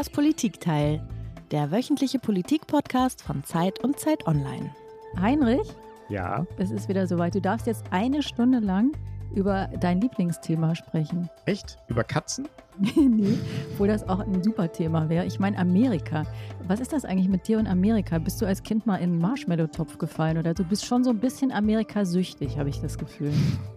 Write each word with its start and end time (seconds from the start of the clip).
Das 0.00 0.08
Politikteil, 0.08 1.06
der 1.50 1.70
wöchentliche 1.70 2.18
Politikpodcast 2.18 3.20
von 3.20 3.44
Zeit 3.44 3.84
und 3.84 3.98
Zeit 3.98 4.26
Online. 4.26 4.74
Heinrich? 5.20 5.74
Ja. 6.08 6.46
Es 6.56 6.70
ist 6.70 6.88
wieder 6.88 7.06
soweit. 7.06 7.34
Du 7.34 7.40
darfst 7.42 7.66
jetzt 7.66 7.84
eine 7.90 8.22
Stunde 8.22 8.60
lang 8.60 8.92
über 9.34 9.68
dein 9.78 10.00
Lieblingsthema 10.00 10.74
sprechen. 10.74 11.28
Echt? 11.44 11.76
Über 11.88 12.02
Katzen? 12.02 12.48
nee, 12.78 13.36
obwohl 13.72 13.88
das 13.88 14.08
auch 14.08 14.20
ein 14.20 14.42
super 14.42 14.72
Thema 14.72 15.10
wäre. 15.10 15.26
Ich 15.26 15.38
meine 15.38 15.58
Amerika. 15.58 16.24
Was 16.66 16.80
ist 16.80 16.94
das 16.94 17.04
eigentlich 17.04 17.28
mit 17.28 17.46
dir 17.46 17.58
und 17.58 17.66
Amerika? 17.66 18.16
Bist 18.18 18.40
du 18.40 18.46
als 18.46 18.62
Kind 18.62 18.86
mal 18.86 18.96
in 18.96 19.10
einen 19.10 19.18
Marshmallow-Topf 19.18 19.98
gefallen 19.98 20.38
oder 20.38 20.54
du 20.54 20.64
bist 20.64 20.86
schon 20.86 21.04
so 21.04 21.10
ein 21.10 21.18
bisschen 21.18 21.52
Amerika-süchtig, 21.52 22.56
habe 22.56 22.70
ich 22.70 22.80
das 22.80 22.96
Gefühl. 22.96 23.34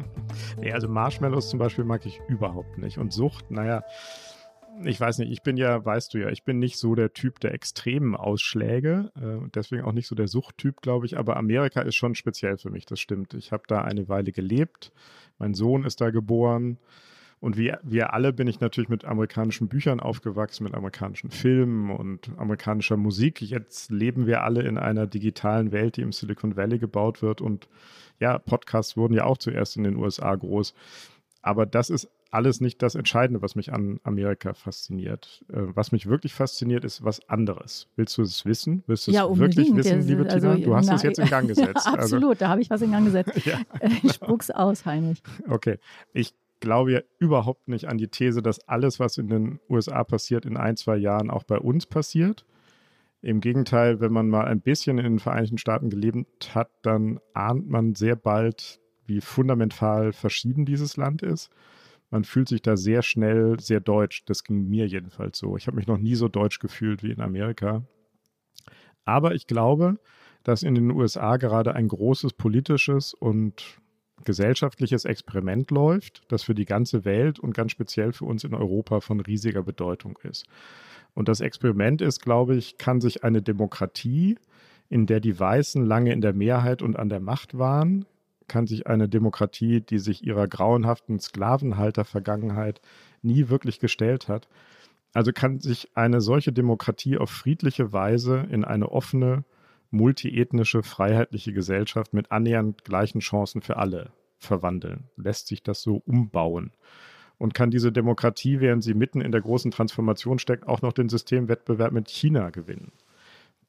nee, 0.58 0.72
also 0.72 0.88
Marshmallows 0.88 1.50
zum 1.50 1.60
Beispiel 1.60 1.84
mag 1.84 2.06
ich 2.06 2.22
überhaupt 2.30 2.78
nicht. 2.78 2.98
Und 2.98 3.12
Sucht, 3.12 3.52
naja, 3.52 3.84
ich 4.84 5.00
weiß 5.00 5.20
nicht, 5.20 5.32
ich 5.32 5.42
bin 5.44 5.58
ja, 5.58 5.84
weißt 5.84 6.14
du 6.14 6.20
ja, 6.20 6.30
ich 6.30 6.44
bin 6.44 6.60
nicht 6.60 6.78
so 6.78 6.96
der 6.96 7.14
Typ 7.14 7.40
der 7.40 7.54
extremen 7.54 8.16
Ausschläge, 8.16 9.12
äh, 9.16 9.48
deswegen 9.54 9.84
auch 9.84 9.92
nicht 9.92 10.08
so 10.08 10.16
der 10.16 10.28
Suchttyp, 10.28 10.82
glaube 10.82 11.06
ich, 11.06 11.18
aber 11.18 11.38
Amerika 11.38 11.82
ist 11.82 11.96
schon 11.96 12.16
speziell 12.16 12.58
für 12.58 12.70
mich, 12.70 12.86
das 12.86 13.00
stimmt. 13.00 13.34
Ich 13.34 13.52
habe 13.52 13.64
da 13.68 13.82
eine 13.82 14.10
Weile 14.10 14.32
gelebt, 14.32 14.92
mein 15.38 15.54
Sohn 15.54 15.84
ist 15.86 16.02
da 16.02 16.10
geboren 16.10 16.78
und 17.40 17.58
wie 17.58 17.74
wir 17.84 18.14
alle 18.14 18.32
bin 18.32 18.48
ich 18.48 18.62
natürlich 18.62 18.90
mit 18.90 19.04
amerikanischen 19.04 19.68
Büchern 19.68 20.00
aufgewachsen, 20.00 20.64
mit 20.64 20.74
amerikanischen 20.74 21.30
Filmen 21.30 21.92
und 21.92 22.32
amerikanischer 22.38 22.96
Musik. 22.96 23.42
Jetzt 23.42 23.92
leben 23.92 24.28
wir 24.28 24.44
alle 24.44 24.62
in 24.62 24.78
einer 24.78 25.08
digitalen 25.08 25.74
Welt, 25.74 25.98
die 25.98 26.04
im 26.04 26.14
Silicon 26.14 26.56
Valley 26.56 26.80
gebaut 26.80 27.22
wird 27.22 27.42
und 27.42 27.68
ja, 28.20 28.40
Podcasts 28.40 28.96
wurden 28.96 29.14
ja 29.14 29.26
auch 29.26 29.38
zuerst 29.38 29.76
in 29.76 29.84
den 29.84 29.98
USA 29.98 30.34
groß. 30.34 30.74
Aber 31.42 31.66
das 31.66 31.90
ist 31.90 32.10
alles 32.34 32.62
nicht 32.62 32.82
das 32.82 32.96
Entscheidende, 32.96 33.42
was 33.42 33.56
mich 33.56 33.72
an 33.72 34.00
Amerika 34.04 34.54
fasziniert. 34.54 35.44
Äh, 35.50 35.62
was 35.76 35.92
mich 35.92 36.08
wirklich 36.08 36.34
fasziniert, 36.34 36.84
ist 36.84 37.04
was 37.04 37.28
anderes. 37.30 37.88
Willst 37.96 38.18
du 38.18 38.24
es 38.24 38.46
wissen? 38.46 38.84
Willst 38.88 39.08
du 39.08 39.12
es 39.12 39.16
ja, 39.16 39.38
wirklich 39.38 39.74
wissen, 39.76 40.00
das, 40.00 40.08
liebe 40.08 40.24
also, 40.24 40.54
Tina? 40.54 40.66
Du 40.66 40.76
hast 40.76 40.88
na, 40.88 40.96
es 40.96 41.04
jetzt 41.04 41.20
in 41.20 41.28
Gang 41.28 41.48
gesetzt. 41.48 41.86
Ja, 41.86 41.94
also 41.94 42.16
absolut, 42.16 42.42
da 42.42 42.50
habe 42.50 42.62
ich 42.62 42.70
was 42.70 42.82
in 42.82 42.92
Gang 42.92 43.06
gesetzt. 43.06 43.32
Ja. 43.46 43.60
Ich 44.02 44.14
spuck's 44.14 44.50
aus, 44.52 44.86
Heinrich. 44.86 45.22
Okay. 45.50 45.78
Ich 46.14 46.34
glaube 46.60 46.94
ja 46.94 47.02
überhaupt 47.20 47.68
nicht 47.68 47.88
an 47.88 47.98
die 47.98 48.08
These, 48.08 48.42
dass 48.42 48.68
alles, 48.68 49.00
was 49.00 49.18
in 49.18 49.28
den 49.28 49.60
USA 49.70 50.04
passiert, 50.04 50.46
in 50.46 50.56
ein, 50.56 50.78
zwei 50.78 50.96
Jahren 50.96 51.30
auch 51.30 51.44
bei 51.44 51.60
uns 51.60 51.86
passiert. 51.86 52.46
Im 53.22 53.42
Gegenteil, 53.42 54.00
wenn 54.00 54.14
man 54.14 54.30
mal 54.30 54.46
ein 54.46 54.62
bisschen 54.62 54.98
in 54.98 55.04
den 55.04 55.20
Vereinigten 55.20 55.58
Staaten 55.58 55.90
gelebt 55.90 56.56
hat, 56.56 56.70
dann 56.82 57.20
ahnt 57.34 57.70
man 57.70 57.96
sehr 57.96 58.16
bald, 58.16 58.80
wie 59.06 59.22
fundamental 59.22 60.14
verschieden 60.14 60.66
dieses 60.66 60.98
Land 60.98 61.22
ist. 61.22 61.50
Man 62.14 62.26
fühlt 62.26 62.48
sich 62.48 62.62
da 62.62 62.78
sehr 62.78 63.02
schnell 63.02 63.60
sehr 63.60 63.80
deutsch. 63.80 64.24
Das 64.26 64.44
ging 64.44 64.70
mir 64.70 64.86
jedenfalls 64.86 65.40
so. 65.40 65.58
Ich 65.58 65.66
habe 65.66 65.78
mich 65.78 65.88
noch 65.88 65.98
nie 65.98 66.14
so 66.14 66.28
deutsch 66.28 66.60
gefühlt 66.60 67.02
wie 67.02 67.10
in 67.10 67.20
Amerika. 67.20 67.88
Aber 69.04 69.34
ich 69.34 69.48
glaube, 69.48 69.98
dass 70.44 70.62
in 70.62 70.76
den 70.76 70.92
USA 70.92 71.38
gerade 71.38 71.74
ein 71.74 71.88
großes 71.88 72.34
politisches 72.34 73.16
und 73.16 73.80
gesellschaftliches 74.26 75.06
Experiment 75.06 75.72
läuft, 75.72 76.22
das 76.28 76.44
für 76.44 76.54
die 76.54 76.66
ganze 76.66 77.04
Welt 77.04 77.40
und 77.40 77.56
ganz 77.56 77.72
speziell 77.72 78.14
für 78.14 78.26
uns 78.26 78.44
in 78.44 78.54
Europa 78.54 79.00
von 79.00 79.20
riesiger 79.20 79.64
Bedeutung 79.64 80.20
ist. 80.22 80.46
Und 81.16 81.30
das 81.30 81.42
Experiment 81.42 82.00
ist, 82.04 82.22
glaube 82.22 82.56
ich, 82.56 82.78
kann 82.78 83.02
sich 83.02 83.24
eine 83.24 83.42
Demokratie, 83.42 84.38
in 84.88 85.08
der 85.08 85.20
die 85.20 85.40
Weißen 85.40 85.84
lange 85.84 86.14
in 86.14 86.22
der 86.22 86.34
Mehrheit 86.34 86.84
und 86.84 86.96
an 86.96 87.10
der 87.10 87.22
Macht 87.22 87.58
waren, 87.58 88.06
kann 88.48 88.68
sich 88.68 88.88
eine 88.88 89.10
Demokratie, 89.10 89.82
die 89.82 90.00
sich 90.00 90.24
ihrer 90.24 90.48
grauenhaften 90.48 91.20
Sklavenhalter-Vergangenheit 91.20 92.82
nie 93.22 93.50
wirklich 93.50 93.80
gestellt 93.80 94.28
hat, 94.28 94.48
also 95.14 95.32
kann 95.32 95.60
sich 95.60 95.90
eine 95.94 96.22
solche 96.22 96.52
Demokratie 96.52 97.18
auf 97.18 97.30
friedliche 97.30 97.94
Weise 97.94 98.48
in 98.50 98.66
eine 98.66 98.92
offene, 98.92 99.44
multiethnische, 99.92 100.82
freiheitliche 100.82 101.54
Gesellschaft 101.54 102.14
mit 102.14 102.32
annähernd 102.32 102.84
gleichen 102.84 103.20
Chancen 103.20 103.62
für 103.62 103.78
alle 103.78 104.12
verwandeln. 104.40 105.06
Lässt 105.16 105.48
sich 105.48 105.62
das 105.62 105.82
so 105.82 106.02
umbauen? 106.06 106.72
Und 107.38 107.54
kann 107.54 107.72
diese 107.72 107.92
Demokratie, 107.92 108.60
während 108.60 108.84
sie 108.84 108.94
mitten 108.94 109.22
in 109.22 109.32
der 109.32 109.42
großen 109.42 109.72
Transformation 109.72 110.40
steckt, 110.40 110.68
auch 110.68 110.82
noch 110.82 110.94
den 110.94 111.10
Systemwettbewerb 111.10 111.92
mit 111.92 112.10
China 112.10 112.50
gewinnen? 112.50 112.92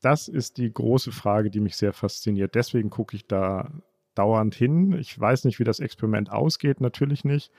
Das 0.01 0.29
ist 0.29 0.59
die 0.59 0.73
große 0.73 1.13
Frage, 1.13 1.51
die 1.51 1.61
mich 1.61 1.77
sehr 1.77 1.93
fasziniert. 1.93 2.55
Deswegen 2.55 2.91
gucke 2.91 3.17
ich 3.17 3.27
da 3.27 3.71
dauernd 4.15 4.55
hin. 4.55 4.93
Ich 4.99 5.19
weiß 5.19 5.45
nicht, 5.45 5.59
wie 5.59 5.65
das 5.65 5.81
Experiment 5.81 6.31
ausgeht, 6.31 6.81
natürlich 6.81 7.25
nicht. 7.25 7.51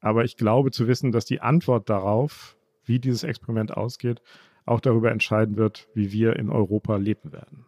Aber 0.00 0.24
ich 0.24 0.36
glaube 0.36 0.70
zu 0.70 0.86
wissen, 0.88 1.12
dass 1.12 1.24
die 1.24 1.40
Antwort 1.40 1.88
darauf, 1.88 2.56
wie 2.84 2.98
dieses 2.98 3.24
Experiment 3.24 3.76
ausgeht, 3.76 4.22
auch 4.64 4.80
darüber 4.80 5.10
entscheiden 5.10 5.56
wird, 5.56 5.88
wie 5.94 6.12
wir 6.12 6.36
in 6.36 6.50
Europa 6.50 6.96
leben 6.96 7.32
werden. 7.32 7.64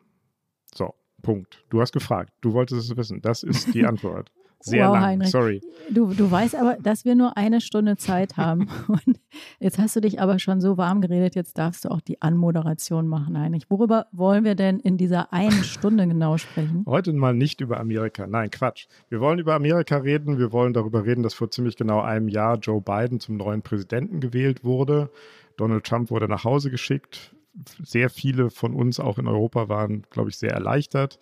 So, 0.74 0.94
Punkt. 1.22 1.64
Du 1.70 1.80
hast 1.80 1.92
gefragt. 1.92 2.32
Du 2.40 2.52
wolltest 2.52 2.90
es 2.90 2.96
wissen. 2.96 3.20
Das 3.22 3.42
ist 3.42 3.74
die 3.74 3.86
Antwort. 3.86 4.30
Sehr 4.60 4.88
wow, 4.88 4.94
lang, 4.94 5.04
Heinrich. 5.04 5.30
sorry. 5.30 5.60
Du, 5.90 6.12
du 6.12 6.30
weißt 6.30 6.56
aber, 6.56 6.76
dass 6.80 7.04
wir 7.04 7.14
nur 7.14 7.36
eine 7.36 7.60
Stunde 7.60 7.96
Zeit 7.96 8.36
haben. 8.36 8.68
Und 8.88 9.20
jetzt 9.60 9.78
hast 9.78 9.94
du 9.94 10.00
dich 10.00 10.20
aber 10.20 10.38
schon 10.38 10.60
so 10.60 10.76
warm 10.76 11.00
geredet, 11.00 11.34
jetzt 11.36 11.58
darfst 11.58 11.84
du 11.84 11.90
auch 11.90 12.00
die 12.00 12.20
Anmoderation 12.20 13.06
machen, 13.06 13.38
Heinrich. 13.38 13.70
Worüber 13.70 14.06
wollen 14.10 14.44
wir 14.44 14.56
denn 14.56 14.80
in 14.80 14.96
dieser 14.96 15.32
einen 15.32 15.64
Stunde 15.64 16.06
genau 16.08 16.38
sprechen? 16.38 16.84
Heute 16.86 17.12
mal 17.12 17.34
nicht 17.34 17.60
über 17.60 17.78
Amerika. 17.78 18.26
Nein, 18.26 18.50
Quatsch. 18.50 18.86
Wir 19.08 19.20
wollen 19.20 19.38
über 19.38 19.54
Amerika 19.54 19.98
reden. 19.98 20.38
Wir 20.38 20.52
wollen 20.52 20.72
darüber 20.72 21.04
reden, 21.04 21.22
dass 21.22 21.34
vor 21.34 21.50
ziemlich 21.50 21.76
genau 21.76 22.00
einem 22.00 22.28
Jahr 22.28 22.58
Joe 22.58 22.80
Biden 22.80 23.20
zum 23.20 23.36
neuen 23.36 23.62
Präsidenten 23.62 24.20
gewählt 24.20 24.64
wurde. 24.64 25.10
Donald 25.56 25.84
Trump 25.84 26.10
wurde 26.10 26.28
nach 26.28 26.44
Hause 26.44 26.70
geschickt. 26.70 27.34
Sehr 27.82 28.10
viele 28.10 28.50
von 28.50 28.74
uns 28.74 29.00
auch 29.00 29.18
in 29.18 29.26
Europa 29.26 29.68
waren, 29.68 30.02
glaube 30.10 30.30
ich, 30.30 30.36
sehr 30.36 30.52
erleichtert. 30.52 31.18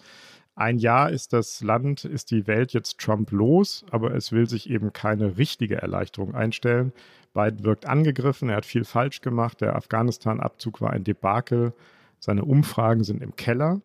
Ein 0.59 0.79
Jahr 0.79 1.11
ist 1.11 1.35
das 1.35 1.63
Land, 1.63 2.07
ist 2.07 2.31
die 2.31 2.47
Welt 2.47 2.73
jetzt 2.73 2.99
Trump 2.99 3.31
los, 3.31 3.85
aber 3.91 4.15
es 4.15 4.33
will 4.33 4.49
sich 4.49 4.71
eben 4.71 4.91
keine 4.95 5.37
richtige 5.37 5.77
Erleichterung 5.77 6.35
einstellen. 6.35 6.95
Biden 7.35 7.63
wirkt 7.63 7.85
angegriffen, 7.85 8.49
er 8.49 8.57
hat 8.57 8.65
viel 8.65 8.85
falsch 8.85 9.21
gemacht, 9.21 9.61
der 9.61 9.77
Afghanistan-Abzug 9.77 10.81
war 10.81 10.91
ein 10.91 11.05
Debakel, 11.05 11.75
seine 12.21 12.47
Umfragen 12.47 13.05
sind 13.05 13.23
im 13.23 13.37
Keller. 13.37 13.83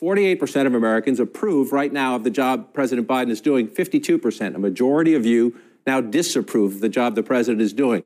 48% 0.00 0.66
of 0.66 0.74
Americans 0.74 1.20
approve 1.20 1.74
right 1.74 1.92
now 1.92 2.16
of 2.16 2.24
the 2.24 2.30
job 2.30 2.72
President 2.72 3.06
Biden 3.06 3.28
is 3.28 3.42
doing. 3.42 3.68
52%, 3.68 4.54
a 4.54 4.58
majority 4.58 5.14
of 5.14 5.26
you 5.26 5.52
now 5.86 6.00
disapprove 6.00 6.76
of 6.76 6.80
the 6.80 6.88
job 6.88 7.16
the 7.16 7.22
president 7.22 7.60
is 7.60 7.76
doing. 7.76 8.02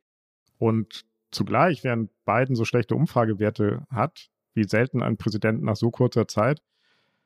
Und 0.59 1.05
zugleich, 1.31 1.85
während 1.85 2.11
Biden 2.27 2.57
so 2.57 2.65
schlechte 2.65 2.97
Umfragewerte 2.97 3.87
hat, 3.91 4.29
wie 4.55 4.65
selten 4.65 5.03
ein 5.03 5.17
Präsident 5.17 5.63
nach 5.63 5.77
so 5.77 5.93
kurzer 5.93 6.27
Zeit, 6.27 6.61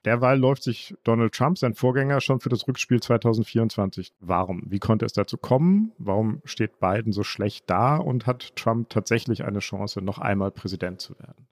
Derweil 0.04 0.38
läuft 0.38 0.62
sich 0.62 0.94
Donald 1.04 1.32
Trump, 1.32 1.58
sein 1.58 1.74
Vorgänger, 1.74 2.20
schon 2.20 2.40
für 2.40 2.48
das 2.48 2.66
Rückspiel 2.66 3.00
2024 3.00 4.12
warm. 4.20 4.62
Wie 4.66 4.80
konnte 4.80 5.06
es 5.06 5.12
dazu 5.12 5.36
kommen? 5.36 5.92
Warum 5.98 6.40
steht 6.44 6.80
Biden 6.80 7.12
so 7.12 7.22
schlecht 7.22 7.70
da 7.70 7.96
und 7.96 8.26
hat 8.26 8.56
Trump 8.56 8.90
tatsächlich 8.90 9.44
eine 9.44 9.60
Chance, 9.60 10.02
noch 10.02 10.18
einmal 10.18 10.50
Präsident 10.50 11.00
zu 11.00 11.16
werden? 11.18 11.46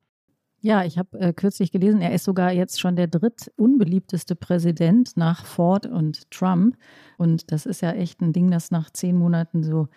Ja, 0.63 0.85
ich 0.85 0.99
habe 0.99 1.19
äh, 1.19 1.33
kürzlich 1.33 1.73
gelesen, 1.73 2.03
er 2.03 2.13
ist 2.13 2.25
sogar 2.25 2.53
jetzt 2.53 2.81
schon 2.81 2.95
der 2.95 3.07
drittunbeliebteste 3.07 4.37
Präsident 4.37 5.17
nach 5.17 5.47
Ford 5.47 5.87
und 5.87 6.31
Trump. 6.31 6.77
Und 7.17 7.51
das 7.51 7.65
ist 7.65 7.81
ja 7.81 7.93
echt 7.93 8.21
ein 8.21 8.35
Ding, 8.35 8.51
das 8.51 8.71
nach 8.71 8.91
zehn 8.91 9.17
Monaten 9.17 9.63
so 9.63 9.89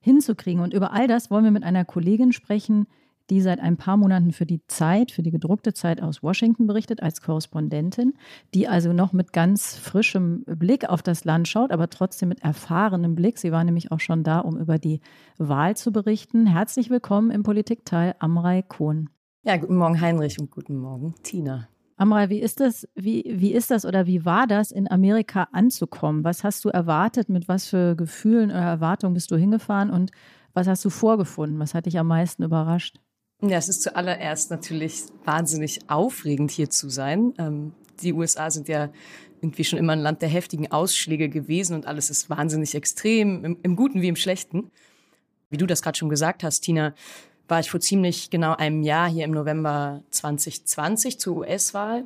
hinzukriegen. 0.00 0.62
Und 0.62 0.74
über 0.74 0.92
all 0.92 1.08
das 1.08 1.30
wollen 1.30 1.44
wir 1.44 1.50
mit 1.50 1.64
einer 1.64 1.84
Kollegin 1.84 2.32
sprechen, 2.32 2.86
die 3.30 3.40
seit 3.40 3.60
ein 3.60 3.76
paar 3.76 3.96
Monaten 3.96 4.32
für 4.32 4.46
die 4.46 4.60
Zeit, 4.66 5.10
für 5.10 5.22
die 5.22 5.30
gedruckte 5.30 5.72
Zeit 5.72 6.02
aus 6.02 6.22
Washington 6.22 6.66
berichtet, 6.66 7.02
als 7.02 7.20
Korrespondentin, 7.20 8.14
die 8.54 8.68
also 8.68 8.92
noch 8.92 9.12
mit 9.12 9.32
ganz 9.32 9.76
frischem 9.76 10.44
Blick 10.46 10.88
auf 10.88 11.02
das 11.02 11.24
Land 11.24 11.48
schaut, 11.48 11.70
aber 11.70 11.88
trotzdem 11.90 12.28
mit 12.28 12.42
erfahrenem 12.42 13.14
Blick. 13.14 13.38
Sie 13.38 13.52
war 13.52 13.64
nämlich 13.64 13.92
auch 13.92 14.00
schon 14.00 14.22
da, 14.22 14.40
um 14.40 14.56
über 14.56 14.78
die 14.78 15.00
Wahl 15.38 15.76
zu 15.76 15.92
berichten. 15.92 16.46
Herzlich 16.46 16.90
willkommen 16.90 17.30
im 17.30 17.42
Politikteil 17.42 18.14
Amrei 18.18 18.62
Kohn. 18.62 19.08
Ja, 19.44 19.56
guten 19.56 19.76
Morgen 19.76 20.00
Heinrich 20.00 20.38
und 20.38 20.50
guten 20.50 20.76
Morgen 20.76 21.14
Tina. 21.22 21.68
Amrei, 21.96 22.30
wie 22.30 22.40
ist 22.40 22.60
das, 22.60 22.88
wie, 22.94 23.24
wie 23.28 23.52
ist 23.52 23.70
das 23.70 23.84
oder 23.84 24.06
wie 24.06 24.24
war 24.24 24.46
das, 24.46 24.70
in 24.72 24.90
Amerika 24.90 25.48
anzukommen? 25.52 26.24
Was 26.24 26.42
hast 26.42 26.64
du 26.64 26.68
erwartet? 26.68 27.28
Mit 27.28 27.48
was 27.48 27.66
für 27.66 27.94
Gefühlen 27.94 28.50
oder 28.50 28.60
Erwartungen 28.60 29.14
bist 29.14 29.30
du 29.30 29.36
hingefahren 29.36 29.90
und 29.90 30.10
was 30.54 30.66
hast 30.66 30.84
du 30.84 30.90
vorgefunden? 30.90 31.58
Was 31.58 31.74
hat 31.74 31.86
dich 31.86 31.98
am 31.98 32.08
meisten 32.08 32.42
überrascht? 32.42 33.00
Ja, 33.44 33.58
es 33.58 33.68
ist 33.68 33.82
zuallererst 33.82 34.52
natürlich 34.52 35.02
wahnsinnig 35.24 35.80
aufregend, 35.90 36.52
hier 36.52 36.70
zu 36.70 36.88
sein. 36.88 37.34
Ähm, 37.38 37.72
die 38.00 38.12
USA 38.12 38.50
sind 38.50 38.68
ja 38.68 38.90
irgendwie 39.40 39.64
schon 39.64 39.80
immer 39.80 39.94
ein 39.94 39.98
Land 39.98 40.22
der 40.22 40.28
heftigen 40.28 40.70
Ausschläge 40.70 41.28
gewesen 41.28 41.74
und 41.74 41.86
alles 41.86 42.08
ist 42.08 42.30
wahnsinnig 42.30 42.76
extrem, 42.76 43.44
im, 43.44 43.58
im 43.64 43.74
Guten 43.74 44.00
wie 44.00 44.06
im 44.06 44.14
Schlechten. 44.14 44.70
Wie 45.50 45.56
du 45.56 45.66
das 45.66 45.82
gerade 45.82 45.98
schon 45.98 46.08
gesagt 46.08 46.44
hast, 46.44 46.60
Tina, 46.60 46.94
war 47.48 47.58
ich 47.58 47.68
vor 47.68 47.80
ziemlich 47.80 48.30
genau 48.30 48.54
einem 48.54 48.82
Jahr 48.82 49.10
hier 49.10 49.24
im 49.24 49.32
November 49.32 50.04
2020 50.10 51.18
zur 51.18 51.38
US-Wahl. 51.38 52.04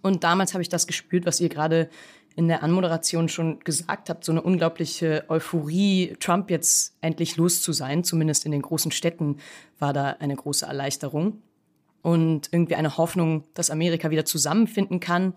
Und 0.00 0.22
damals 0.22 0.54
habe 0.54 0.62
ich 0.62 0.68
das 0.68 0.86
gespürt, 0.86 1.26
was 1.26 1.40
ihr 1.40 1.48
gerade 1.48 1.90
in 2.36 2.48
der 2.48 2.62
Anmoderation 2.62 3.28
schon 3.28 3.60
gesagt 3.60 4.08
habt, 4.08 4.24
so 4.24 4.32
eine 4.32 4.42
unglaubliche 4.42 5.24
Euphorie, 5.28 6.16
Trump 6.20 6.50
jetzt 6.50 6.96
endlich 7.00 7.36
los 7.36 7.62
zu 7.62 7.72
sein, 7.72 8.04
zumindest 8.04 8.46
in 8.46 8.52
den 8.52 8.62
großen 8.62 8.90
Städten 8.90 9.38
war 9.78 9.92
da 9.92 10.16
eine 10.18 10.36
große 10.36 10.66
Erleichterung 10.66 11.42
und 12.02 12.48
irgendwie 12.52 12.74
eine 12.74 12.96
Hoffnung, 12.96 13.44
dass 13.54 13.70
Amerika 13.70 14.10
wieder 14.10 14.24
zusammenfinden 14.24 15.00
kann. 15.00 15.34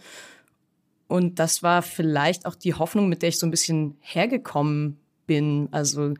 Und 1.07 1.39
das 1.39 1.61
war 1.61 1.81
vielleicht 1.81 2.45
auch 2.45 2.55
die 2.55 2.73
Hoffnung, 2.73 3.07
mit 3.07 3.21
der 3.21 3.29
ich 3.29 3.39
so 3.39 3.45
ein 3.45 3.51
bisschen 3.51 3.97
hergekommen 4.01 4.97
bin. 5.27 5.69
Also 5.71 6.15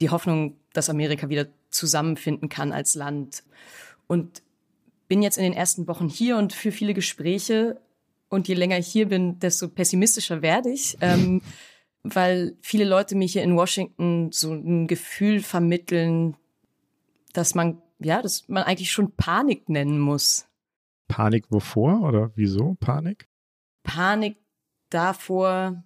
die 0.00 0.10
Hoffnung, 0.10 0.56
dass 0.72 0.88
Amerika 0.88 1.28
wieder 1.28 1.46
zusammenfinden 1.70 2.48
kann 2.48 2.72
als 2.72 2.94
Land. 2.94 3.42
Und 4.06 4.42
bin 5.08 5.22
jetzt 5.22 5.38
in 5.38 5.44
den 5.44 5.52
ersten 5.52 5.88
Wochen 5.88 6.08
hier 6.08 6.36
und 6.36 6.52
für 6.52 6.70
viele 6.70 6.94
Gespräche 6.94 7.80
und 8.30 8.48
je 8.48 8.54
länger 8.54 8.78
ich 8.78 8.86
hier 8.86 9.08
bin, 9.08 9.38
desto 9.40 9.68
pessimistischer 9.68 10.40
werde 10.40 10.70
ich, 10.70 10.96
ähm, 11.02 11.42
weil 12.02 12.56
viele 12.62 12.84
Leute 12.84 13.14
mir 13.14 13.28
hier 13.28 13.42
in 13.42 13.56
Washington 13.56 14.32
so 14.32 14.54
ein 14.54 14.86
Gefühl 14.86 15.42
vermitteln, 15.42 16.36
dass 17.34 17.54
man, 17.54 17.82
ja, 17.98 18.22
dass 18.22 18.48
man 18.48 18.62
eigentlich 18.62 18.90
schon 18.90 19.12
Panik 19.12 19.68
nennen 19.68 19.98
muss. 19.98 20.46
Panik 21.08 21.50
wovor 21.50 22.00
oder 22.02 22.30
wieso 22.36 22.76
Panik? 22.80 23.28
Panik 23.82 24.38
davor, 24.88 25.82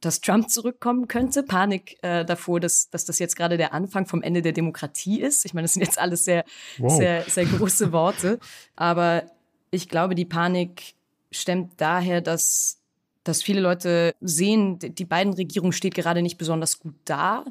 dass 0.00 0.20
Trump 0.20 0.50
zurückkommen 0.50 1.08
könnte, 1.08 1.42
Panik 1.42 1.96
äh, 2.02 2.24
davor, 2.24 2.60
dass, 2.60 2.90
dass 2.90 3.06
das 3.06 3.18
jetzt 3.18 3.36
gerade 3.36 3.56
der 3.56 3.72
Anfang 3.72 4.06
vom 4.06 4.22
Ende 4.22 4.42
der 4.42 4.52
Demokratie 4.52 5.20
ist. 5.20 5.44
Ich 5.46 5.54
meine, 5.54 5.64
das 5.64 5.72
sind 5.72 5.82
jetzt 5.82 5.98
alles 5.98 6.24
sehr, 6.24 6.44
wow. 6.78 6.94
sehr, 6.94 7.22
sehr 7.22 7.46
große 7.46 7.90
Worte, 7.92 8.38
aber 8.76 9.24
ich 9.70 9.88
glaube, 9.88 10.14
die 10.14 10.26
Panik 10.26 10.95
stemmt 11.36 11.74
daher, 11.78 12.20
dass, 12.20 12.78
dass 13.24 13.42
viele 13.42 13.60
Leute 13.60 14.14
sehen, 14.20 14.78
die 14.78 15.04
beiden 15.04 15.32
Regierungen 15.32 15.72
steht 15.72 15.94
gerade 15.94 16.22
nicht 16.22 16.38
besonders 16.38 16.78
gut 16.80 16.94
da 17.04 17.44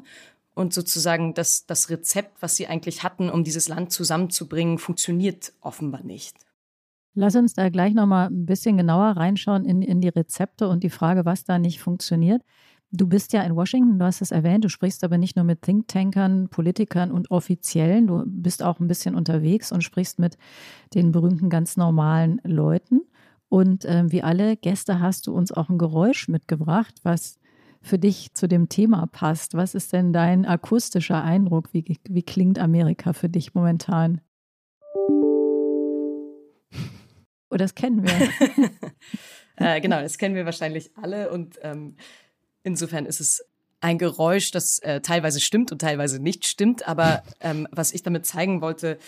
und 0.54 0.72
sozusagen 0.72 1.34
das, 1.34 1.66
das 1.66 1.90
Rezept, 1.90 2.40
was 2.40 2.56
sie 2.56 2.66
eigentlich 2.66 3.02
hatten, 3.02 3.28
um 3.28 3.44
dieses 3.44 3.68
Land 3.68 3.92
zusammenzubringen, 3.92 4.78
funktioniert 4.78 5.52
offenbar 5.60 6.02
nicht. 6.02 6.36
Lass 7.14 7.34
uns 7.34 7.54
da 7.54 7.68
gleich 7.70 7.94
nochmal 7.94 8.28
ein 8.28 8.44
bisschen 8.44 8.76
genauer 8.76 9.16
reinschauen 9.16 9.64
in, 9.64 9.80
in 9.80 10.00
die 10.00 10.08
Rezepte 10.08 10.68
und 10.68 10.82
die 10.82 10.90
Frage, 10.90 11.24
was 11.24 11.44
da 11.44 11.58
nicht 11.58 11.80
funktioniert. 11.80 12.42
Du 12.92 13.06
bist 13.06 13.32
ja 13.32 13.42
in 13.42 13.56
Washington, 13.56 13.98
du 13.98 14.04
hast 14.04 14.22
es 14.22 14.30
erwähnt, 14.30 14.64
du 14.64 14.68
sprichst 14.68 15.02
aber 15.02 15.18
nicht 15.18 15.34
nur 15.34 15.44
mit 15.44 15.62
Thinktankern, 15.62 16.48
Politikern 16.48 17.10
und 17.10 17.30
Offiziellen, 17.30 18.06
du 18.06 18.22
bist 18.26 18.62
auch 18.62 18.80
ein 18.80 18.86
bisschen 18.86 19.14
unterwegs 19.14 19.72
und 19.72 19.82
sprichst 19.82 20.18
mit 20.18 20.38
den 20.94 21.10
berühmten 21.10 21.50
ganz 21.50 21.76
normalen 21.76 22.40
Leuten. 22.44 23.00
Und 23.48 23.84
äh, 23.84 24.04
wie 24.10 24.22
alle 24.22 24.56
Gäste 24.56 25.00
hast 25.00 25.26
du 25.26 25.34
uns 25.34 25.52
auch 25.52 25.68
ein 25.68 25.78
Geräusch 25.78 26.28
mitgebracht, 26.28 26.94
was 27.02 27.38
für 27.80 27.98
dich 27.98 28.34
zu 28.34 28.48
dem 28.48 28.68
Thema 28.68 29.06
passt. 29.06 29.54
Was 29.54 29.74
ist 29.74 29.92
denn 29.92 30.12
dein 30.12 30.44
akustischer 30.44 31.22
Eindruck? 31.22 31.72
Wie, 31.72 31.98
wie 32.08 32.22
klingt 32.22 32.58
Amerika 32.58 33.12
für 33.12 33.28
dich 33.28 33.54
momentan? 33.54 34.20
Oh, 37.48 37.56
das 37.56 37.76
kennen 37.76 38.02
wir. 38.02 38.28
äh, 39.56 39.80
genau, 39.80 40.00
das 40.00 40.18
kennen 40.18 40.34
wir 40.34 40.44
wahrscheinlich 40.46 40.90
alle. 40.96 41.30
Und 41.30 41.60
ähm, 41.62 41.94
insofern 42.64 43.06
ist 43.06 43.20
es 43.20 43.40
ein 43.80 43.98
Geräusch, 43.98 44.50
das 44.50 44.80
äh, 44.80 45.00
teilweise 45.00 45.40
stimmt 45.40 45.70
und 45.70 45.80
teilweise 45.80 46.20
nicht 46.20 46.44
stimmt. 46.44 46.88
Aber 46.88 47.22
ähm, 47.38 47.68
was 47.70 47.92
ich 47.92 48.02
damit 48.02 48.26
zeigen 48.26 48.60
wollte, 48.62 48.98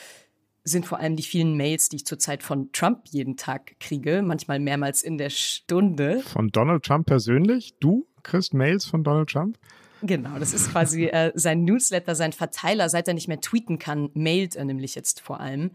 sind 0.69 0.87
vor 0.87 0.99
allem 0.99 1.17
die 1.17 1.23
vielen 1.23 1.57
Mails, 1.57 1.89
die 1.89 1.97
ich 1.97 2.07
zurzeit 2.07 2.43
von 2.43 2.71
Trump 2.73 3.09
jeden 3.11 3.37
Tag 3.37 3.79
kriege, 3.81 4.23
manchmal 4.23 4.61
mehrmals 4.61 5.03
in 5.03 5.19
der 5.19 5.31
Stunde. 5.31 6.21
Von 6.21 6.49
Donald 6.49 6.85
Trump 6.85 7.07
persönlich? 7.07 7.75
Du 7.81 8.07
kriegst 8.23 8.55
Mails 8.55 8.85
von 8.85 9.05
Donald 9.05 9.31
Trump? 9.31 9.59
Genau, 10.03 10.39
das 10.39 10.55
ist 10.55 10.71
quasi 10.71 11.07
äh, 11.07 11.33
sein 11.35 11.65
Newsletter, 11.65 12.15
sein 12.15 12.33
Verteiler, 12.33 12.89
seit 12.89 13.09
er 13.09 13.15
nicht 13.15 13.27
mehr 13.27 13.41
tweeten 13.41 13.79
kann, 13.79 14.11
mailt 14.15 14.55
er 14.55 14.65
nämlich 14.65 14.95
jetzt 14.95 15.21
vor 15.21 15.41
allem. 15.41 15.73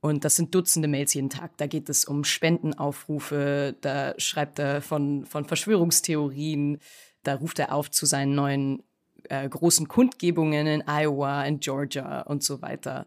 Und 0.00 0.24
das 0.24 0.36
sind 0.36 0.54
Dutzende 0.54 0.88
Mails 0.88 1.12
jeden 1.12 1.28
Tag. 1.28 1.56
Da 1.56 1.66
geht 1.66 1.88
es 1.88 2.04
um 2.04 2.24
Spendenaufrufe, 2.24 3.76
da 3.80 4.14
schreibt 4.16 4.58
er 4.58 4.80
von, 4.80 5.26
von 5.26 5.44
Verschwörungstheorien, 5.44 6.78
da 7.24 7.34
ruft 7.34 7.58
er 7.58 7.74
auf 7.74 7.90
zu 7.90 8.06
seinen 8.06 8.34
neuen 8.34 8.82
äh, 9.28 9.48
großen 9.48 9.88
Kundgebungen 9.88 10.66
in 10.66 10.84
Iowa, 10.86 11.44
in 11.44 11.60
Georgia 11.60 12.22
und 12.22 12.42
so 12.42 12.62
weiter. 12.62 13.06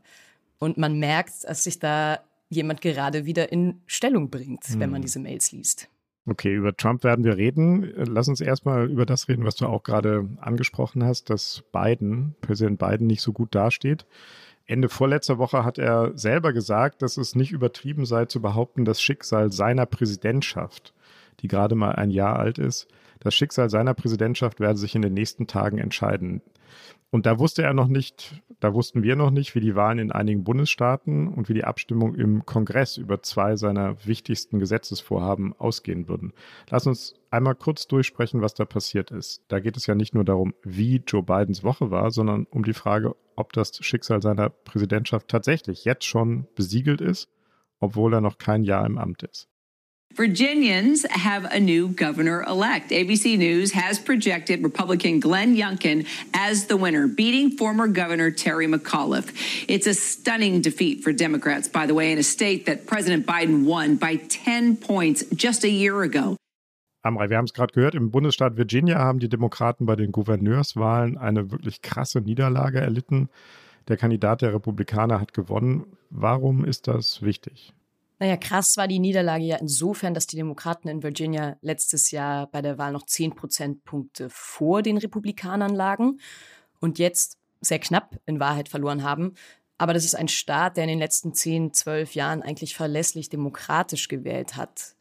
Und 0.61 0.77
man 0.77 0.99
merkt, 0.99 1.43
dass 1.43 1.63
sich 1.63 1.79
da 1.79 2.19
jemand 2.49 2.81
gerade 2.81 3.25
wieder 3.25 3.51
in 3.51 3.81
Stellung 3.87 4.29
bringt, 4.29 4.63
hm. 4.65 4.79
wenn 4.79 4.91
man 4.91 4.99
hm. 4.99 5.01
diese 5.01 5.19
Mails 5.19 5.51
liest. 5.51 5.89
Okay, 6.27 6.53
über 6.53 6.77
Trump 6.77 7.03
werden 7.03 7.25
wir 7.25 7.35
reden. 7.35 7.91
Lass 7.95 8.27
uns 8.27 8.41
erstmal 8.41 8.87
über 8.87 9.07
das 9.07 9.27
reden, 9.27 9.43
was 9.43 9.55
du 9.55 9.65
auch 9.65 9.81
gerade 9.81 10.29
angesprochen 10.39 11.03
hast, 11.03 11.31
dass 11.31 11.63
Biden, 11.73 12.35
Präsident 12.41 12.77
Biden, 12.77 13.07
nicht 13.07 13.21
so 13.21 13.33
gut 13.33 13.55
dasteht. 13.55 14.05
Ende 14.67 14.87
vorletzter 14.87 15.39
Woche 15.39 15.65
hat 15.65 15.79
er 15.79 16.15
selber 16.15 16.53
gesagt, 16.53 17.01
dass 17.01 17.17
es 17.17 17.33
nicht 17.33 17.51
übertrieben 17.51 18.05
sei 18.05 18.25
zu 18.25 18.39
behaupten, 18.39 18.85
das 18.85 19.01
Schicksal 19.01 19.51
seiner 19.51 19.87
Präsidentschaft, 19.87 20.93
die 21.39 21.47
gerade 21.47 21.73
mal 21.73 21.93
ein 21.93 22.11
Jahr 22.11 22.37
alt 22.37 22.59
ist, 22.59 22.87
das 23.19 23.33
Schicksal 23.33 23.71
seiner 23.71 23.95
Präsidentschaft 23.95 24.59
werde 24.59 24.77
sich 24.77 24.93
in 24.93 25.01
den 25.01 25.15
nächsten 25.15 25.47
Tagen 25.47 25.79
entscheiden. 25.79 26.41
Und 27.11 27.25
da 27.25 27.39
wusste 27.39 27.63
er 27.63 27.73
noch 27.73 27.89
nicht, 27.89 28.41
da 28.61 28.73
wussten 28.73 29.03
wir 29.03 29.17
noch 29.17 29.31
nicht, 29.31 29.53
wie 29.53 29.59
die 29.59 29.75
Wahlen 29.75 29.99
in 29.99 30.13
einigen 30.13 30.45
Bundesstaaten 30.45 31.27
und 31.27 31.49
wie 31.49 31.53
die 31.53 31.65
Abstimmung 31.65 32.15
im 32.15 32.45
Kongress 32.45 32.95
über 32.95 33.21
zwei 33.21 33.57
seiner 33.57 34.05
wichtigsten 34.05 34.59
Gesetzesvorhaben 34.59 35.53
ausgehen 35.59 36.07
würden. 36.07 36.31
Lass 36.69 36.87
uns 36.87 37.15
einmal 37.29 37.55
kurz 37.55 37.85
durchsprechen, 37.87 38.41
was 38.41 38.53
da 38.53 38.63
passiert 38.63 39.11
ist. 39.11 39.43
Da 39.49 39.59
geht 39.59 39.75
es 39.75 39.87
ja 39.87 39.95
nicht 39.95 40.15
nur 40.15 40.23
darum, 40.23 40.53
wie 40.63 41.03
Joe 41.05 41.21
Bidens 41.21 41.65
Woche 41.65 41.91
war, 41.91 42.11
sondern 42.11 42.47
um 42.49 42.63
die 42.63 42.73
Frage, 42.73 43.13
ob 43.35 43.51
das 43.51 43.77
Schicksal 43.83 44.21
seiner 44.21 44.49
Präsidentschaft 44.49 45.27
tatsächlich 45.27 45.83
jetzt 45.83 46.05
schon 46.05 46.47
besiegelt 46.55 47.01
ist, 47.01 47.27
obwohl 47.81 48.13
er 48.13 48.21
noch 48.21 48.37
kein 48.37 48.63
Jahr 48.63 48.85
im 48.85 48.97
Amt 48.97 49.23
ist. 49.23 49.50
Virginians 50.15 51.05
have 51.09 51.45
a 51.45 51.59
new 51.59 51.87
governor 51.87 52.43
elect. 52.43 52.91
ABC 52.91 53.37
News 53.37 53.71
has 53.71 53.97
projected 53.99 54.63
Republican 54.63 55.19
Glenn 55.19 55.55
Youngkin 55.55 56.05
as 56.33 56.65
the 56.65 56.77
winner, 56.77 57.07
beating 57.07 57.57
former 57.57 57.87
Governor 57.87 58.31
Terry 58.31 58.67
McAuliffe. 58.67 59.31
It's 59.67 59.87
a 59.87 59.93
stunning 59.93 60.61
defeat 60.61 61.03
for 61.03 61.13
Democrats, 61.13 61.67
by 61.67 61.85
the 61.85 61.93
way, 61.93 62.11
in 62.11 62.17
a 62.17 62.23
state 62.23 62.65
that 62.65 62.87
President 62.87 63.25
Biden 63.25 63.63
won 63.65 63.95
by 63.95 64.17
10 64.17 64.77
points 64.77 65.23
just 65.33 65.63
a 65.63 65.69
year 65.69 66.01
ago. 66.01 66.35
Amrei, 67.03 67.29
wir 67.29 67.37
haben 67.37 67.45
es 67.45 67.53
gerade 67.53 67.73
gehört, 67.73 67.95
im 67.95 68.11
Bundesstaat 68.11 68.57
Virginia 68.57 68.99
haben 68.99 69.19
die 69.19 69.29
Demokraten 69.29 69.87
bei 69.87 69.95
den 69.95 70.11
Gouverneurswahlen 70.11 71.17
eine 71.17 71.49
wirklich 71.49 71.81
krasse 71.81 72.21
Niederlage 72.21 72.79
erlitten. 72.79 73.29
Der 73.87 73.97
Kandidat 73.97 74.43
der 74.43 74.53
Republikaner 74.53 75.19
hat 75.19 75.33
gewonnen. 75.33 75.85
Warum 76.11 76.63
ist 76.63 76.87
das 76.87 77.23
wichtig? 77.23 77.73
Naja, 78.21 78.37
krass 78.37 78.77
war 78.77 78.87
die 78.87 78.99
Niederlage 78.99 79.45
ja 79.45 79.55
insofern, 79.55 80.13
dass 80.13 80.27
die 80.27 80.35
Demokraten 80.35 80.87
in 80.87 81.01
Virginia 81.01 81.57
letztes 81.61 82.11
Jahr 82.11 82.45
bei 82.51 82.61
der 82.61 82.77
Wahl 82.77 82.91
noch 82.91 83.07
10 83.07 83.33
Prozentpunkte 83.33 84.27
vor 84.29 84.83
den 84.83 84.97
Republikanern 84.97 85.73
lagen 85.73 86.19
und 86.79 86.99
jetzt 86.99 87.39
sehr 87.61 87.79
knapp 87.79 88.19
in 88.27 88.39
Wahrheit 88.39 88.69
verloren 88.69 89.01
haben. 89.01 89.33
Aber 89.79 89.95
das 89.95 90.05
ist 90.05 90.13
ein 90.13 90.27
Staat, 90.27 90.77
der 90.77 90.83
in 90.83 90.91
den 90.91 90.99
letzten 90.99 91.33
10, 91.33 91.73
12 91.73 92.13
Jahren 92.13 92.43
eigentlich 92.43 92.75
verlässlich 92.75 93.29
demokratisch 93.29 94.07
gewählt 94.07 94.55
hat. 94.55 94.95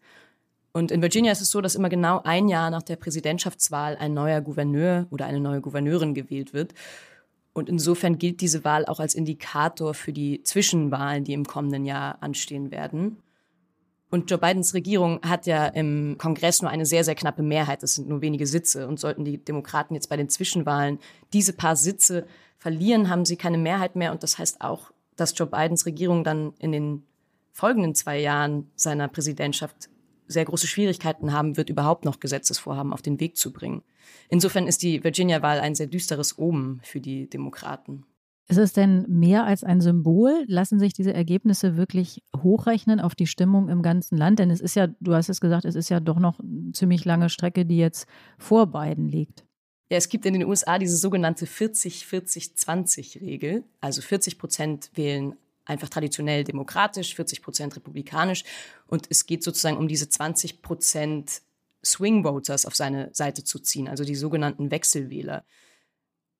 Und 0.73 0.91
in 0.91 1.03
Virginia 1.03 1.33
ist 1.33 1.43
es 1.43 1.50
so, 1.50 1.61
dass 1.61 1.75
immer 1.75 1.91
genau 1.91 2.23
ein 2.25 2.49
Jahr 2.49 2.71
nach 2.71 2.83
der 2.83 2.97
Präsidentschaftswahl 2.97 3.99
ein 3.99 4.15
neuer 4.15 4.41
Gouverneur 4.41 5.07
oder 5.11 5.27
eine 5.27 5.41
neue 5.41 5.61
Gouverneurin 5.61 6.15
gewählt 6.15 6.55
wird. 6.55 6.73
Und 7.52 7.69
insofern 7.69 8.19
gilt 8.19 8.40
diese 8.40 8.64
Wahl 8.64 8.87
auch 8.87 9.00
als 9.00 9.14
Indikator 9.14 9.95
für 9.95 10.12
die 10.12 10.42
Zwischenwahlen, 10.42 11.25
die 11.25 11.33
im 11.33 11.45
kommenden 11.45 11.85
Jahr 11.85 12.23
anstehen 12.23 12.71
werden. 12.71 13.16
Und 14.11 14.30
Joe 14.30 14.38
Bidens 14.38 14.75
Regierung 14.75 15.21
hat 15.23 15.47
ja 15.47 15.66
im 15.66 16.16
Kongress 16.19 16.62
nur 16.62 16.71
eine 16.71 16.87
sehr, 16.87 17.04
sehr 17.04 17.14
knappe 17.14 17.42
Mehrheit. 17.42 17.83
Das 17.83 17.95
sind 17.95 18.09
nur 18.09 18.23
wenige 18.23 18.47
Sitze. 18.47 18.88
Und 18.88 18.99
sollten 18.99 19.25
die 19.25 19.38
Demokraten 19.38 19.95
jetzt 19.95 20.09
bei 20.09 20.16
den 20.16 20.28
Zwischenwahlen 20.28 20.99
diese 21.33 21.52
paar 21.52 21.76
Sitze 21.76 22.26
verlieren, 22.59 23.09
haben 23.09 23.25
sie 23.25 23.37
keine 23.37 23.59
Mehrheit 23.59 23.95
mehr. 23.97 24.11
Und 24.12 24.23
das 24.23 24.38
heißt 24.38 24.61
auch, 24.61 24.90
dass 25.16 25.37
Joe 25.37 25.47
Bidens 25.47 25.87
Regierung 25.87 26.25
dann 26.25 26.54
in 26.59 26.73
den 26.73 27.04
folgenden 27.52 27.95
zwei 27.95 28.19
Jahren 28.19 28.71
seiner 28.75 29.07
Präsidentschaft 29.07 29.88
sehr 30.31 30.45
große 30.45 30.67
Schwierigkeiten 30.67 31.33
haben 31.33 31.57
wird, 31.57 31.71
überhaupt 31.71 32.05
noch 32.05 32.21
Gesetzesvorhaben 32.21 32.93
auf 32.93 33.03
den 33.03 33.19
Weg 33.21 33.37
zu 33.37 33.53
bringen. 33.53 33.83
Insofern 34.29 34.67
ist 34.67 34.83
die 34.83 35.03
Virginia-Wahl 35.03 35.61
ein 35.61 35.75
sehr 35.75 35.89
düsteres 35.89 36.39
Omen 36.39 36.81
für 36.83 37.01
die 37.01 37.29
Demokraten. 37.29 38.05
Ist 38.49 38.59
es 38.59 38.73
denn 38.73 39.05
mehr 39.09 39.45
als 39.45 39.63
ein 39.63 39.81
Symbol? 39.81 40.45
Lassen 40.49 40.81
sich 40.81 40.93
diese 40.93 41.15
Ergebnisse 41.15 41.77
wirklich 41.77 42.25
hochrechnen 42.37 42.99
auf 42.99 43.15
die 43.15 43.29
Stimmung 43.29 43.69
im 43.69 43.81
ganzen 43.81 44.17
Land? 44.17 44.41
Denn 44.41 44.51
es 44.51 44.61
ist 44.61 44.75
ja, 44.75 44.89
du 44.99 45.15
hast 45.15 45.29
es 45.29 45.41
gesagt, 45.41 45.65
es 45.65 45.77
ist 45.77 45.89
ja 45.89 46.01
doch 46.01 46.19
noch 46.19 46.41
eine 46.41 46.73
ziemlich 46.73 47.05
lange 47.05 47.29
Strecke, 47.29 47.65
die 47.65 47.79
jetzt 47.79 48.09
vor 48.39 48.67
beiden 48.67 49.09
liegt. 49.09 49.45
Ja, 49.89 49.99
es 49.99 50.09
gibt 50.09 50.27
in 50.27 50.35
den 50.35 50.45
USA 50.45 50.79
diese 50.79 50.97
sogenannte 50.97 51.47
40-40-20-Regel. 51.47 53.63
Also 53.81 54.03
40 54.03 54.39
Prozent 54.39 54.91
wählen 54.95 55.37
einfach 55.71 55.89
traditionell 55.89 56.45
demokratisch, 56.45 57.15
40 57.15 57.43
Prozent 57.43 57.77
republikanisch. 57.77 58.45
Und 58.87 59.07
es 59.09 59.25
geht 59.27 59.43
sozusagen 59.43 59.79
um 59.79 59.89
diese 59.89 60.09
20 60.09 60.61
Prozent 60.61 61.43
Swing 61.85 62.25
Voters 62.25 62.67
auf 62.67 62.77
seine 62.77 63.09
Seite 63.12 63.43
zu 63.45 63.59
ziehen, 63.59 63.89
also 63.89 64.05
die 64.05 64.15
sogenannten 64.15 64.71
Wechselwähler. 64.71 65.45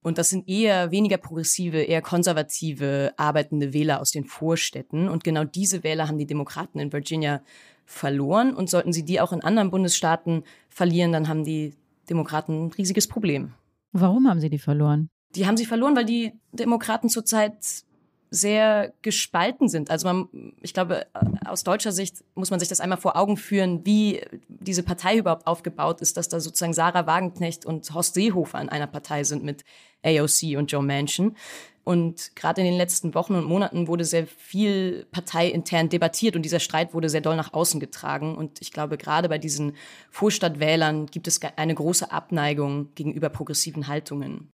Und 0.03 0.17
das 0.19 0.31
sind 0.31 0.49
eher 0.49 0.91
weniger 0.91 1.19
progressive, 1.19 1.83
eher 1.83 2.01
konservative, 2.01 3.13
arbeitende 3.17 3.73
Wähler 3.73 4.01
aus 4.01 4.11
den 4.11 4.25
Vorstädten. 4.25 5.09
Und 5.09 5.25
genau 5.25 5.45
diese 5.45 5.83
Wähler 5.83 6.09
haben 6.09 6.19
die 6.19 6.27
Demokraten 6.27 6.79
in 6.79 6.93
Virginia 6.93 7.43
verloren. 7.85 8.55
Und 8.55 8.71
sollten 8.71 8.95
sie 8.95 9.05
die 9.05 9.21
auch 9.21 9.33
in 9.33 9.43
anderen 9.43 9.71
Bundesstaaten 9.71 10.45
verlieren, 10.71 11.13
dann 11.13 11.29
haben 11.29 11.45
die 11.45 11.75
Demokraten 12.09 12.67
ein 12.67 12.73
riesiges 12.73 13.09
Problem. 13.09 13.53
Warum 13.93 14.27
haben 14.29 14.41
sie 14.41 14.49
die 14.49 14.59
verloren? 14.59 15.11
Die 15.35 15.47
haben 15.47 15.57
sie 15.57 15.67
verloren, 15.67 15.95
weil 15.95 16.07
die 16.07 16.33
Demokraten 16.53 17.09
zurzeit 17.09 17.85
sehr 18.31 18.93
gespalten 19.03 19.69
sind. 19.69 19.91
Also 19.91 20.07
man, 20.07 20.29
ich 20.61 20.73
glaube, 20.73 21.07
aus 21.45 21.65
deutscher 21.65 21.91
Sicht 21.91 22.25
muss 22.35 22.51
man 22.51 22.61
sich 22.61 22.69
das 22.69 22.81
einmal 22.81 22.99
vor 22.99 23.17
Augen 23.17 23.37
führen, 23.37 23.85
wie 23.85 24.23
diese 24.49 24.85
Partei 24.85 25.19
überhaupt 25.19 25.49
aufgebaut 25.49 26.01
ist, 26.01 26.17
dass 26.17 26.29
da 26.29 26.39
sozusagen 26.39 26.73
Sarah 26.73 27.07
Wagenknecht 27.07 27.67
und 27.67 27.93
Horst 27.93 28.15
Seehofer 28.15 28.61
in 28.61 28.69
einer 28.69 28.87
Partei 28.87 29.25
sind 29.25 29.43
mit 29.43 29.65
AOC 30.05 30.57
und 30.57 30.71
Joe 30.71 30.83
Manchin. 30.83 31.35
Und 31.83 32.37
gerade 32.37 32.61
in 32.61 32.67
den 32.69 32.77
letzten 32.77 33.15
Wochen 33.15 33.35
und 33.35 33.45
Monaten 33.47 33.89
wurde 33.89 34.05
sehr 34.05 34.29
viel 34.29 35.07
parteiintern 35.11 35.89
debattiert 35.89 36.37
und 36.37 36.43
dieser 36.43 36.61
Streit 36.61 36.95
wurde 36.95 37.09
sehr 37.09 37.23
doll 37.23 37.35
nach 37.35 37.53
außen 37.53 37.81
getragen. 37.81 38.37
Und 38.37 38.61
ich 38.61 38.71
glaube, 38.71 38.97
gerade 38.97 39.29
bei 39.29 39.39
diesen 39.39 39.75
Vorstadtwählern 40.11 41.07
gibt 41.07 41.27
es 41.27 41.41
eine 41.57 41.75
große 41.75 42.13
Abneigung 42.13 42.95
gegenüber 42.95 43.29
progressiven 43.29 43.89
Haltungen. 43.89 44.51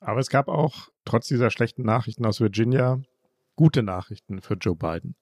Aber 0.00 0.20
es 0.20 0.28
gab 0.28 0.46
auch 0.46 0.88
trotz 1.04 1.26
dieser 1.26 1.50
schlechten 1.50 1.82
Nachrichten 1.82 2.24
aus 2.24 2.40
Virginia 2.40 3.00
gute 3.56 3.82
Nachrichten 3.82 4.40
für 4.42 4.54
Joe 4.54 4.76
Biden. 4.76 5.16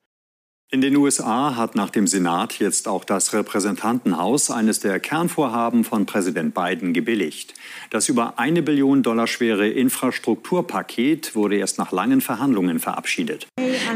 In 0.70 0.80
den 0.80 0.96
USA 0.96 1.54
hat 1.54 1.76
nach 1.76 1.90
dem 1.90 2.08
Senat 2.08 2.58
jetzt 2.58 2.88
auch 2.88 3.04
das 3.04 3.32
Repräsentantenhaus 3.32 4.50
eines 4.50 4.80
der 4.80 4.98
Kernvorhaben 4.98 5.84
von 5.84 6.04
Präsident 6.04 6.52
Biden 6.52 6.92
gebilligt. 6.92 7.54
Das 7.90 8.08
über 8.08 8.40
eine 8.40 8.60
Billion 8.62 9.04
Dollar 9.04 9.28
schwere 9.28 9.68
Infrastrukturpaket 9.68 11.36
wurde 11.36 11.58
erst 11.58 11.78
nach 11.78 11.92
langen 11.92 12.20
Verhandlungen 12.20 12.80
verabschiedet. 12.80 13.46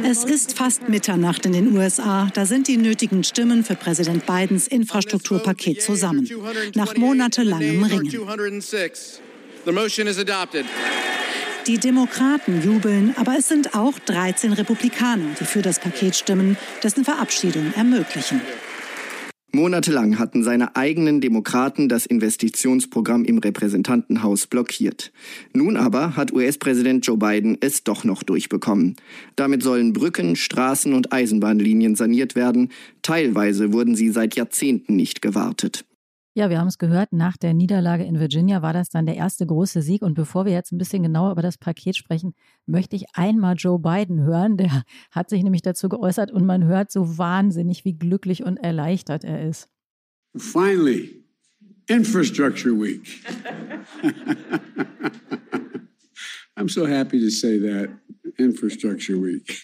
Es 0.04 0.22
ist 0.22 0.56
fast 0.56 0.88
Mitternacht 0.88 1.46
in 1.46 1.52
den 1.52 1.76
USA. 1.76 2.30
Da 2.34 2.46
sind 2.46 2.68
die 2.68 2.76
nötigen 2.76 3.24
Stimmen 3.24 3.64
für 3.64 3.74
Präsident 3.74 4.24
Bidens 4.26 4.68
Infrastrukturpaket 4.68 5.82
zusammen. 5.82 6.28
Nach 6.76 6.94
monatelangem 6.96 7.82
Ringen. 7.82 8.12
Die 11.68 11.76
Demokraten 11.76 12.62
jubeln, 12.62 13.14
aber 13.18 13.36
es 13.38 13.46
sind 13.46 13.74
auch 13.74 13.98
13 13.98 14.54
Republikaner, 14.54 15.26
die 15.38 15.44
für 15.44 15.60
das 15.60 15.78
Paket 15.78 16.16
stimmen, 16.16 16.56
dessen 16.82 17.04
Verabschiedung 17.04 17.74
ermöglichen. 17.76 18.40
Monatelang 19.52 20.18
hatten 20.18 20.42
seine 20.42 20.76
eigenen 20.76 21.20
Demokraten 21.20 21.90
das 21.90 22.06
Investitionsprogramm 22.06 23.26
im 23.26 23.36
Repräsentantenhaus 23.36 24.46
blockiert. 24.46 25.12
Nun 25.52 25.76
aber 25.76 26.16
hat 26.16 26.32
US-Präsident 26.32 27.06
Joe 27.06 27.18
Biden 27.18 27.58
es 27.60 27.84
doch 27.84 28.02
noch 28.02 28.22
durchbekommen. 28.22 28.96
Damit 29.36 29.62
sollen 29.62 29.92
Brücken, 29.92 30.36
Straßen 30.36 30.94
und 30.94 31.12
Eisenbahnlinien 31.12 31.96
saniert 31.96 32.34
werden. 32.34 32.70
Teilweise 33.02 33.74
wurden 33.74 33.94
sie 33.94 34.08
seit 34.08 34.36
Jahrzehnten 34.36 34.96
nicht 34.96 35.20
gewartet. 35.20 35.84
Ja, 36.34 36.50
wir 36.50 36.60
haben 36.60 36.68
es 36.68 36.78
gehört, 36.78 37.12
nach 37.12 37.36
der 37.36 37.52
Niederlage 37.52 38.04
in 38.04 38.20
Virginia 38.20 38.62
war 38.62 38.72
das 38.72 38.90
dann 38.90 39.06
der 39.06 39.16
erste 39.16 39.44
große 39.44 39.82
Sieg. 39.82 40.02
Und 40.02 40.14
bevor 40.14 40.44
wir 40.44 40.52
jetzt 40.52 40.72
ein 40.72 40.78
bisschen 40.78 41.02
genauer 41.02 41.32
über 41.32 41.42
das 41.42 41.58
Paket 41.58 41.96
sprechen, 41.96 42.34
möchte 42.66 42.94
ich 42.94 43.06
einmal 43.14 43.56
Joe 43.56 43.78
Biden 43.78 44.20
hören. 44.20 44.56
Der 44.56 44.84
hat 45.10 45.30
sich 45.30 45.42
nämlich 45.42 45.62
dazu 45.62 45.88
geäußert 45.88 46.30
und 46.30 46.46
man 46.46 46.64
hört 46.64 46.92
so 46.92 47.18
wahnsinnig, 47.18 47.84
wie 47.84 47.94
glücklich 47.94 48.44
und 48.44 48.56
erleichtert 48.58 49.24
er 49.24 49.48
ist. 49.48 49.68
Finally, 50.36 51.24
Infrastructure 51.88 52.74
Week. 52.74 53.24
I'm 56.56 56.68
so 56.68 56.86
happy 56.86 57.18
to 57.20 57.30
say 57.30 57.58
that. 57.58 57.90
Infrastructure 58.36 59.16
Week. 59.20 59.60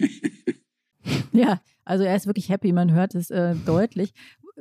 ja, 1.33 1.61
also 1.85 2.05
er 2.05 2.17
ist 2.17 2.27
wirklich 2.27 2.49
happy, 2.49 2.73
man 2.73 2.93
hört 2.93 3.15
es 3.15 3.31
äh, 3.31 3.55
deutlich. 3.67 4.13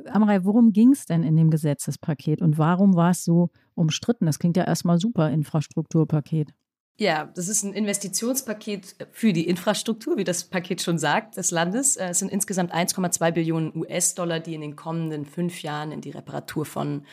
Amrei, 0.06 0.44
worum 0.44 0.72
ging 0.72 0.92
es 0.92 1.06
denn 1.06 1.22
in 1.22 1.36
dem 1.36 1.50
Gesetzespaket 1.50 2.42
und 2.42 2.58
warum 2.58 2.96
war 2.96 3.10
es 3.10 3.24
so 3.24 3.50
umstritten? 3.74 4.26
Das 4.26 4.38
klingt 4.38 4.56
ja 4.56 4.64
erstmal 4.64 4.98
super, 4.98 5.30
Infrastrukturpaket. 5.30 6.52
Ja, 6.96 7.24
das 7.34 7.48
ist 7.48 7.64
ein 7.64 7.72
Investitionspaket 7.72 9.08
für 9.10 9.32
die 9.32 9.48
Infrastruktur, 9.48 10.16
wie 10.16 10.22
das 10.22 10.44
Paket 10.44 10.80
schon 10.80 10.96
sagt, 10.96 11.36
des 11.36 11.50
Landes. 11.50 11.96
Es 11.96 12.20
sind 12.20 12.30
insgesamt 12.30 12.72
1,2 12.72 13.32
Billionen 13.32 13.72
US-Dollar, 13.74 14.38
die 14.38 14.54
in 14.54 14.60
den 14.60 14.76
kommenden 14.76 15.26
fünf 15.26 15.62
Jahren 15.62 15.90
in 15.90 16.00
die 16.00 16.10
Reparatur 16.10 16.64
von 16.64 17.04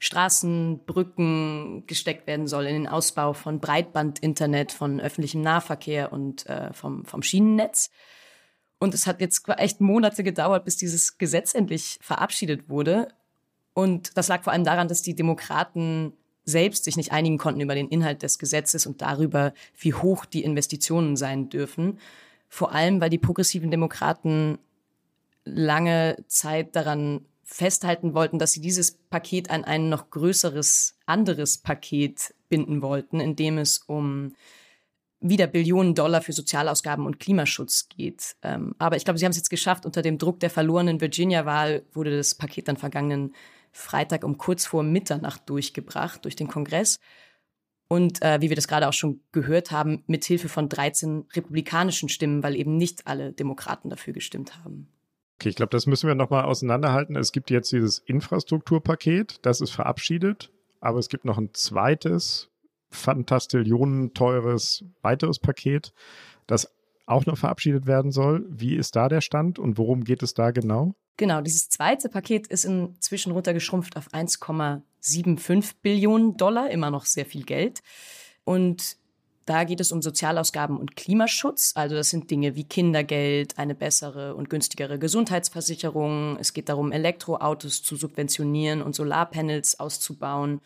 Straßen, 0.00 0.80
Brücken 0.86 1.84
gesteckt 1.86 2.26
werden 2.26 2.48
soll, 2.48 2.66
in 2.66 2.74
den 2.74 2.88
Ausbau 2.88 3.32
von 3.32 3.60
Breitbandinternet, 3.60 4.72
von 4.72 5.00
öffentlichem 5.00 5.40
Nahverkehr 5.40 6.12
und 6.12 6.46
äh, 6.46 6.72
vom, 6.72 7.04
vom 7.04 7.22
Schienennetz. 7.22 7.90
Und 8.78 8.94
es 8.94 9.06
hat 9.06 9.20
jetzt 9.20 9.48
echt 9.48 9.80
Monate 9.80 10.22
gedauert, 10.22 10.64
bis 10.64 10.76
dieses 10.76 11.18
Gesetz 11.18 11.54
endlich 11.54 11.98
verabschiedet 12.00 12.68
wurde. 12.68 13.08
Und 13.74 14.16
das 14.16 14.28
lag 14.28 14.42
vor 14.44 14.52
allem 14.52 14.64
daran, 14.64 14.88
dass 14.88 15.02
die 15.02 15.14
Demokraten 15.14 16.12
selbst 16.44 16.84
sich 16.84 16.96
nicht 16.96 17.12
einigen 17.12 17.38
konnten 17.38 17.60
über 17.60 17.74
den 17.74 17.88
Inhalt 17.88 18.22
des 18.22 18.38
Gesetzes 18.38 18.86
und 18.86 19.02
darüber, 19.02 19.52
wie 19.78 19.94
hoch 19.94 20.24
die 20.24 20.42
Investitionen 20.42 21.16
sein 21.16 21.50
dürfen. 21.50 21.98
Vor 22.48 22.72
allem, 22.72 23.00
weil 23.00 23.10
die 23.10 23.18
progressiven 23.18 23.70
Demokraten 23.70 24.58
lange 25.44 26.16
Zeit 26.26 26.74
daran 26.74 27.26
festhalten 27.44 28.14
wollten, 28.14 28.38
dass 28.38 28.52
sie 28.52 28.60
dieses 28.60 28.92
Paket 28.92 29.50
an 29.50 29.64
ein 29.64 29.88
noch 29.88 30.10
größeres 30.10 30.96
anderes 31.06 31.58
Paket 31.58 32.34
binden 32.48 32.82
wollten, 32.82 33.20
in 33.20 33.36
dem 33.36 33.58
es 33.58 33.78
um 33.78 34.34
wieder 35.20 35.46
Billionen 35.46 35.94
Dollar 35.94 36.22
für 36.22 36.32
Sozialausgaben 36.32 37.04
und 37.04 37.18
Klimaschutz 37.18 37.88
geht. 37.88 38.36
Ähm, 38.42 38.74
aber 38.78 38.96
ich 38.96 39.04
glaube, 39.04 39.18
sie 39.18 39.24
haben 39.24 39.32
es 39.32 39.36
jetzt 39.36 39.50
geschafft. 39.50 39.84
Unter 39.84 40.02
dem 40.02 40.18
Druck 40.18 40.40
der 40.40 40.50
verlorenen 40.50 41.00
Virginia-Wahl 41.00 41.82
wurde 41.92 42.16
das 42.16 42.34
Paket 42.34 42.68
dann 42.68 42.76
vergangenen 42.76 43.34
Freitag 43.72 44.24
um 44.24 44.38
kurz 44.38 44.66
vor 44.66 44.82
Mitternacht 44.82 45.48
durchgebracht 45.48 46.24
durch 46.24 46.36
den 46.36 46.48
Kongress. 46.48 46.98
Und 47.88 48.22
äh, 48.22 48.40
wie 48.40 48.50
wir 48.50 48.56
das 48.56 48.68
gerade 48.68 48.86
auch 48.86 48.92
schon 48.92 49.20
gehört 49.32 49.70
haben, 49.70 50.04
mit 50.06 50.24
Hilfe 50.24 50.48
von 50.48 50.68
13 50.68 51.26
republikanischen 51.32 52.08
Stimmen, 52.08 52.42
weil 52.42 52.54
eben 52.54 52.76
nicht 52.76 53.06
alle 53.06 53.32
Demokraten 53.32 53.88
dafür 53.88 54.12
gestimmt 54.12 54.56
haben. 54.58 54.88
Okay, 55.40 55.48
ich 55.48 55.56
glaube, 55.56 55.70
das 55.70 55.86
müssen 55.86 56.06
wir 56.06 56.14
nochmal 56.14 56.44
auseinanderhalten. 56.44 57.16
Es 57.16 57.32
gibt 57.32 57.50
jetzt 57.50 57.72
dieses 57.72 58.00
Infrastrukturpaket, 58.00 59.38
das 59.42 59.60
ist 59.60 59.70
verabschiedet, 59.70 60.50
aber 60.80 60.98
es 60.98 61.08
gibt 61.08 61.24
noch 61.24 61.38
ein 61.38 61.54
zweites 61.54 62.47
Fantastillionen 62.90 64.14
teures 64.14 64.84
weiteres 65.02 65.38
Paket, 65.38 65.92
das 66.46 66.72
auch 67.06 67.26
noch 67.26 67.38
verabschiedet 67.38 67.86
werden 67.86 68.12
soll. 68.12 68.46
Wie 68.48 68.76
ist 68.76 68.96
da 68.96 69.08
der 69.08 69.20
Stand 69.20 69.58
und 69.58 69.78
worum 69.78 70.04
geht 70.04 70.22
es 70.22 70.34
da 70.34 70.50
genau? 70.50 70.94
Genau, 71.16 71.40
dieses 71.40 71.68
zweite 71.68 72.08
Paket 72.08 72.46
ist 72.46 72.64
inzwischen 72.64 73.32
runtergeschrumpft 73.32 73.96
auf 73.96 74.08
1,75 74.12 75.74
Billionen 75.82 76.36
Dollar, 76.36 76.70
immer 76.70 76.90
noch 76.90 77.06
sehr 77.06 77.26
viel 77.26 77.44
Geld. 77.44 77.80
Und 78.44 78.96
da 79.48 79.64
geht 79.64 79.80
es 79.80 79.92
um 79.92 80.02
Sozialausgaben 80.02 80.76
und 80.76 80.94
Klimaschutz. 80.94 81.72
Also 81.74 81.96
das 81.96 82.10
sind 82.10 82.30
Dinge 82.30 82.54
wie 82.54 82.64
Kindergeld, 82.64 83.58
eine 83.58 83.74
bessere 83.74 84.34
und 84.34 84.50
günstigere 84.50 84.98
Gesundheitsversicherung. 84.98 86.36
Es 86.38 86.52
geht 86.52 86.68
darum, 86.68 86.92
Elektroautos 86.92 87.82
zu 87.82 87.96
subventionieren 87.96 88.82
und 88.82 88.94
Solarpanels 88.94 89.80
auszubauen. 89.80 90.60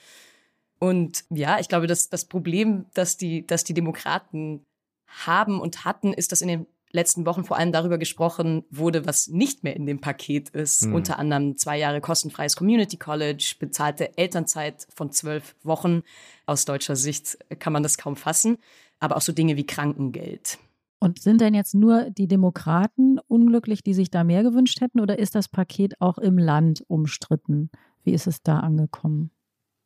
Und 0.83 1.23
ja, 1.31 1.61
ich 1.61 1.69
glaube, 1.69 1.87
dass 1.87 2.09
das 2.09 2.25
Problem, 2.25 2.87
das 2.93 3.17
die, 3.17 3.47
dass 3.47 3.63
die 3.63 3.73
Demokraten 3.73 4.67
haben 5.07 5.61
und 5.61 5.85
hatten, 5.85 6.13
ist, 6.13 6.33
dass 6.33 6.43
in 6.43 6.49
den 6.49 6.67
letzten 6.91 7.25
Wochen 7.25 7.45
vor 7.45 7.57
allem 7.57 7.71
darüber 7.71 7.99
gesprochen 7.99 8.65
wurde, 8.69 9.07
was 9.07 9.29
nicht 9.29 9.63
mehr 9.63 9.77
in 9.77 9.87
dem 9.87 10.01
Paket 10.01 10.49
ist. 10.49 10.87
Mhm. 10.87 10.97
Unter 10.97 11.21
anderem 11.21 11.57
zwei 11.57 11.79
Jahre 11.79 12.01
kostenfreies 12.01 12.57
Community 12.57 12.97
College, 12.97 13.55
bezahlte 13.61 14.19
Elternzeit 14.19 14.89
von 14.93 15.13
zwölf 15.13 15.55
Wochen. 15.63 16.03
Aus 16.47 16.65
deutscher 16.65 16.97
Sicht 16.97 17.39
kann 17.61 17.73
man 17.73 17.85
das 17.85 17.97
kaum 17.97 18.17
fassen. 18.17 18.59
Aber 18.99 19.17
auch 19.17 19.23
so 19.23 19.31
Dinge 19.31 19.57
wie 19.57 19.67
Krankengeld. 19.67 20.59
Und 20.99 21.21
sind 21.21 21.41
denn 21.41 21.55
jetzt 21.55 21.77
nur 21.77 22.11
die 22.11 22.27
Demokraten 22.27 23.21
unglücklich, 23.29 23.85
die 23.85 23.95
sich 23.95 24.11
da 24.11 24.25
mehr 24.25 24.43
gewünscht 24.43 24.81
hätten, 24.81 24.99
oder 24.99 25.17
ist 25.21 25.37
das 25.37 25.49
Paket 25.49 26.01
auch 26.01 26.19
im 26.19 26.39
Land 26.39 26.83
umstritten? 26.89 27.71
Wie 28.03 28.15
ist 28.15 28.27
es 28.27 28.43
da 28.43 28.59
angekommen? 28.59 29.31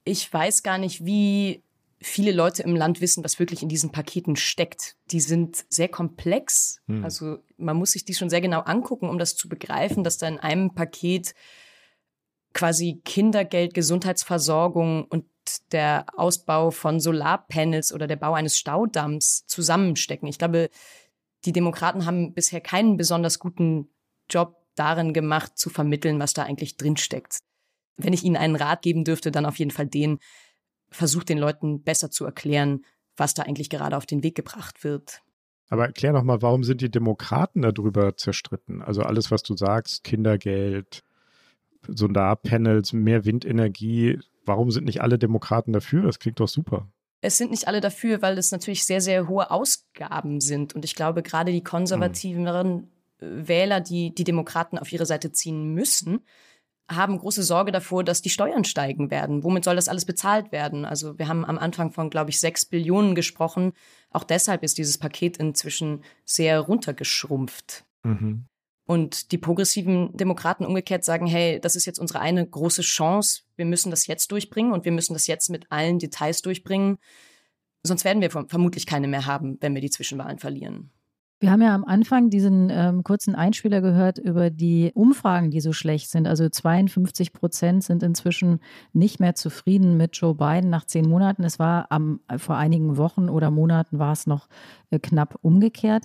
Ich 0.06 0.32
weiß 0.32 0.62
gar 0.62 0.78
nicht, 0.78 1.04
wie 1.04 1.62
viele 2.00 2.32
Leute 2.32 2.62
im 2.62 2.76
Land 2.76 3.00
wissen, 3.00 3.24
was 3.24 3.38
wirklich 3.38 3.62
in 3.62 3.68
diesen 3.68 3.90
Paketen 3.90 4.36
steckt. 4.36 4.96
Die 5.10 5.20
sind 5.20 5.64
sehr 5.68 5.88
komplex. 5.88 6.80
Hm. 6.86 7.04
Also 7.04 7.38
man 7.56 7.76
muss 7.76 7.92
sich 7.92 8.04
die 8.04 8.14
schon 8.14 8.30
sehr 8.30 8.40
genau 8.40 8.60
angucken, 8.60 9.08
um 9.08 9.18
das 9.18 9.36
zu 9.36 9.48
begreifen, 9.48 10.04
dass 10.04 10.16
da 10.16 10.28
in 10.28 10.38
einem 10.38 10.74
Paket 10.74 11.34
quasi 12.52 13.00
Kindergeld, 13.04 13.74
Gesundheitsversorgung 13.74 15.04
und 15.06 15.26
der 15.72 16.06
Ausbau 16.16 16.70
von 16.70 17.00
Solarpanels 17.00 17.92
oder 17.92 18.06
der 18.06 18.16
Bau 18.16 18.34
eines 18.34 18.58
Staudamms 18.58 19.44
zusammenstecken. 19.46 20.28
Ich 20.28 20.38
glaube, 20.38 20.70
die 21.44 21.52
Demokraten 21.52 22.06
haben 22.06 22.32
bisher 22.32 22.60
keinen 22.60 22.96
besonders 22.96 23.38
guten 23.38 23.88
Job 24.30 24.56
darin 24.74 25.12
gemacht, 25.12 25.58
zu 25.58 25.70
vermitteln, 25.70 26.18
was 26.20 26.34
da 26.34 26.44
eigentlich 26.44 26.76
drinsteckt. 26.76 27.38
Wenn 27.96 28.12
ich 28.12 28.24
Ihnen 28.24 28.36
einen 28.36 28.56
Rat 28.56 28.82
geben 28.82 29.04
dürfte, 29.04 29.30
dann 29.30 29.46
auf 29.46 29.58
jeden 29.58 29.70
Fall 29.70 29.86
den, 29.86 30.18
versucht 30.90 31.28
den 31.28 31.38
Leuten 31.38 31.82
besser 31.82 32.10
zu 32.10 32.24
erklären, 32.24 32.84
was 33.16 33.34
da 33.34 33.42
eigentlich 33.42 33.70
gerade 33.70 33.96
auf 33.96 34.06
den 34.06 34.22
Weg 34.22 34.34
gebracht 34.34 34.84
wird. 34.84 35.22
Aber 35.68 35.86
erklär 35.86 36.12
noch 36.12 36.22
mal, 36.22 36.42
warum 36.42 36.62
sind 36.62 36.80
die 36.80 36.90
Demokraten 36.90 37.62
darüber 37.62 38.16
zerstritten? 38.16 38.82
Also 38.82 39.02
alles, 39.02 39.30
was 39.30 39.42
du 39.42 39.56
sagst, 39.56 40.04
Kindergeld, 40.04 41.02
Solarpanels, 41.88 42.92
mehr 42.92 43.24
Windenergie, 43.24 44.20
warum 44.44 44.70
sind 44.70 44.84
nicht 44.84 45.02
alle 45.02 45.18
Demokraten 45.18 45.72
dafür? 45.72 46.02
Das 46.02 46.18
klingt 46.18 46.40
doch 46.40 46.48
super. 46.48 46.88
Es 47.20 47.38
sind 47.38 47.50
nicht 47.50 47.66
alle 47.66 47.80
dafür, 47.80 48.22
weil 48.22 48.38
es 48.38 48.52
natürlich 48.52 48.84
sehr, 48.84 49.00
sehr 49.00 49.26
hohe 49.26 49.50
Ausgaben 49.50 50.40
sind. 50.40 50.74
Und 50.74 50.84
ich 50.84 50.94
glaube, 50.94 51.22
gerade 51.22 51.50
die 51.50 51.64
konservativeren 51.64 52.88
hm. 53.18 53.48
Wähler, 53.48 53.80
die 53.80 54.14
die 54.14 54.24
Demokraten 54.24 54.78
auf 54.78 54.92
ihre 54.92 55.06
Seite 55.06 55.32
ziehen 55.32 55.72
müssen, 55.72 56.20
haben 56.88 57.18
große 57.18 57.42
Sorge 57.42 57.72
davor, 57.72 58.04
dass 58.04 58.22
die 58.22 58.30
Steuern 58.30 58.64
steigen 58.64 59.10
werden. 59.10 59.42
Womit 59.42 59.64
soll 59.64 59.76
das 59.76 59.88
alles 59.88 60.04
bezahlt 60.04 60.52
werden? 60.52 60.84
Also 60.84 61.18
wir 61.18 61.28
haben 61.28 61.44
am 61.44 61.58
Anfang 61.58 61.92
von, 61.92 62.10
glaube 62.10 62.30
ich, 62.30 62.38
sechs 62.38 62.64
Billionen 62.64 63.14
gesprochen. 63.14 63.72
Auch 64.10 64.24
deshalb 64.24 64.62
ist 64.62 64.78
dieses 64.78 64.98
Paket 64.98 65.36
inzwischen 65.38 66.04
sehr 66.24 66.60
runtergeschrumpft. 66.60 67.84
Mhm. 68.04 68.46
Und 68.86 69.32
die 69.32 69.38
progressiven 69.38 70.16
Demokraten 70.16 70.64
umgekehrt 70.64 71.04
sagen, 71.04 71.26
hey, 71.26 71.60
das 71.60 71.74
ist 71.74 71.86
jetzt 71.86 71.98
unsere 71.98 72.20
eine 72.20 72.46
große 72.46 72.82
Chance. 72.82 73.42
Wir 73.56 73.64
müssen 73.64 73.90
das 73.90 74.06
jetzt 74.06 74.30
durchbringen 74.30 74.72
und 74.72 74.84
wir 74.84 74.92
müssen 74.92 75.14
das 75.14 75.26
jetzt 75.26 75.50
mit 75.50 75.66
allen 75.70 75.98
Details 75.98 76.40
durchbringen. 76.40 76.98
Sonst 77.82 78.04
werden 78.04 78.22
wir 78.22 78.30
vermutlich 78.30 78.86
keine 78.86 79.08
mehr 79.08 79.26
haben, 79.26 79.58
wenn 79.60 79.74
wir 79.74 79.80
die 79.80 79.90
Zwischenwahlen 79.90 80.38
verlieren. 80.38 80.92
Wir 81.38 81.50
haben 81.50 81.60
ja 81.60 81.74
am 81.74 81.84
Anfang 81.84 82.30
diesen 82.30 82.70
ähm, 82.70 83.04
kurzen 83.04 83.34
Einspieler 83.34 83.82
gehört 83.82 84.16
über 84.16 84.48
die 84.48 84.92
Umfragen, 84.94 85.50
die 85.50 85.60
so 85.60 85.74
schlecht 85.74 86.08
sind. 86.08 86.26
Also 86.26 86.48
52 86.48 87.34
Prozent 87.34 87.84
sind 87.84 88.02
inzwischen 88.02 88.60
nicht 88.94 89.20
mehr 89.20 89.34
zufrieden 89.34 89.98
mit 89.98 90.16
Joe 90.16 90.34
Biden 90.34 90.70
nach 90.70 90.86
zehn 90.86 91.06
Monaten. 91.06 91.44
Es 91.44 91.58
war 91.58 91.92
am, 91.92 92.20
vor 92.38 92.56
einigen 92.56 92.96
Wochen 92.96 93.28
oder 93.28 93.50
Monaten 93.50 93.98
war 93.98 94.12
es 94.12 94.26
noch 94.26 94.48
äh, 94.90 94.98
knapp 94.98 95.38
umgekehrt. 95.42 96.04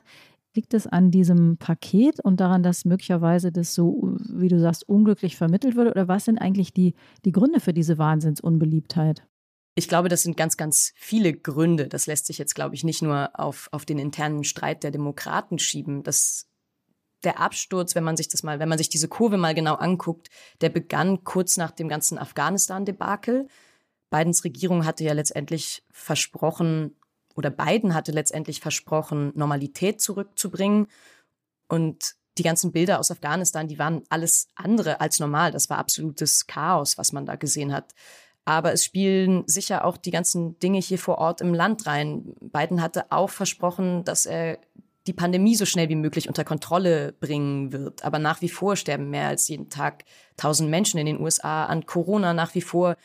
Liegt 0.53 0.73
es 0.73 0.85
an 0.85 1.11
diesem 1.11 1.55
Paket 1.55 2.19
und 2.19 2.41
daran, 2.41 2.61
dass 2.61 2.83
möglicherweise 2.83 3.53
das 3.53 3.73
so, 3.73 4.17
wie 4.33 4.49
du 4.49 4.59
sagst, 4.59 4.87
unglücklich 4.89 5.37
vermittelt 5.37 5.77
wurde? 5.77 5.91
Oder 5.91 6.09
was 6.09 6.25
sind 6.25 6.39
eigentlich 6.39 6.73
die, 6.73 6.93
die 7.23 7.31
Gründe 7.31 7.61
für 7.61 7.73
diese 7.73 7.97
Wahnsinnsunbeliebtheit? 7.97 9.23
Ich 9.75 9.87
glaube, 9.87 10.09
das 10.09 10.23
sind 10.23 10.35
ganz, 10.35 10.57
ganz 10.57 10.93
viele 10.95 11.33
Gründe. 11.33 11.87
Das 11.87 12.05
lässt 12.05 12.25
sich 12.25 12.37
jetzt, 12.37 12.55
glaube 12.55 12.75
ich, 12.75 12.83
nicht 12.83 13.01
nur 13.01 13.29
auf, 13.39 13.69
auf 13.71 13.85
den 13.85 13.99
internen 13.99 14.43
Streit 14.43 14.83
der 14.83 14.91
Demokraten 14.91 15.59
schieben. 15.59 16.03
Das, 16.03 16.47
der 17.23 17.39
Absturz, 17.39 17.95
wenn 17.95 18.03
man 18.03 18.17
sich 18.17 18.27
das 18.27 18.43
mal, 18.43 18.59
wenn 18.59 18.69
man 18.69 18.77
sich 18.77 18.89
diese 18.89 19.07
Kurve 19.07 19.37
mal 19.37 19.55
genau 19.55 19.75
anguckt, 19.75 20.29
der 20.59 20.69
begann 20.69 21.23
kurz 21.23 21.55
nach 21.57 21.71
dem 21.71 21.87
ganzen 21.87 22.17
Afghanistan-Debakel. 22.17 23.47
Bidens 24.09 24.43
Regierung 24.43 24.85
hatte 24.85 25.05
ja 25.05 25.13
letztendlich 25.13 25.83
versprochen, 25.89 26.95
oder 27.35 27.49
Biden 27.49 27.93
hatte 27.93 28.11
letztendlich 28.11 28.59
versprochen, 28.59 29.31
Normalität 29.35 30.01
zurückzubringen. 30.01 30.87
Und 31.69 32.15
die 32.37 32.43
ganzen 32.43 32.71
Bilder 32.71 32.99
aus 32.99 33.11
Afghanistan, 33.11 33.67
die 33.67 33.79
waren 33.79 34.03
alles 34.09 34.49
andere 34.55 34.99
als 34.99 35.19
normal. 35.19 35.51
Das 35.51 35.69
war 35.69 35.77
absolutes 35.77 36.47
Chaos, 36.47 36.97
was 36.97 37.13
man 37.13 37.25
da 37.25 37.35
gesehen 37.35 37.73
hat. 37.73 37.93
Aber 38.45 38.73
es 38.73 38.83
spielen 38.83 39.43
sicher 39.45 39.85
auch 39.85 39.97
die 39.97 40.11
ganzen 40.11 40.57
Dinge 40.59 40.79
hier 40.79 40.97
vor 40.97 41.19
Ort 41.19 41.41
im 41.41 41.53
Land 41.53 41.85
rein. 41.85 42.33
Biden 42.41 42.81
hatte 42.81 43.11
auch 43.11 43.29
versprochen, 43.29 44.03
dass 44.03 44.25
er 44.25 44.57
die 45.07 45.13
Pandemie 45.13 45.55
so 45.55 45.65
schnell 45.65 45.89
wie 45.89 45.95
möglich 45.95 46.27
unter 46.27 46.43
Kontrolle 46.43 47.13
bringen 47.19 47.71
wird. 47.71 48.03
Aber 48.03 48.19
nach 48.19 48.41
wie 48.41 48.49
vor 48.49 48.75
sterben 48.75 49.09
mehr 49.09 49.27
als 49.27 49.47
jeden 49.47 49.69
Tag 49.69 50.05
tausend 50.37 50.69
Menschen 50.69 50.99
in 50.99 51.05
den 51.05 51.19
USA 51.19 51.65
an 51.65 51.85
Corona. 51.85 52.33
Nach 52.33 52.53
wie 52.55 52.61
vor 52.61 52.97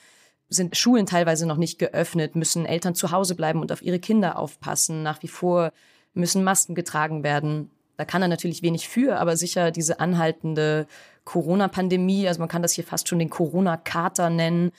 sind 0.48 0.76
Schulen 0.76 1.06
teilweise 1.06 1.46
noch 1.46 1.56
nicht 1.56 1.78
geöffnet, 1.78 2.36
müssen 2.36 2.66
Eltern 2.66 2.94
zu 2.94 3.10
Hause 3.10 3.34
bleiben 3.34 3.60
und 3.60 3.72
auf 3.72 3.82
ihre 3.82 3.98
Kinder 3.98 4.38
aufpassen. 4.38 5.02
Nach 5.02 5.22
wie 5.22 5.28
vor 5.28 5.72
müssen 6.14 6.44
Masken 6.44 6.74
getragen 6.74 7.22
werden. 7.24 7.70
Da 7.96 8.04
kann 8.04 8.22
er 8.22 8.28
natürlich 8.28 8.62
wenig 8.62 8.88
für, 8.88 9.18
aber 9.18 9.36
sicher 9.36 9.70
diese 9.70 10.00
anhaltende 10.00 10.86
Corona-Pandemie, 11.24 12.28
also 12.28 12.40
man 12.40 12.48
kann 12.48 12.62
das 12.62 12.72
hier 12.72 12.84
fast 12.84 13.08
schon 13.08 13.18
den 13.18 13.30
Corona-Kater 13.30 14.28
nennen, 14.30 14.70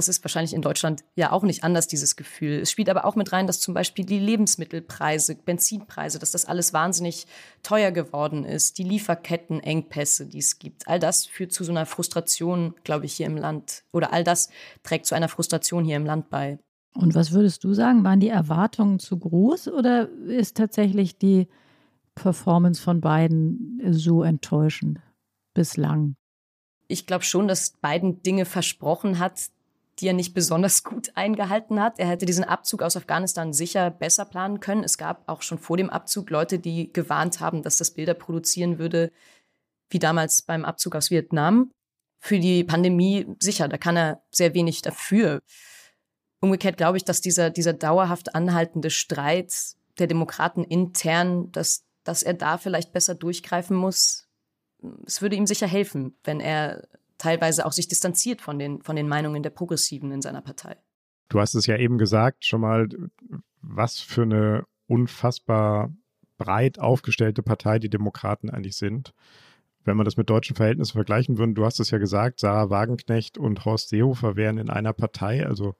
das 0.00 0.08
ist 0.08 0.24
wahrscheinlich 0.24 0.54
in 0.54 0.62
Deutschland 0.62 1.04
ja 1.14 1.30
auch 1.30 1.42
nicht 1.42 1.62
anders, 1.62 1.86
dieses 1.86 2.16
Gefühl. 2.16 2.60
Es 2.60 2.70
spielt 2.70 2.88
aber 2.88 3.04
auch 3.04 3.16
mit 3.16 3.32
rein, 3.32 3.46
dass 3.46 3.60
zum 3.60 3.74
Beispiel 3.74 4.06
die 4.06 4.18
Lebensmittelpreise, 4.18 5.34
Benzinpreise, 5.34 6.18
dass 6.18 6.30
das 6.30 6.46
alles 6.46 6.72
wahnsinnig 6.72 7.26
teuer 7.62 7.90
geworden 7.90 8.44
ist, 8.44 8.78
die 8.78 8.84
Lieferkettenengpässe, 8.84 10.26
die 10.26 10.38
es 10.38 10.58
gibt. 10.58 10.88
All 10.88 10.98
das 10.98 11.26
führt 11.26 11.52
zu 11.52 11.64
so 11.64 11.72
einer 11.72 11.84
Frustration, 11.84 12.74
glaube 12.82 13.04
ich, 13.04 13.12
hier 13.12 13.26
im 13.26 13.36
Land. 13.36 13.84
Oder 13.92 14.14
all 14.14 14.24
das 14.24 14.48
trägt 14.82 15.04
zu 15.04 15.14
einer 15.14 15.28
Frustration 15.28 15.84
hier 15.84 15.96
im 15.96 16.06
Land 16.06 16.30
bei. 16.30 16.58
Und 16.94 17.14
was 17.14 17.32
würdest 17.32 17.62
du 17.64 17.74
sagen? 17.74 18.02
Waren 18.02 18.20
die 18.20 18.28
Erwartungen 18.28 19.00
zu 19.00 19.18
groß 19.18 19.68
oder 19.68 20.08
ist 20.08 20.56
tatsächlich 20.56 21.18
die 21.18 21.46
Performance 22.14 22.80
von 22.80 23.02
beiden 23.02 23.82
so 23.90 24.22
enttäuschend 24.22 24.98
bislang? 25.52 26.16
Ich 26.88 27.06
glaube 27.06 27.24
schon, 27.24 27.48
dass 27.48 27.74
Biden 27.82 28.22
Dinge 28.22 28.46
versprochen 28.46 29.18
hat, 29.18 29.50
die 30.00 30.06
er 30.06 30.12
nicht 30.14 30.34
besonders 30.34 30.82
gut 30.82 31.12
eingehalten 31.14 31.80
hat. 31.80 31.98
Er 31.98 32.08
hätte 32.08 32.26
diesen 32.26 32.44
Abzug 32.44 32.82
aus 32.82 32.96
Afghanistan 32.96 33.52
sicher 33.52 33.90
besser 33.90 34.24
planen 34.24 34.60
können. 34.60 34.84
Es 34.84 34.98
gab 34.98 35.28
auch 35.28 35.42
schon 35.42 35.58
vor 35.58 35.76
dem 35.76 35.90
Abzug 35.90 36.30
Leute, 36.30 36.58
die 36.58 36.92
gewarnt 36.92 37.40
haben, 37.40 37.62
dass 37.62 37.76
das 37.76 37.90
Bilder 37.90 38.14
produzieren 38.14 38.78
würde, 38.78 39.12
wie 39.90 39.98
damals 39.98 40.42
beim 40.42 40.64
Abzug 40.64 40.96
aus 40.96 41.10
Vietnam. 41.10 41.70
Für 42.18 42.38
die 42.38 42.64
Pandemie 42.64 43.26
sicher, 43.40 43.68
da 43.68 43.78
kann 43.78 43.96
er 43.96 44.22
sehr 44.30 44.54
wenig 44.54 44.82
dafür. 44.82 45.40
Umgekehrt 46.40 46.76
glaube 46.76 46.96
ich, 46.96 47.04
dass 47.04 47.20
dieser, 47.20 47.50
dieser 47.50 47.72
dauerhaft 47.72 48.34
anhaltende 48.34 48.90
Streit 48.90 49.54
der 49.98 50.06
Demokraten 50.06 50.64
intern, 50.64 51.52
dass, 51.52 51.84
dass 52.04 52.22
er 52.22 52.34
da 52.34 52.58
vielleicht 52.58 52.92
besser 52.92 53.14
durchgreifen 53.14 53.76
muss. 53.76 54.28
Es 55.06 55.20
würde 55.20 55.36
ihm 55.36 55.46
sicher 55.46 55.66
helfen, 55.66 56.16
wenn 56.24 56.40
er 56.40 56.88
teilweise 57.20 57.66
auch 57.66 57.72
sich 57.72 57.88
distanziert 57.88 58.40
von 58.40 58.58
den, 58.58 58.82
von 58.82 58.96
den 58.96 59.08
Meinungen 59.08 59.42
der 59.42 59.50
Progressiven 59.50 60.10
in 60.10 60.22
seiner 60.22 60.40
Partei. 60.40 60.76
Du 61.28 61.38
hast 61.40 61.54
es 61.54 61.66
ja 61.66 61.76
eben 61.76 61.98
gesagt, 61.98 62.44
schon 62.44 62.62
mal, 62.62 62.88
was 63.62 64.00
für 64.00 64.22
eine 64.22 64.64
unfassbar 64.86 65.94
breit 66.38 66.78
aufgestellte 66.78 67.42
Partei 67.42 67.78
die 67.78 67.90
Demokraten 67.90 68.50
eigentlich 68.50 68.76
sind. 68.76 69.12
Wenn 69.84 69.96
man 69.96 70.04
das 70.04 70.16
mit 70.16 70.28
deutschen 70.28 70.56
Verhältnissen 70.56 70.94
vergleichen 70.94 71.38
würde, 71.38 71.54
du 71.54 71.64
hast 71.64 71.78
es 71.80 71.90
ja 71.90 71.98
gesagt, 71.98 72.40
Sarah 72.40 72.70
Wagenknecht 72.70 73.38
und 73.38 73.64
Horst 73.64 73.90
Seehofer 73.90 74.36
wären 74.36 74.58
in 74.58 74.70
einer 74.70 74.92
Partei, 74.92 75.46
also 75.46 75.74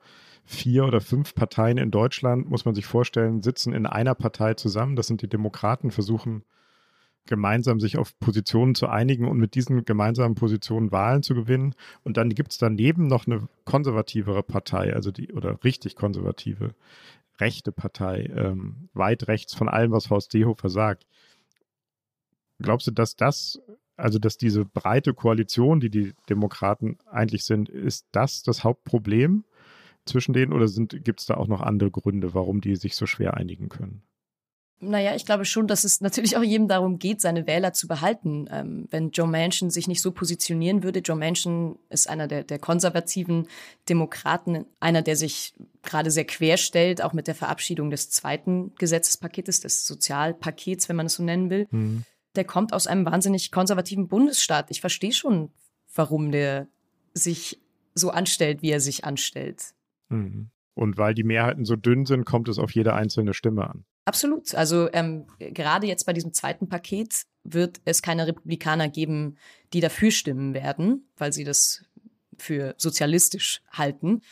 vier 0.45 0.85
oder 0.85 1.01
fünf 1.01 1.35
Parteien 1.35 1.79
in 1.79 1.91
Deutschland, 1.91 2.49
muss 2.49 2.65
man 2.65 2.75
sich 2.75 2.87
vorstellen, 2.87 3.43
sitzen 3.43 3.73
in 3.73 3.87
einer 3.87 4.15
Partei 4.15 4.55
zusammen. 4.55 4.97
Das 4.97 5.07
sind 5.07 5.23
die 5.23 5.29
Demokraten, 5.29 5.91
versuchen 5.91 6.45
gemeinsam 7.31 7.81
sich 7.81 7.97
auf 7.97 8.19
Positionen 8.19 8.75
zu 8.75 8.89
einigen 8.89 9.27
und 9.27 9.39
mit 9.39 9.55
diesen 9.55 9.87
gemeinsamen 9.87 10.35
Positionen 10.35 10.93
Wahlen 10.93 11.23
zu 11.23 11.35
gewinnen. 11.35 11.75
Und 12.05 12.19
dann 12.19 12.29
gibt 12.29 12.53
es 12.53 12.59
daneben 12.59 13.07
noch 13.07 13.27
eine 13.27 13.49
konservativere 13.65 14.43
Partei, 14.43 14.93
also 14.93 15.11
die, 15.11 15.33
oder 15.33 15.65
richtig 15.65 15.97
konservative, 15.97 16.75
rechte 17.39 17.73
Partei, 17.73 18.31
ähm, 18.37 18.91
weit 18.93 19.29
rechts 19.29 19.55
von 19.55 19.71
allem, 19.71 19.93
was 19.93 20.11
Horst 20.11 20.33
Seehofer 20.33 20.69
sagt. 20.69 21.07
Glaubst 22.59 22.89
du, 22.89 22.91
dass 22.91 23.17
das, 23.17 23.63
also 23.97 24.19
dass 24.19 24.37
diese 24.37 24.67
breite 24.67 25.15
Koalition, 25.15 25.81
die 25.81 25.89
die 25.89 26.13
Demokraten 26.29 26.99
eigentlich 27.07 27.45
sind, 27.45 27.71
ist 27.71 28.07
das 28.13 28.43
das 28.43 28.65
Hauptproblem 28.65 29.45
zwischen 30.05 30.33
denen 30.33 30.53
oder 30.53 30.67
gibt 30.67 31.21
es 31.21 31.27
da 31.27 31.35
auch 31.35 31.49
noch 31.49 31.63
andere 31.63 31.91
Gründe, 31.91 32.35
warum 32.35 32.61
die 32.61 32.77
sich 32.77 32.97
so 32.97 33.07
schwer 33.07 33.35
einigen 33.35 33.69
können? 33.69 34.03
Naja, 34.83 35.15
ich 35.15 35.27
glaube 35.27 35.45
schon, 35.45 35.67
dass 35.67 35.85
es 35.85 36.01
natürlich 36.01 36.39
auch 36.39 36.43
jedem 36.43 36.67
darum 36.67 36.99
geht, 36.99 37.21
seine 37.21 37.47
Wähler 37.47 37.75
zu 37.75 37.87
behalten. 37.87 38.47
Ähm, 38.51 38.87
wenn 38.91 39.11
Joe 39.11 39.29
Manchin 39.29 39.69
sich 39.69 39.87
nicht 39.89 40.01
so 40.01 40.11
positionieren 40.11 40.83
würde, 40.83 41.01
Joe 41.01 41.19
Manchin 41.19 41.79
ist 41.91 42.09
einer 42.09 42.27
der, 42.27 42.45
der 42.45 42.59
konservativen 42.59 43.47
Demokraten, 43.91 44.65
einer, 44.81 45.03
der 45.03 45.17
sich 45.17 45.53
gerade 45.83 46.11
sehr 46.11 46.25
quer 46.25 46.57
stellt, 46.57 47.03
auch 47.03 47.13
mit 47.13 47.27
der 47.27 47.35
Verabschiedung 47.35 47.91
des 47.91 48.09
zweiten 48.09 48.73
Gesetzespaketes, 48.77 49.61
des 49.61 49.87
Sozialpakets, 49.87 50.89
wenn 50.89 50.97
man 50.97 51.07
es 51.07 51.15
so 51.15 51.23
nennen 51.23 51.51
will. 51.51 51.69
Mhm. 51.71 52.05
Der 52.35 52.45
kommt 52.45 52.73
aus 52.73 52.87
einem 52.87 53.05
wahnsinnig 53.05 53.53
konservativen 53.53 54.09
Bundesstaat. 54.09 54.71
Ich 54.71 54.81
verstehe 54.81 55.13
schon, 55.13 55.51
warum 55.95 56.33
der 56.33 56.69
sich 57.13 57.61
so 57.95 58.11
anstellt, 58.11 58.63
wie 58.63 58.71
er 58.71 58.81
sich 58.81 59.05
anstellt. 59.05 59.75
Mhm. 60.09 60.49
Und 60.73 60.97
weil 60.97 61.13
die 61.13 61.25
Mehrheiten 61.25 61.67
so 61.67 61.77
dünn 61.77 62.07
sind, 62.07 62.25
kommt 62.25 62.49
es 62.49 62.59
auf 62.59 62.75
jede 62.75 62.95
einzelne 62.95 63.35
Stimme 63.35 63.69
an. 63.69 63.85
Absolut. 64.11 64.57
Also 64.57 64.93
ähm, 64.93 65.29
gerade 65.39 65.87
jetzt 65.87 66.05
bei 66.05 66.13
diesem 66.13 66.33
zweiten 66.33 66.69
Paket 66.69 67.27
wird 67.45 67.81
es 67.85 68.03
keine 68.03 68.27
Republikaner 68.27 68.89
geben, 68.89 69.37
die 69.73 69.79
dafür 69.79 70.11
stimmen 70.11 70.53
werden, 70.53 71.09
weil 71.17 71.33
sie 71.33 71.45
das 71.45 71.85
für 72.37 72.75
sozialistisch 72.77 73.63
halten. 73.71 74.23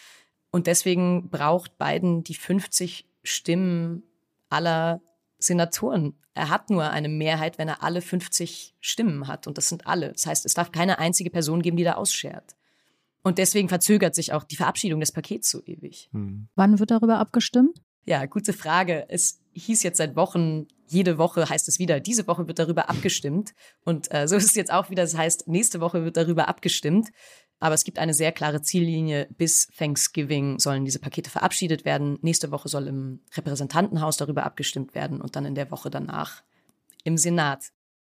Und 0.50 0.66
deswegen 0.66 1.30
braucht 1.30 1.78
Biden 1.78 2.24
die 2.24 2.34
50 2.34 3.06
Stimmen 3.22 4.02
aller 4.48 5.00
Senatoren. 5.38 6.18
Er 6.34 6.48
hat 6.48 6.70
nur 6.70 6.90
eine 6.90 7.08
Mehrheit, 7.08 7.56
wenn 7.58 7.68
er 7.68 7.84
alle 7.84 8.00
50 8.00 8.74
Stimmen 8.80 9.28
hat. 9.28 9.46
Und 9.46 9.58
das 9.58 9.68
sind 9.68 9.86
alle. 9.86 10.10
Das 10.10 10.26
heißt, 10.26 10.44
es 10.44 10.54
darf 10.54 10.72
keine 10.72 10.98
einzige 10.98 11.30
Person 11.30 11.62
geben, 11.62 11.76
die 11.76 11.84
da 11.84 11.92
ausschert. 11.92 12.56
Und 13.22 13.38
deswegen 13.38 13.68
verzögert 13.68 14.16
sich 14.16 14.32
auch 14.32 14.42
die 14.42 14.56
Verabschiedung 14.56 14.98
des 14.98 15.12
Pakets 15.12 15.48
so 15.48 15.62
ewig. 15.66 16.08
Hm. 16.12 16.48
Wann 16.56 16.80
wird 16.80 16.90
darüber 16.90 17.18
abgestimmt? 17.18 17.80
Ja, 18.04 18.26
gute 18.26 18.52
Frage. 18.52 19.06
Es 19.08 19.40
hieß 19.52 19.82
jetzt 19.82 19.98
seit 19.98 20.16
Wochen, 20.16 20.66
jede 20.86 21.18
Woche 21.18 21.48
heißt 21.48 21.68
es 21.68 21.78
wieder, 21.78 22.00
diese 22.00 22.26
Woche 22.26 22.48
wird 22.48 22.58
darüber 22.58 22.88
abgestimmt. 22.88 23.54
Und 23.84 24.12
äh, 24.12 24.26
so 24.26 24.36
ist 24.36 24.44
es 24.44 24.54
jetzt 24.54 24.72
auch 24.72 24.90
wieder, 24.90 25.02
das 25.02 25.16
heißt, 25.16 25.48
nächste 25.48 25.80
Woche 25.80 26.04
wird 26.04 26.16
darüber 26.16 26.48
abgestimmt. 26.48 27.08
Aber 27.60 27.74
es 27.74 27.84
gibt 27.84 27.98
eine 27.98 28.14
sehr 28.14 28.32
klare 28.32 28.62
Ziellinie. 28.62 29.28
Bis 29.36 29.66
Thanksgiving 29.76 30.58
sollen 30.58 30.84
diese 30.84 31.00
Pakete 31.00 31.28
verabschiedet 31.28 31.84
werden. 31.84 32.18
Nächste 32.22 32.50
Woche 32.52 32.68
soll 32.68 32.86
im 32.86 33.20
Repräsentantenhaus 33.36 34.16
darüber 34.16 34.44
abgestimmt 34.44 34.94
werden 34.94 35.20
und 35.20 35.34
dann 35.34 35.44
in 35.44 35.56
der 35.56 35.70
Woche 35.70 35.90
danach 35.90 36.42
im 37.04 37.16
Senat. 37.16 37.72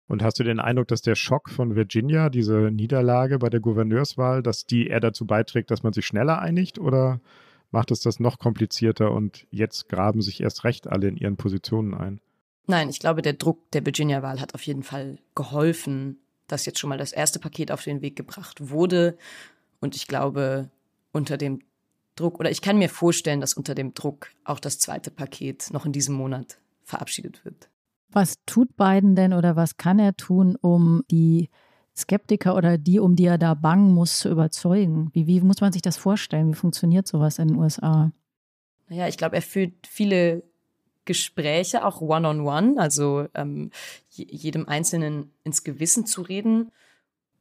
Und 0.08 0.22
hast 0.22 0.38
du 0.40 0.44
den 0.44 0.60
Eindruck, 0.60 0.88
dass 0.88 1.02
der 1.02 1.14
Schock 1.14 1.48
von 1.48 1.76
Virginia, 1.76 2.30
diese 2.30 2.70
Niederlage 2.72 3.38
bei 3.38 3.48
der 3.48 3.60
Gouverneurswahl, 3.60 4.42
dass 4.42 4.66
die 4.66 4.88
eher 4.88 5.00
dazu 5.00 5.24
beiträgt, 5.24 5.70
dass 5.70 5.84
man 5.84 5.92
sich 5.92 6.04
schneller 6.04 6.40
einigt? 6.40 6.78
Oder 6.78 7.20
macht 7.70 7.90
es 7.90 8.00
das 8.00 8.20
noch 8.20 8.38
komplizierter 8.38 9.12
und 9.12 9.46
jetzt 9.50 9.88
graben 9.88 10.22
sich 10.22 10.40
erst 10.40 10.64
recht 10.64 10.88
alle 10.88 11.08
in 11.08 11.16
ihren 11.16 11.36
Positionen 11.36 11.94
ein? 11.94 12.20
Nein, 12.66 12.88
ich 12.88 13.00
glaube, 13.00 13.22
der 13.22 13.32
Druck 13.32 13.70
der 13.72 13.84
Virginia-Wahl 13.84 14.40
hat 14.40 14.54
auf 14.54 14.62
jeden 14.62 14.82
Fall 14.82 15.18
geholfen, 15.34 16.18
dass 16.46 16.66
jetzt 16.66 16.78
schon 16.78 16.90
mal 16.90 16.98
das 16.98 17.12
erste 17.12 17.38
Paket 17.38 17.72
auf 17.72 17.82
den 17.82 18.02
Weg 18.02 18.16
gebracht 18.16 18.70
wurde. 18.70 19.16
Und 19.80 19.96
ich 19.96 20.06
glaube, 20.06 20.70
unter 21.12 21.36
dem 21.36 21.60
Druck, 22.16 22.38
oder 22.38 22.50
ich 22.50 22.60
kann 22.60 22.78
mir 22.78 22.88
vorstellen, 22.88 23.40
dass 23.40 23.54
unter 23.54 23.74
dem 23.74 23.94
Druck 23.94 24.28
auch 24.44 24.60
das 24.60 24.78
zweite 24.78 25.10
Paket 25.10 25.68
noch 25.72 25.86
in 25.86 25.92
diesem 25.92 26.14
Monat 26.14 26.58
verabschiedet 26.84 27.44
wird. 27.44 27.68
Was 28.12 28.34
tut 28.46 28.76
Biden 28.76 29.14
denn 29.14 29.32
oder 29.32 29.54
was 29.56 29.76
kann 29.76 29.98
er 29.98 30.16
tun, 30.16 30.56
um 30.60 31.02
die 31.10 31.48
Skeptiker 31.96 32.54
oder 32.56 32.78
die, 32.78 32.98
um 32.98 33.16
die 33.16 33.26
er 33.26 33.38
da 33.38 33.54
bangen 33.54 33.92
muss, 33.92 34.18
zu 34.18 34.28
überzeugen? 34.28 35.10
Wie, 35.12 35.26
wie 35.26 35.40
muss 35.40 35.60
man 35.60 35.72
sich 35.72 35.82
das 35.82 35.96
vorstellen? 35.96 36.50
Wie 36.50 36.56
funktioniert 36.56 37.06
sowas 37.06 37.38
in 37.38 37.48
den 37.48 37.56
USA? 37.58 38.12
Naja, 38.88 39.08
ich 39.08 39.16
glaube, 39.16 39.36
er 39.36 39.42
führt 39.42 39.86
viele 39.86 40.42
Gespräche, 41.04 41.84
auch 41.84 42.00
one-on-one, 42.00 42.42
-on 42.42 42.74
-one, 42.74 42.78
also 42.78 43.26
ähm, 43.34 43.70
jedem 44.10 44.68
Einzelnen 44.68 45.32
ins 45.44 45.64
Gewissen 45.64 46.06
zu 46.06 46.22
reden. 46.22 46.70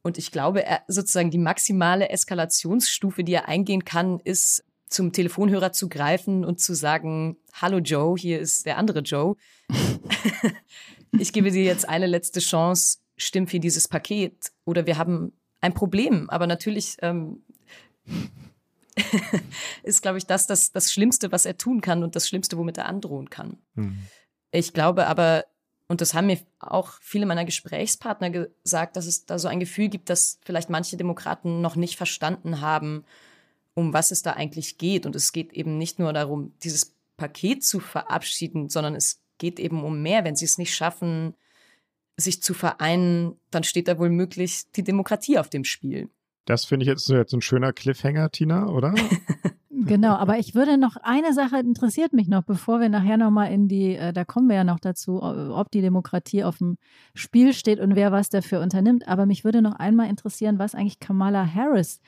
Und 0.01 0.17
ich 0.17 0.31
glaube, 0.31 0.65
er, 0.65 0.81
sozusagen 0.87 1.31
die 1.31 1.37
maximale 1.37 2.09
Eskalationsstufe, 2.09 3.23
die 3.23 3.33
er 3.33 3.47
eingehen 3.47 3.83
kann, 3.83 4.19
ist 4.21 4.63
zum 4.87 5.11
Telefonhörer 5.11 5.71
zu 5.71 5.87
greifen 5.89 6.43
und 6.45 6.59
zu 6.59 6.73
sagen, 6.73 7.37
hallo 7.53 7.77
Joe, 7.77 8.17
hier 8.17 8.39
ist 8.39 8.65
der 8.65 8.77
andere 8.77 9.01
Joe. 9.01 9.35
ich 11.19 11.31
gebe 11.31 11.51
dir 11.51 11.63
jetzt 11.63 11.87
eine 11.87 12.07
letzte 12.07 12.39
Chance, 12.39 12.98
stimm 13.19 13.47
für 13.47 13.59
dieses 13.59 13.87
Paket 13.87 14.51
oder 14.65 14.85
wir 14.85 14.97
haben 14.97 15.33
ein 15.61 15.73
Problem. 15.73 16.29
Aber 16.29 16.47
natürlich 16.47 16.97
ähm, 17.01 17.43
ist, 19.83 20.01
glaube 20.01 20.17
ich, 20.17 20.25
das, 20.25 20.47
das 20.47 20.71
das 20.71 20.91
Schlimmste, 20.91 21.31
was 21.31 21.45
er 21.45 21.57
tun 21.57 21.81
kann 21.81 22.03
und 22.03 22.15
das 22.15 22.27
Schlimmste, 22.27 22.57
womit 22.57 22.77
er 22.77 22.85
androhen 22.85 23.29
kann. 23.29 23.57
Mhm. 23.75 23.99
Ich 24.51 24.73
glaube 24.73 25.07
aber, 25.07 25.45
und 25.87 26.01
das 26.01 26.13
haben 26.13 26.27
mir 26.27 26.39
auch 26.59 26.93
viele 27.01 27.25
meiner 27.25 27.45
Gesprächspartner 27.45 28.29
gesagt, 28.29 28.95
dass 28.95 29.05
es 29.05 29.25
da 29.25 29.37
so 29.39 29.47
ein 29.47 29.59
Gefühl 29.59 29.89
gibt, 29.89 30.09
dass 30.09 30.39
vielleicht 30.43 30.69
manche 30.69 30.97
Demokraten 30.97 31.61
noch 31.61 31.75
nicht 31.75 31.97
verstanden 31.97 32.61
haben, 32.61 33.05
um 33.73 33.93
was 33.93 34.11
es 34.11 34.21
da 34.21 34.33
eigentlich 34.33 34.77
geht. 34.77 35.05
Und 35.05 35.15
es 35.15 35.31
geht 35.31 35.53
eben 35.53 35.77
nicht 35.77 35.99
nur 35.99 36.13
darum, 36.13 36.53
dieses 36.63 36.95
Paket 37.17 37.63
zu 37.63 37.79
verabschieden, 37.79 38.69
sondern 38.69 38.95
es 38.95 39.21
geht 39.39 39.59
eben 39.59 39.83
um 39.83 40.01
mehr. 40.01 40.23
Wenn 40.23 40.35
sie 40.35 40.45
es 40.45 40.57
nicht 40.57 40.75
schaffen, 40.75 41.35
sich 42.19 42.41
zu 42.41 42.53
vereinen, 42.53 43.35
dann 43.51 43.63
steht 43.63 43.87
da 43.87 43.97
wohl 43.97 44.09
möglich 44.09 44.63
die 44.75 44.83
Demokratie 44.83 45.37
auf 45.37 45.49
dem 45.49 45.63
Spiel. 45.63 46.09
Das 46.45 46.65
finde 46.65 46.83
ich 46.83 46.87
jetzt, 46.87 47.07
jetzt 47.09 47.33
ein 47.33 47.41
schöner 47.41 47.73
Cliffhanger, 47.73 48.31
Tina, 48.31 48.67
oder? 48.69 48.95
genau, 49.69 50.15
aber 50.15 50.39
ich 50.39 50.55
würde 50.55 50.77
noch, 50.77 50.95
eine 50.95 51.33
Sache 51.33 51.59
interessiert 51.59 52.11
mich 52.11 52.27
noch, 52.27 52.43
bevor 52.43 52.79
wir 52.79 52.89
nachher 52.89 53.17
nochmal 53.17 53.51
in 53.51 53.67
die, 53.67 53.95
äh, 53.95 54.13
da 54.13 54.25
kommen 54.25 54.49
wir 54.49 54.55
ja 54.55 54.63
noch 54.63 54.79
dazu, 54.79 55.21
ob 55.21 55.69
die 55.69 55.81
Demokratie 55.81 56.43
auf 56.43 56.57
dem 56.57 56.77
Spiel 57.13 57.53
steht 57.53 57.79
und 57.79 57.95
wer 57.95 58.11
was 58.11 58.29
dafür 58.29 58.61
unternimmt. 58.61 59.07
Aber 59.07 59.25
mich 59.25 59.43
würde 59.43 59.61
noch 59.61 59.75
einmal 59.75 60.09
interessieren, 60.09 60.57
was 60.57 60.73
eigentlich 60.73 60.99
Kamala 60.99 61.45
Harris 61.53 62.01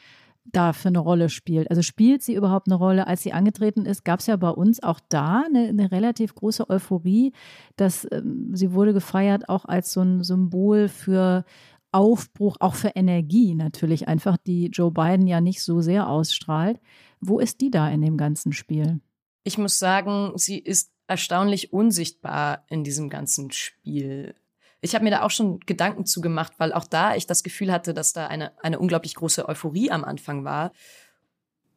da 0.46 0.74
für 0.74 0.90
eine 0.90 1.00
Rolle 1.00 1.30
spielt. 1.30 1.70
Also 1.70 1.82
spielt 1.82 2.24
sie 2.24 2.36
überhaupt 2.36 2.68
eine 2.68 2.76
Rolle? 2.76 3.08
Als 3.08 3.24
sie 3.24 3.34
angetreten 3.34 3.86
ist, 3.86 4.04
gab 4.04 4.20
es 4.20 4.28
ja 4.28 4.36
bei 4.36 4.50
uns 4.50 4.82
auch 4.82 5.00
da 5.10 5.44
eine, 5.46 5.70
eine 5.70 5.92
relativ 5.92 6.36
große 6.36 6.70
Euphorie, 6.70 7.34
dass 7.76 8.08
ähm, 8.12 8.50
sie 8.54 8.74
wurde 8.74 8.94
gefeiert 8.94 9.50
auch 9.50 9.66
als 9.66 9.94
so 9.94 10.02
ein 10.02 10.24
Symbol 10.24 10.88
für 10.88 11.46
Aufbruch, 11.92 12.58
auch 12.60 12.76
für 12.76 12.90
Energie 12.90 13.54
natürlich 13.54 14.08
einfach, 14.08 14.38
die 14.38 14.68
Joe 14.68 14.92
Biden 14.92 15.28
ja 15.28 15.42
nicht 15.42 15.62
so 15.62 15.82
sehr 15.82 16.10
ausstrahlt. 16.10 16.80
Wo 17.20 17.40
ist 17.40 17.62
die 17.62 17.70
da 17.70 17.90
in 17.90 18.02
dem 18.02 18.18
ganzen 18.18 18.54
Spiel? 18.54 19.02
Ich 19.44 19.58
muss 19.58 19.78
sagen, 19.78 20.32
sie 20.36 20.58
ist 20.58 20.92
erstaunlich 21.08 21.74
unsichtbar 21.74 22.66
in 22.70 22.84
diesem 22.84 23.10
ganzen 23.10 23.52
Spiel 23.52 24.36
ich 24.82 24.96
habe 24.96 25.04
mir 25.04 25.12
da 25.12 25.22
auch 25.22 25.30
schon 25.30 25.60
Gedanken 25.62 26.06
zugemacht, 26.06 26.54
weil 26.58 26.74
auch 26.74 26.86
da 26.86 27.16
ich 27.16 27.28
das 27.28 27.44
Gefühl 27.44 27.72
hatte, 27.72 27.94
dass 27.94 28.14
da 28.14 28.28
eine, 28.28 28.52
eine 28.64 28.80
unglaublich 28.80 29.16
große 29.16 29.48
Euphorie 29.48 29.92
am 29.92 30.04
Anfang 30.04 30.44
war. 30.44 30.72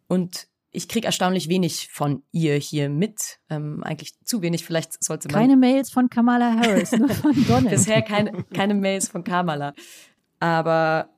Und 0.08 0.48
ich 0.70 0.88
kriege 0.88 1.06
erstaunlich 1.06 1.48
wenig 1.48 1.88
von 1.92 2.22
ihr 2.32 2.56
hier 2.56 2.88
mit. 2.88 3.38
Ähm, 3.50 3.84
eigentlich 3.84 4.14
zu 4.24 4.42
wenig, 4.42 4.64
vielleicht 4.64 5.04
sollte 5.04 5.28
man. 5.28 5.40
Keine 5.40 5.56
Mails 5.56 5.90
von 5.90 6.08
Kamala 6.08 6.56
Harris, 6.56 6.92
nur 6.92 7.08
von 7.10 7.32
Donald. 7.46 7.70
Bisher 7.70 8.02
keine, 8.02 8.44
keine 8.54 8.74
Mails 8.74 9.08
von 9.08 9.22
Kamala. 9.22 9.74
Aber 10.40 11.10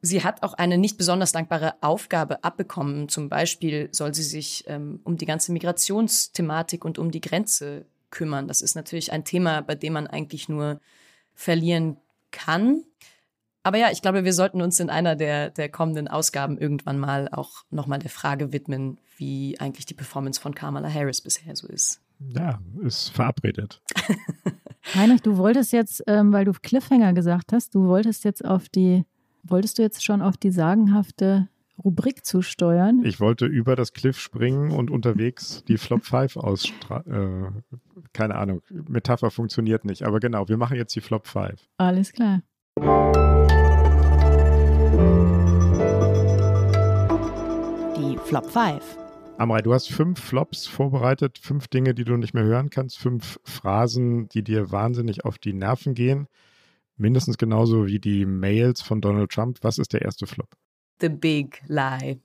sie 0.00 0.24
hat 0.24 0.42
auch 0.42 0.54
eine 0.54 0.78
nicht 0.78 0.96
besonders 0.96 1.32
dankbare 1.32 1.74
Aufgabe 1.82 2.42
abbekommen. 2.42 3.08
Zum 3.08 3.28
Beispiel 3.28 3.88
soll 3.92 4.14
sie 4.14 4.22
sich 4.22 4.64
ähm, 4.66 5.00
um 5.04 5.16
die 5.16 5.26
ganze 5.26 5.52
Migrationsthematik 5.52 6.84
und 6.84 6.98
um 6.98 7.10
die 7.10 7.20
Grenze 7.20 7.86
kümmern. 8.10 8.48
Das 8.48 8.62
ist 8.62 8.74
natürlich 8.74 9.12
ein 9.12 9.24
Thema, 9.24 9.60
bei 9.60 9.74
dem 9.74 9.92
man 9.92 10.06
eigentlich 10.06 10.48
nur 10.48 10.80
verlieren 11.34 11.96
kann. 12.30 12.84
Aber 13.62 13.78
ja, 13.78 13.90
ich 13.90 14.02
glaube, 14.02 14.24
wir 14.24 14.32
sollten 14.32 14.60
uns 14.60 14.78
in 14.78 14.90
einer 14.90 15.16
der, 15.16 15.50
der 15.50 15.68
kommenden 15.68 16.06
Ausgaben 16.06 16.58
irgendwann 16.58 16.98
mal 16.98 17.28
auch 17.30 17.64
nochmal 17.70 17.98
der 17.98 18.10
Frage 18.10 18.52
widmen, 18.52 18.98
wie 19.16 19.58
eigentlich 19.58 19.86
die 19.86 19.94
Performance 19.94 20.40
von 20.40 20.54
Kamala 20.54 20.92
Harris 20.92 21.20
bisher 21.20 21.56
so 21.56 21.66
ist. 21.68 22.00
Ja, 22.18 22.60
ist 22.82 23.08
verabredet. 23.08 23.80
Heinrich, 24.94 25.22
du 25.22 25.38
wolltest 25.38 25.72
jetzt, 25.72 26.02
ähm, 26.06 26.32
weil 26.32 26.44
du 26.44 26.52
Cliffhanger 26.52 27.14
gesagt 27.14 27.52
hast, 27.52 27.74
du 27.74 27.86
wolltest 27.86 28.24
jetzt 28.24 28.44
auf 28.44 28.68
die, 28.68 29.04
wolltest 29.42 29.78
du 29.78 29.82
jetzt 29.82 30.04
schon 30.04 30.20
auf 30.20 30.36
die 30.36 30.50
sagenhafte 30.50 31.48
Rubrik 31.84 32.24
zusteuern. 32.24 33.02
Ich 33.04 33.20
wollte 33.20 33.44
über 33.44 33.76
das 33.76 33.92
Cliff 33.92 34.18
springen 34.18 34.70
und 34.70 34.90
unterwegs 34.90 35.62
die 35.68 35.76
Flop 35.76 36.04
5 36.04 36.38
ausstrahlen. 36.38 37.62
Äh, 37.66 37.76
keine 38.12 38.36
Ahnung, 38.36 38.62
Metapher 38.88 39.30
funktioniert 39.30 39.84
nicht, 39.84 40.02
aber 40.02 40.18
genau, 40.18 40.48
wir 40.48 40.56
machen 40.56 40.76
jetzt 40.76 40.96
die 40.96 41.02
Flop 41.02 41.26
5. 41.26 41.68
Alles 41.76 42.12
klar. 42.12 42.40
Die 47.96 48.18
Flop 48.24 48.50
5. 48.50 48.98
Amrei, 49.36 49.62
du 49.62 49.74
hast 49.74 49.90
fünf 49.90 50.20
Flops 50.20 50.66
vorbereitet, 50.66 51.38
fünf 51.38 51.66
Dinge, 51.66 51.92
die 51.92 52.04
du 52.04 52.16
nicht 52.16 52.34
mehr 52.34 52.44
hören 52.44 52.70
kannst, 52.70 52.98
fünf 52.98 53.40
Phrasen, 53.42 54.28
die 54.28 54.44
dir 54.44 54.70
wahnsinnig 54.70 55.24
auf 55.24 55.38
die 55.38 55.52
Nerven 55.52 55.94
gehen. 55.94 56.28
Mindestens 56.96 57.36
genauso 57.36 57.86
wie 57.88 57.98
die 57.98 58.26
Mails 58.26 58.80
von 58.80 59.00
Donald 59.00 59.32
Trump. 59.32 59.58
Was 59.62 59.78
ist 59.78 59.92
der 59.92 60.02
erste 60.02 60.26
Flop? 60.26 60.56
The 61.00 61.08
Big 61.08 61.62
Lie. 61.66 62.20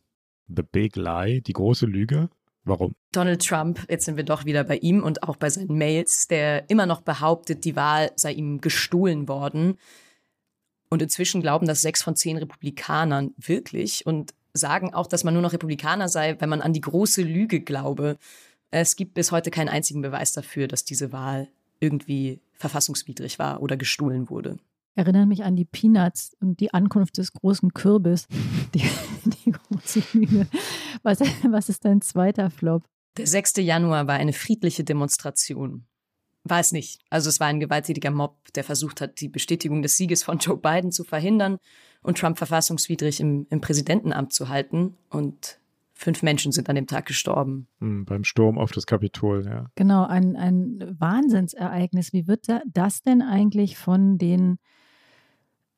The 0.47 0.63
Big 0.63 0.95
Lie, 0.95 1.41
die 1.41 1.53
große 1.53 1.85
Lüge. 1.85 2.29
Warum? 2.63 2.93
Donald 3.11 3.45
Trump, 3.45 3.85
jetzt 3.89 4.05
sind 4.05 4.17
wir 4.17 4.23
doch 4.23 4.45
wieder 4.45 4.63
bei 4.63 4.77
ihm 4.77 5.03
und 5.03 5.23
auch 5.23 5.37
bei 5.37 5.49
seinen 5.49 5.77
Mails, 5.77 6.27
der 6.27 6.69
immer 6.69 6.85
noch 6.85 7.01
behauptet, 7.01 7.65
die 7.65 7.75
Wahl 7.75 8.11
sei 8.15 8.33
ihm 8.33 8.61
gestohlen 8.61 9.27
worden. 9.27 9.77
Und 10.89 11.01
inzwischen 11.01 11.41
glauben 11.41 11.67
das 11.67 11.81
sechs 11.81 12.03
von 12.03 12.15
zehn 12.15 12.37
Republikanern 12.37 13.33
wirklich 13.37 14.05
und 14.05 14.33
sagen 14.53 14.93
auch, 14.93 15.07
dass 15.07 15.23
man 15.23 15.33
nur 15.33 15.43
noch 15.43 15.53
Republikaner 15.53 16.09
sei, 16.09 16.39
wenn 16.39 16.49
man 16.49 16.61
an 16.61 16.73
die 16.73 16.81
große 16.81 17.21
Lüge 17.21 17.61
glaube. 17.61 18.17
Es 18.71 18.95
gibt 18.95 19.13
bis 19.13 19.31
heute 19.31 19.51
keinen 19.51 19.69
einzigen 19.69 20.01
Beweis 20.01 20.33
dafür, 20.33 20.67
dass 20.67 20.83
diese 20.83 21.11
Wahl 21.11 21.47
irgendwie 21.79 22.39
verfassungswidrig 22.53 23.39
war 23.39 23.61
oder 23.61 23.77
gestohlen 23.77 24.29
wurde 24.29 24.57
erinnere 24.95 25.25
mich 25.25 25.43
an 25.43 25.55
die 25.55 25.65
Peanuts 25.65 26.35
und 26.39 26.59
die 26.59 26.73
Ankunft 26.73 27.17
des 27.17 27.33
großen 27.33 27.73
Kürbis. 27.73 28.27
Die, 28.75 28.87
die 29.25 29.51
große 29.51 30.03
Lüge. 30.13 30.47
Was, 31.01 31.19
was 31.49 31.69
ist 31.69 31.83
dein 31.83 32.01
zweiter 32.01 32.51
Flop? 32.51 32.83
Der 33.17 33.25
6. 33.25 33.57
Januar 33.57 34.05
war 34.05 34.15
eine 34.15 34.31
friedliche 34.31 34.83
Demonstration. 34.83 35.87
War 36.43 36.59
es 36.59 36.71
nicht. 36.71 37.01
Also 37.09 37.29
es 37.29 37.39
war 37.39 37.47
ein 37.47 37.59
gewalttätiger 37.59 38.11
Mob, 38.11 38.37
der 38.53 38.63
versucht 38.63 39.01
hat, 39.01 39.19
die 39.19 39.27
Bestätigung 39.27 39.81
des 39.81 39.97
Sieges 39.97 40.23
von 40.23 40.37
Joe 40.37 40.57
Biden 40.57 40.91
zu 40.91 41.03
verhindern 41.03 41.57
und 42.01 42.17
Trump 42.17 42.37
verfassungswidrig 42.37 43.19
im, 43.19 43.45
im 43.49 43.59
Präsidentenamt 43.59 44.33
zu 44.33 44.49
halten. 44.49 44.97
Und 45.09 45.59
fünf 45.93 46.23
Menschen 46.23 46.51
sind 46.51 46.69
an 46.69 46.75
dem 46.75 46.87
Tag 46.87 47.05
gestorben. 47.05 47.67
Mhm, 47.79 48.05
beim 48.05 48.23
Sturm 48.23 48.57
auf 48.57 48.71
das 48.71 48.85
Kapitol, 48.85 49.45
ja. 49.45 49.65
Genau, 49.75 50.05
ein, 50.05 50.35
ein 50.37 50.95
Wahnsinnsereignis. 50.97 52.13
Wie 52.13 52.27
wird 52.27 52.45
das 52.65 53.01
denn 53.01 53.21
eigentlich 53.21 53.77
von 53.77 54.17
den 54.17 54.59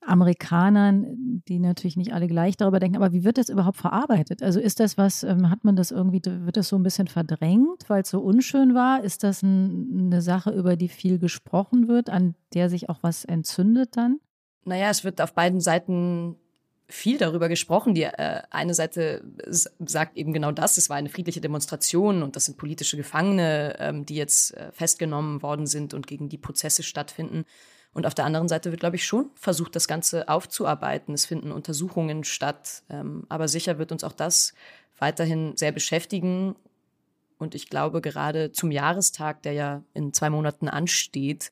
Amerikanern, 0.01 1.43
die 1.47 1.59
natürlich 1.59 1.95
nicht 1.95 2.13
alle 2.13 2.27
gleich 2.27 2.57
darüber 2.57 2.79
denken, 2.79 2.97
aber 2.97 3.13
wie 3.13 3.23
wird 3.23 3.37
das 3.37 3.49
überhaupt 3.49 3.77
verarbeitet? 3.77 4.41
Also 4.41 4.59
ist 4.59 4.79
das 4.79 4.97
was, 4.97 5.23
ähm, 5.23 5.49
hat 5.49 5.63
man 5.63 5.75
das 5.75 5.91
irgendwie, 5.91 6.21
wird 6.23 6.57
das 6.57 6.69
so 6.69 6.75
ein 6.75 6.83
bisschen 6.83 7.07
verdrängt, 7.07 7.87
weil 7.87 8.01
es 8.01 8.09
so 8.09 8.19
unschön 8.19 8.73
war? 8.73 9.03
Ist 9.03 9.23
das 9.23 9.43
ein, 9.43 10.07
eine 10.07 10.21
Sache, 10.21 10.51
über 10.51 10.75
die 10.75 10.89
viel 10.89 11.19
gesprochen 11.19 11.87
wird, 11.87 12.09
an 12.09 12.35
der 12.53 12.69
sich 12.69 12.89
auch 12.89 12.99
was 13.01 13.25
entzündet 13.25 13.95
dann? 13.95 14.19
Naja, 14.65 14.89
es 14.89 15.03
wird 15.03 15.21
auf 15.21 15.33
beiden 15.33 15.61
Seiten 15.61 16.35
viel 16.91 17.17
darüber 17.17 17.49
gesprochen. 17.49 17.93
Die 17.93 18.03
äh, 18.03 18.41
eine 18.49 18.73
Seite 18.73 19.23
sagt 19.47 20.17
eben 20.17 20.33
genau 20.33 20.51
das, 20.51 20.77
es 20.77 20.89
war 20.89 20.97
eine 20.97 21.09
friedliche 21.09 21.41
Demonstration 21.41 22.21
und 22.23 22.35
das 22.35 22.45
sind 22.45 22.57
politische 22.57 22.97
Gefangene, 22.97 23.75
ähm, 23.79 24.05
die 24.05 24.15
jetzt 24.15 24.55
äh, 24.55 24.71
festgenommen 24.71 25.41
worden 25.41 25.67
sind 25.67 25.93
und 25.93 26.07
gegen 26.07 26.29
die 26.29 26.37
Prozesse 26.37 26.83
stattfinden. 26.83 27.45
Und 27.93 28.05
auf 28.05 28.13
der 28.13 28.25
anderen 28.25 28.47
Seite 28.47 28.71
wird, 28.71 28.79
glaube 28.79 28.95
ich, 28.95 29.05
schon 29.05 29.29
versucht, 29.35 29.75
das 29.75 29.87
Ganze 29.87 30.29
aufzuarbeiten. 30.29 31.13
Es 31.13 31.25
finden 31.25 31.51
Untersuchungen 31.51 32.23
statt. 32.23 32.83
Ähm, 32.89 33.25
aber 33.27 33.47
sicher 33.47 33.77
wird 33.79 33.91
uns 33.91 34.03
auch 34.03 34.13
das 34.13 34.53
weiterhin 34.97 35.57
sehr 35.57 35.73
beschäftigen. 35.73 36.55
Und 37.37 37.55
ich 37.55 37.69
glaube, 37.69 38.01
gerade 38.01 38.51
zum 38.51 38.71
Jahrestag, 38.71 39.41
der 39.41 39.53
ja 39.53 39.83
in 39.93 40.13
zwei 40.13 40.29
Monaten 40.29 40.69
ansteht, 40.69 41.51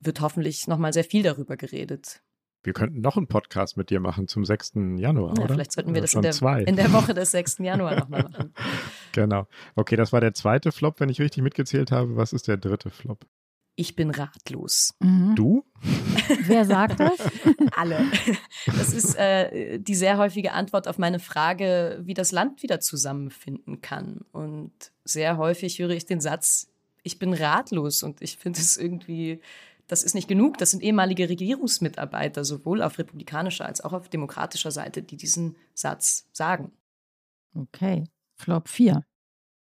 wird 0.00 0.20
hoffentlich 0.20 0.66
nochmal 0.66 0.92
sehr 0.92 1.04
viel 1.04 1.22
darüber 1.22 1.56
geredet. 1.56 2.22
Wir 2.64 2.72
könnten 2.72 3.00
noch 3.00 3.16
einen 3.16 3.28
Podcast 3.28 3.76
mit 3.76 3.90
dir 3.90 4.00
machen 4.00 4.26
zum 4.26 4.44
6. 4.44 4.72
Januar, 4.96 5.34
ja, 5.36 5.44
oder? 5.44 5.54
Vielleicht 5.54 5.72
sollten 5.72 5.94
wir 5.94 6.00
das 6.00 6.12
in 6.14 6.22
der, 6.22 6.66
in 6.66 6.76
der, 6.76 6.92
Woche 6.92 7.14
des 7.14 7.30
6. 7.30 7.58
Januar 7.60 7.94
nochmal 7.94 8.24
machen. 8.24 8.52
genau. 9.12 9.46
Okay, 9.76 9.94
das 9.94 10.12
war 10.12 10.20
der 10.20 10.34
zweite 10.34 10.72
Flop, 10.72 10.98
wenn 10.98 11.08
ich 11.08 11.20
richtig 11.20 11.42
mitgezählt 11.42 11.92
habe. 11.92 12.16
Was 12.16 12.32
ist 12.32 12.48
der 12.48 12.56
dritte 12.56 12.90
Flop? 12.90 13.24
Ich 13.80 13.94
bin 13.94 14.10
ratlos. 14.10 14.92
Mhm. 14.98 15.36
Du? 15.36 15.64
Wer 16.46 16.64
sagt 16.64 16.98
das? 17.00 17.16
Alle. 17.76 18.04
Das 18.66 18.92
ist 18.92 19.14
äh, 19.14 19.78
die 19.78 19.94
sehr 19.94 20.18
häufige 20.18 20.52
Antwort 20.52 20.88
auf 20.88 20.98
meine 20.98 21.20
Frage, 21.20 22.00
wie 22.02 22.12
das 22.12 22.32
Land 22.32 22.64
wieder 22.64 22.80
zusammenfinden 22.80 23.80
kann. 23.80 24.22
Und 24.32 24.72
sehr 25.04 25.36
häufig 25.36 25.78
höre 25.78 25.90
ich 25.90 26.06
den 26.06 26.20
Satz, 26.20 26.72
ich 27.04 27.20
bin 27.20 27.32
ratlos. 27.32 28.02
Und 28.02 28.20
ich 28.20 28.36
finde 28.36 28.58
es 28.58 28.76
irgendwie, 28.76 29.40
das 29.86 30.02
ist 30.02 30.16
nicht 30.16 30.26
genug. 30.26 30.58
Das 30.58 30.72
sind 30.72 30.82
ehemalige 30.82 31.28
Regierungsmitarbeiter, 31.28 32.44
sowohl 32.44 32.82
auf 32.82 32.98
republikanischer 32.98 33.64
als 33.64 33.80
auch 33.80 33.92
auf 33.92 34.08
demokratischer 34.08 34.72
Seite, 34.72 35.04
die 35.04 35.16
diesen 35.16 35.54
Satz 35.72 36.26
sagen. 36.32 36.72
Okay, 37.54 38.02
Flop 38.34 38.68
4. 38.68 39.04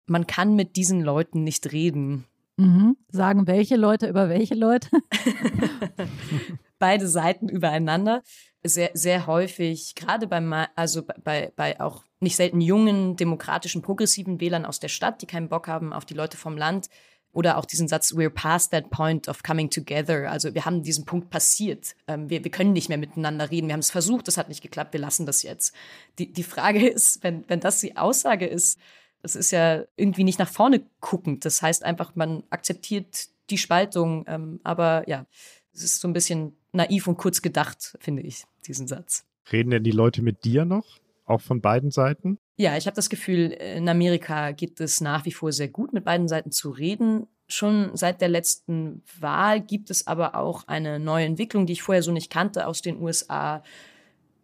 Man 0.07 0.26
kann 0.26 0.57
mit 0.57 0.76
diesen 0.76 1.02
Leuten 1.02 1.44
nicht 1.44 1.70
reden. 1.70 2.24
Mhm. 2.56 2.96
Sagen 3.08 3.46
welche 3.46 3.76
Leute 3.76 4.08
über 4.08 4.28
welche 4.28 4.54
Leute? 4.54 4.88
Beide 6.78 7.08
Seiten 7.08 7.48
übereinander. 7.48 8.22
Sehr, 8.62 8.90
sehr 8.94 9.26
häufig, 9.26 9.94
gerade 9.94 10.26
bei, 10.26 10.40
also 10.74 11.02
bei, 11.22 11.52
bei 11.54 11.80
auch 11.80 12.04
nicht 12.18 12.36
selten 12.36 12.60
jungen, 12.60 13.16
demokratischen, 13.16 13.82
progressiven 13.82 14.40
Wählern 14.40 14.64
aus 14.64 14.80
der 14.80 14.88
Stadt, 14.88 15.22
die 15.22 15.26
keinen 15.26 15.48
Bock 15.48 15.68
haben 15.68 15.92
auf 15.92 16.04
die 16.04 16.14
Leute 16.14 16.36
vom 16.36 16.56
Land. 16.56 16.88
Oder 17.32 17.58
auch 17.58 17.66
diesen 17.66 17.86
Satz, 17.86 18.14
we're 18.14 18.30
past 18.30 18.70
that 18.70 18.88
point 18.88 19.28
of 19.28 19.42
coming 19.42 19.68
together. 19.68 20.30
Also 20.30 20.54
wir 20.54 20.64
haben 20.64 20.82
diesen 20.82 21.04
Punkt 21.04 21.28
passiert. 21.28 21.94
Ähm, 22.08 22.30
wir, 22.30 22.42
wir 22.42 22.50
können 22.50 22.72
nicht 22.72 22.88
mehr 22.88 22.96
miteinander 22.96 23.50
reden. 23.50 23.66
Wir 23.66 23.74
haben 23.74 23.80
es 23.80 23.90
versucht, 23.90 24.26
das 24.26 24.38
hat 24.38 24.48
nicht 24.48 24.62
geklappt, 24.62 24.94
wir 24.94 25.00
lassen 25.00 25.26
das 25.26 25.42
jetzt. 25.42 25.74
Die, 26.18 26.32
die 26.32 26.42
Frage 26.42 26.88
ist, 26.88 27.22
wenn, 27.22 27.44
wenn 27.48 27.60
das 27.60 27.80
die 27.80 27.96
Aussage 27.96 28.46
ist, 28.46 28.80
das 29.26 29.34
ist 29.34 29.50
ja 29.50 29.82
irgendwie 29.96 30.22
nicht 30.22 30.38
nach 30.38 30.48
vorne 30.48 30.86
guckend. 31.00 31.44
Das 31.44 31.60
heißt 31.60 31.84
einfach, 31.84 32.14
man 32.14 32.44
akzeptiert 32.50 33.26
die 33.50 33.58
Spaltung. 33.58 34.24
Ähm, 34.28 34.60
aber 34.62 35.02
ja, 35.08 35.26
es 35.74 35.82
ist 35.82 36.00
so 36.00 36.06
ein 36.06 36.12
bisschen 36.12 36.56
naiv 36.70 37.08
und 37.08 37.16
kurz 37.16 37.42
gedacht, 37.42 37.96
finde 37.98 38.22
ich, 38.22 38.44
diesen 38.68 38.86
Satz. 38.86 39.26
Reden 39.50 39.70
denn 39.70 39.82
die 39.82 39.90
Leute 39.90 40.22
mit 40.22 40.44
dir 40.44 40.64
noch? 40.64 40.86
Auch 41.24 41.40
von 41.40 41.60
beiden 41.60 41.90
Seiten? 41.90 42.38
Ja, 42.56 42.76
ich 42.76 42.86
habe 42.86 42.94
das 42.94 43.10
Gefühl, 43.10 43.50
in 43.50 43.88
Amerika 43.88 44.52
geht 44.52 44.80
es 44.80 45.00
nach 45.00 45.24
wie 45.24 45.32
vor 45.32 45.50
sehr 45.50 45.66
gut, 45.66 45.92
mit 45.92 46.04
beiden 46.04 46.28
Seiten 46.28 46.52
zu 46.52 46.70
reden. 46.70 47.26
Schon 47.48 47.96
seit 47.96 48.20
der 48.20 48.28
letzten 48.28 49.02
Wahl 49.18 49.60
gibt 49.60 49.90
es 49.90 50.06
aber 50.06 50.36
auch 50.36 50.68
eine 50.68 51.00
neue 51.00 51.26
Entwicklung, 51.26 51.66
die 51.66 51.72
ich 51.72 51.82
vorher 51.82 52.04
so 52.04 52.12
nicht 52.12 52.30
kannte 52.30 52.68
aus 52.68 52.80
den 52.80 53.02
USA. 53.02 53.64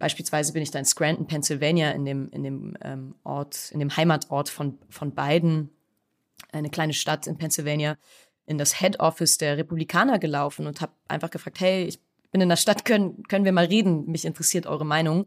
Beispielsweise 0.03 0.53
bin 0.53 0.65
ich 0.65 0.73
da 0.73 0.81
in 0.81 0.85
Scranton, 0.85 1.29
Pennsylvania, 1.29 1.93
in 1.93 2.05
dem, 2.05 2.29
in 2.31 2.43
dem 2.43 2.77
ähm, 2.83 3.15
Ort, 3.23 3.71
in 3.71 3.79
dem 3.79 3.97
Heimatort 3.97 4.49
von, 4.49 4.77
von 4.88 5.15
Biden, 5.15 5.71
eine 6.51 6.71
kleine 6.71 6.93
Stadt 6.93 7.29
in 7.29 7.38
Pennsylvania, 7.38 7.97
in 8.45 8.59
das 8.59 8.81
Head 8.81 8.99
Office 8.99 9.38
der 9.38 9.59
Republikaner 9.59 10.19
gelaufen 10.19 10.67
und 10.67 10.81
habe 10.81 10.91
einfach 11.07 11.31
gefragt, 11.31 11.61
hey, 11.61 11.85
ich 11.85 12.01
bin 12.33 12.41
in 12.41 12.49
der 12.49 12.57
Stadt, 12.57 12.85
können, 12.85 13.23
können 13.29 13.45
wir 13.45 13.53
mal 13.53 13.67
reden? 13.67 14.07
Mich 14.07 14.25
interessiert 14.25 14.67
eure 14.67 14.85
Meinung. 14.85 15.27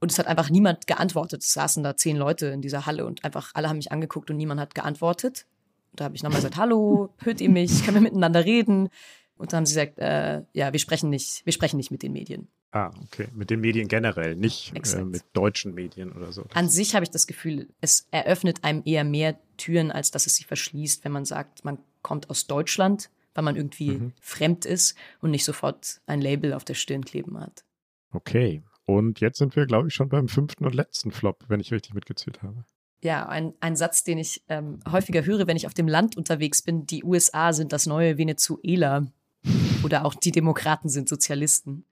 Und 0.00 0.10
es 0.10 0.18
hat 0.18 0.26
einfach 0.26 0.50
niemand 0.50 0.88
geantwortet. 0.88 1.44
Es 1.44 1.52
saßen 1.52 1.84
da 1.84 1.96
zehn 1.96 2.16
Leute 2.16 2.46
in 2.46 2.60
dieser 2.60 2.84
Halle 2.84 3.06
und 3.06 3.24
einfach 3.24 3.52
alle 3.54 3.68
haben 3.68 3.76
mich 3.76 3.92
angeguckt 3.92 4.28
und 4.28 4.38
niemand 4.38 4.60
hat 4.60 4.74
geantwortet. 4.74 5.46
Da 5.94 6.06
habe 6.06 6.16
ich 6.16 6.24
nochmal 6.24 6.40
gesagt, 6.40 6.56
hallo, 6.56 7.14
hört 7.18 7.40
ihr 7.40 7.48
mich? 7.48 7.84
Können 7.84 7.98
wir 7.98 8.00
miteinander 8.00 8.44
reden? 8.44 8.88
Und 9.36 9.52
dann 9.52 9.58
haben 9.58 9.66
sie 9.66 9.74
gesagt, 9.74 10.00
äh, 10.00 10.42
ja, 10.52 10.72
wir 10.72 10.80
sprechen 10.80 11.10
nicht, 11.10 11.46
wir 11.46 11.52
sprechen 11.52 11.76
nicht 11.76 11.92
mit 11.92 12.02
den 12.02 12.12
Medien. 12.12 12.48
Ah, 12.70 12.90
okay. 13.02 13.28
Mit 13.34 13.48
den 13.48 13.60
Medien 13.60 13.88
generell, 13.88 14.36
nicht 14.36 14.74
äh, 14.94 15.04
mit 15.04 15.24
deutschen 15.32 15.74
Medien 15.74 16.12
oder 16.12 16.32
so. 16.32 16.44
An 16.52 16.68
sich 16.68 16.94
habe 16.94 17.04
ich 17.04 17.10
das 17.10 17.26
Gefühl, 17.26 17.68
es 17.80 18.06
eröffnet 18.10 18.62
einem 18.62 18.82
eher 18.84 19.04
mehr 19.04 19.38
Türen, 19.56 19.90
als 19.90 20.10
dass 20.10 20.26
es 20.26 20.36
sie 20.36 20.44
verschließt, 20.44 21.04
wenn 21.04 21.12
man 21.12 21.24
sagt, 21.24 21.64
man 21.64 21.78
kommt 22.02 22.28
aus 22.28 22.46
Deutschland, 22.46 23.10
weil 23.34 23.44
man 23.44 23.56
irgendwie 23.56 23.92
mhm. 23.92 24.12
fremd 24.20 24.66
ist 24.66 24.96
und 25.20 25.30
nicht 25.30 25.44
sofort 25.44 26.02
ein 26.06 26.20
Label 26.20 26.52
auf 26.52 26.64
der 26.64 26.74
Stirn 26.74 27.04
kleben 27.04 27.40
hat. 27.40 27.64
Okay. 28.12 28.62
Und 28.84 29.20
jetzt 29.20 29.38
sind 29.38 29.56
wir, 29.56 29.66
glaube 29.66 29.88
ich, 29.88 29.94
schon 29.94 30.08
beim 30.08 30.28
fünften 30.28 30.64
und 30.64 30.74
letzten 30.74 31.10
Flop, 31.10 31.44
wenn 31.48 31.60
ich 31.60 31.72
richtig 31.72 31.94
mitgezählt 31.94 32.42
habe. 32.42 32.64
Ja, 33.02 33.28
ein, 33.28 33.54
ein 33.60 33.76
Satz, 33.76 34.02
den 34.02 34.18
ich 34.18 34.42
ähm, 34.48 34.80
häufiger 34.90 35.24
höre, 35.24 35.46
wenn 35.46 35.56
ich 35.56 35.66
auf 35.66 35.74
dem 35.74 35.88
Land 35.88 36.16
unterwegs 36.16 36.62
bin. 36.62 36.84
Die 36.86 37.04
USA 37.04 37.52
sind 37.52 37.72
das 37.72 37.86
neue 37.86 38.18
Venezuela. 38.18 39.06
Oder 39.84 40.04
auch 40.04 40.14
die 40.14 40.32
Demokraten 40.32 40.88
sind 40.88 41.08
Sozialisten 41.08 41.84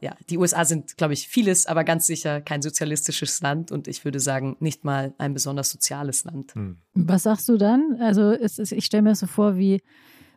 ja, 0.00 0.14
die 0.30 0.38
USA 0.38 0.64
sind, 0.64 0.96
glaube 0.96 1.14
ich, 1.14 1.28
vieles, 1.28 1.66
aber 1.66 1.84
ganz 1.84 2.06
sicher 2.06 2.40
kein 2.40 2.62
sozialistisches 2.62 3.40
Land 3.40 3.72
und 3.72 3.88
ich 3.88 4.04
würde 4.04 4.20
sagen, 4.20 4.56
nicht 4.60 4.84
mal 4.84 5.14
ein 5.18 5.34
besonders 5.34 5.70
soziales 5.70 6.24
Land. 6.24 6.54
Hm. 6.54 6.78
Was 6.94 7.24
sagst 7.24 7.48
du 7.48 7.56
dann? 7.56 7.96
Also 8.00 8.30
ist, 8.30 8.58
ich 8.58 8.84
stelle 8.84 9.02
mir 9.02 9.14
so 9.14 9.26
vor, 9.26 9.56
wie 9.56 9.82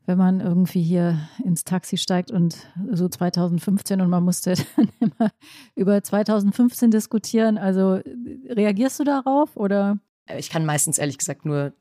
wenn 0.06 0.18
man 0.18 0.40
irgendwie 0.40 0.82
hier 0.82 1.20
ins 1.44 1.64
Taxi 1.64 1.98
steigt 1.98 2.32
und 2.32 2.68
so 2.92 3.08
2015 3.08 4.02
und 4.02 4.10
man 4.10 4.24
musste 4.24 4.56
dann 4.76 4.90
immer 5.00 5.32
über 5.76 6.02
2015 6.02 6.90
diskutieren. 6.90 7.58
Also 7.58 8.02
reagierst 8.50 9.00
du 9.00 9.04
darauf 9.04 9.56
oder? 9.56 10.00
Ich 10.38 10.50
kann 10.50 10.66
meistens 10.66 10.98
ehrlich 10.98 11.18
gesagt 11.18 11.46
nur 11.46 11.74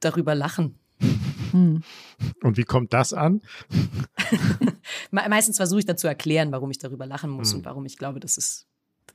darüber 0.00 0.34
lachen. 0.34 0.78
Hm. 1.54 1.82
Und 2.42 2.56
wie 2.56 2.64
kommt 2.64 2.92
das 2.92 3.12
an? 3.12 3.40
Meistens 5.12 5.56
versuche 5.56 5.78
ich 5.78 5.86
dann 5.86 5.96
zu 5.96 6.08
erklären, 6.08 6.50
warum 6.50 6.70
ich 6.72 6.78
darüber 6.78 7.06
lachen 7.06 7.30
muss 7.30 7.52
hm. 7.52 7.58
und 7.58 7.64
warum 7.64 7.86
ich 7.86 7.96
glaube, 7.96 8.18
dass 8.18 8.36
es, 8.36 8.66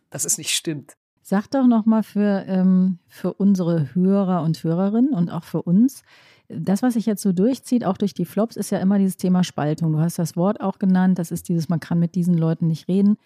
dass 0.09 0.23
es 0.23 0.37
nicht 0.37 0.55
stimmt. 0.55 0.93
Sag 1.21 1.51
doch 1.51 1.67
nochmal 1.67 2.01
für, 2.01 2.45
ähm, 2.47 2.99
für 3.09 3.33
unsere 3.33 3.93
Hörer 3.93 4.41
und 4.41 4.63
Hörerinnen 4.63 5.13
und 5.13 5.29
auch 5.29 5.43
für 5.43 5.61
uns, 5.61 6.01
das, 6.47 6.81
was 6.81 6.93
sich 6.93 7.05
jetzt 7.05 7.21
so 7.21 7.33
durchzieht, 7.33 7.85
auch 7.85 7.97
durch 7.97 8.13
die 8.13 8.25
Flops, 8.25 8.55
ist 8.55 8.71
ja 8.71 8.79
immer 8.79 8.97
dieses 8.97 9.17
Thema 9.17 9.43
Spaltung. 9.43 9.91
Du 9.91 9.99
hast 9.99 10.17
das 10.17 10.35
Wort 10.35 10.61
auch 10.61 10.79
genannt, 10.79 11.19
das 11.19 11.31
ist 11.31 11.49
dieses, 11.49 11.67
man 11.67 11.81
kann 11.81 11.99
mit 11.99 12.15
diesen 12.15 12.35
Leuten 12.35 12.67
nicht 12.67 12.87
reden 12.87 13.17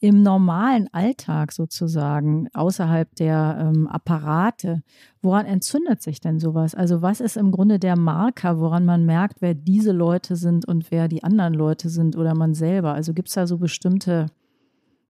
im 0.00 0.22
normalen 0.22 0.88
Alltag 0.92 1.52
sozusagen, 1.52 2.48
außerhalb 2.52 3.12
der 3.16 3.58
ähm, 3.60 3.88
Apparate, 3.88 4.82
woran 5.22 5.46
entzündet 5.46 6.02
sich 6.02 6.20
denn 6.20 6.38
sowas? 6.38 6.74
Also 6.74 7.02
was 7.02 7.20
ist 7.20 7.36
im 7.36 7.50
Grunde 7.50 7.78
der 7.80 7.96
Marker, 7.96 8.60
woran 8.60 8.84
man 8.84 9.06
merkt, 9.06 9.40
wer 9.40 9.54
diese 9.54 9.92
Leute 9.92 10.36
sind 10.36 10.66
und 10.66 10.90
wer 10.90 11.08
die 11.08 11.24
anderen 11.24 11.54
Leute 11.54 11.88
sind 11.88 12.16
oder 12.16 12.34
man 12.34 12.54
selber? 12.54 12.94
Also 12.94 13.12
gibt 13.12 13.28
es 13.28 13.34
da 13.34 13.46
so 13.46 13.58
bestimmte, 13.58 14.26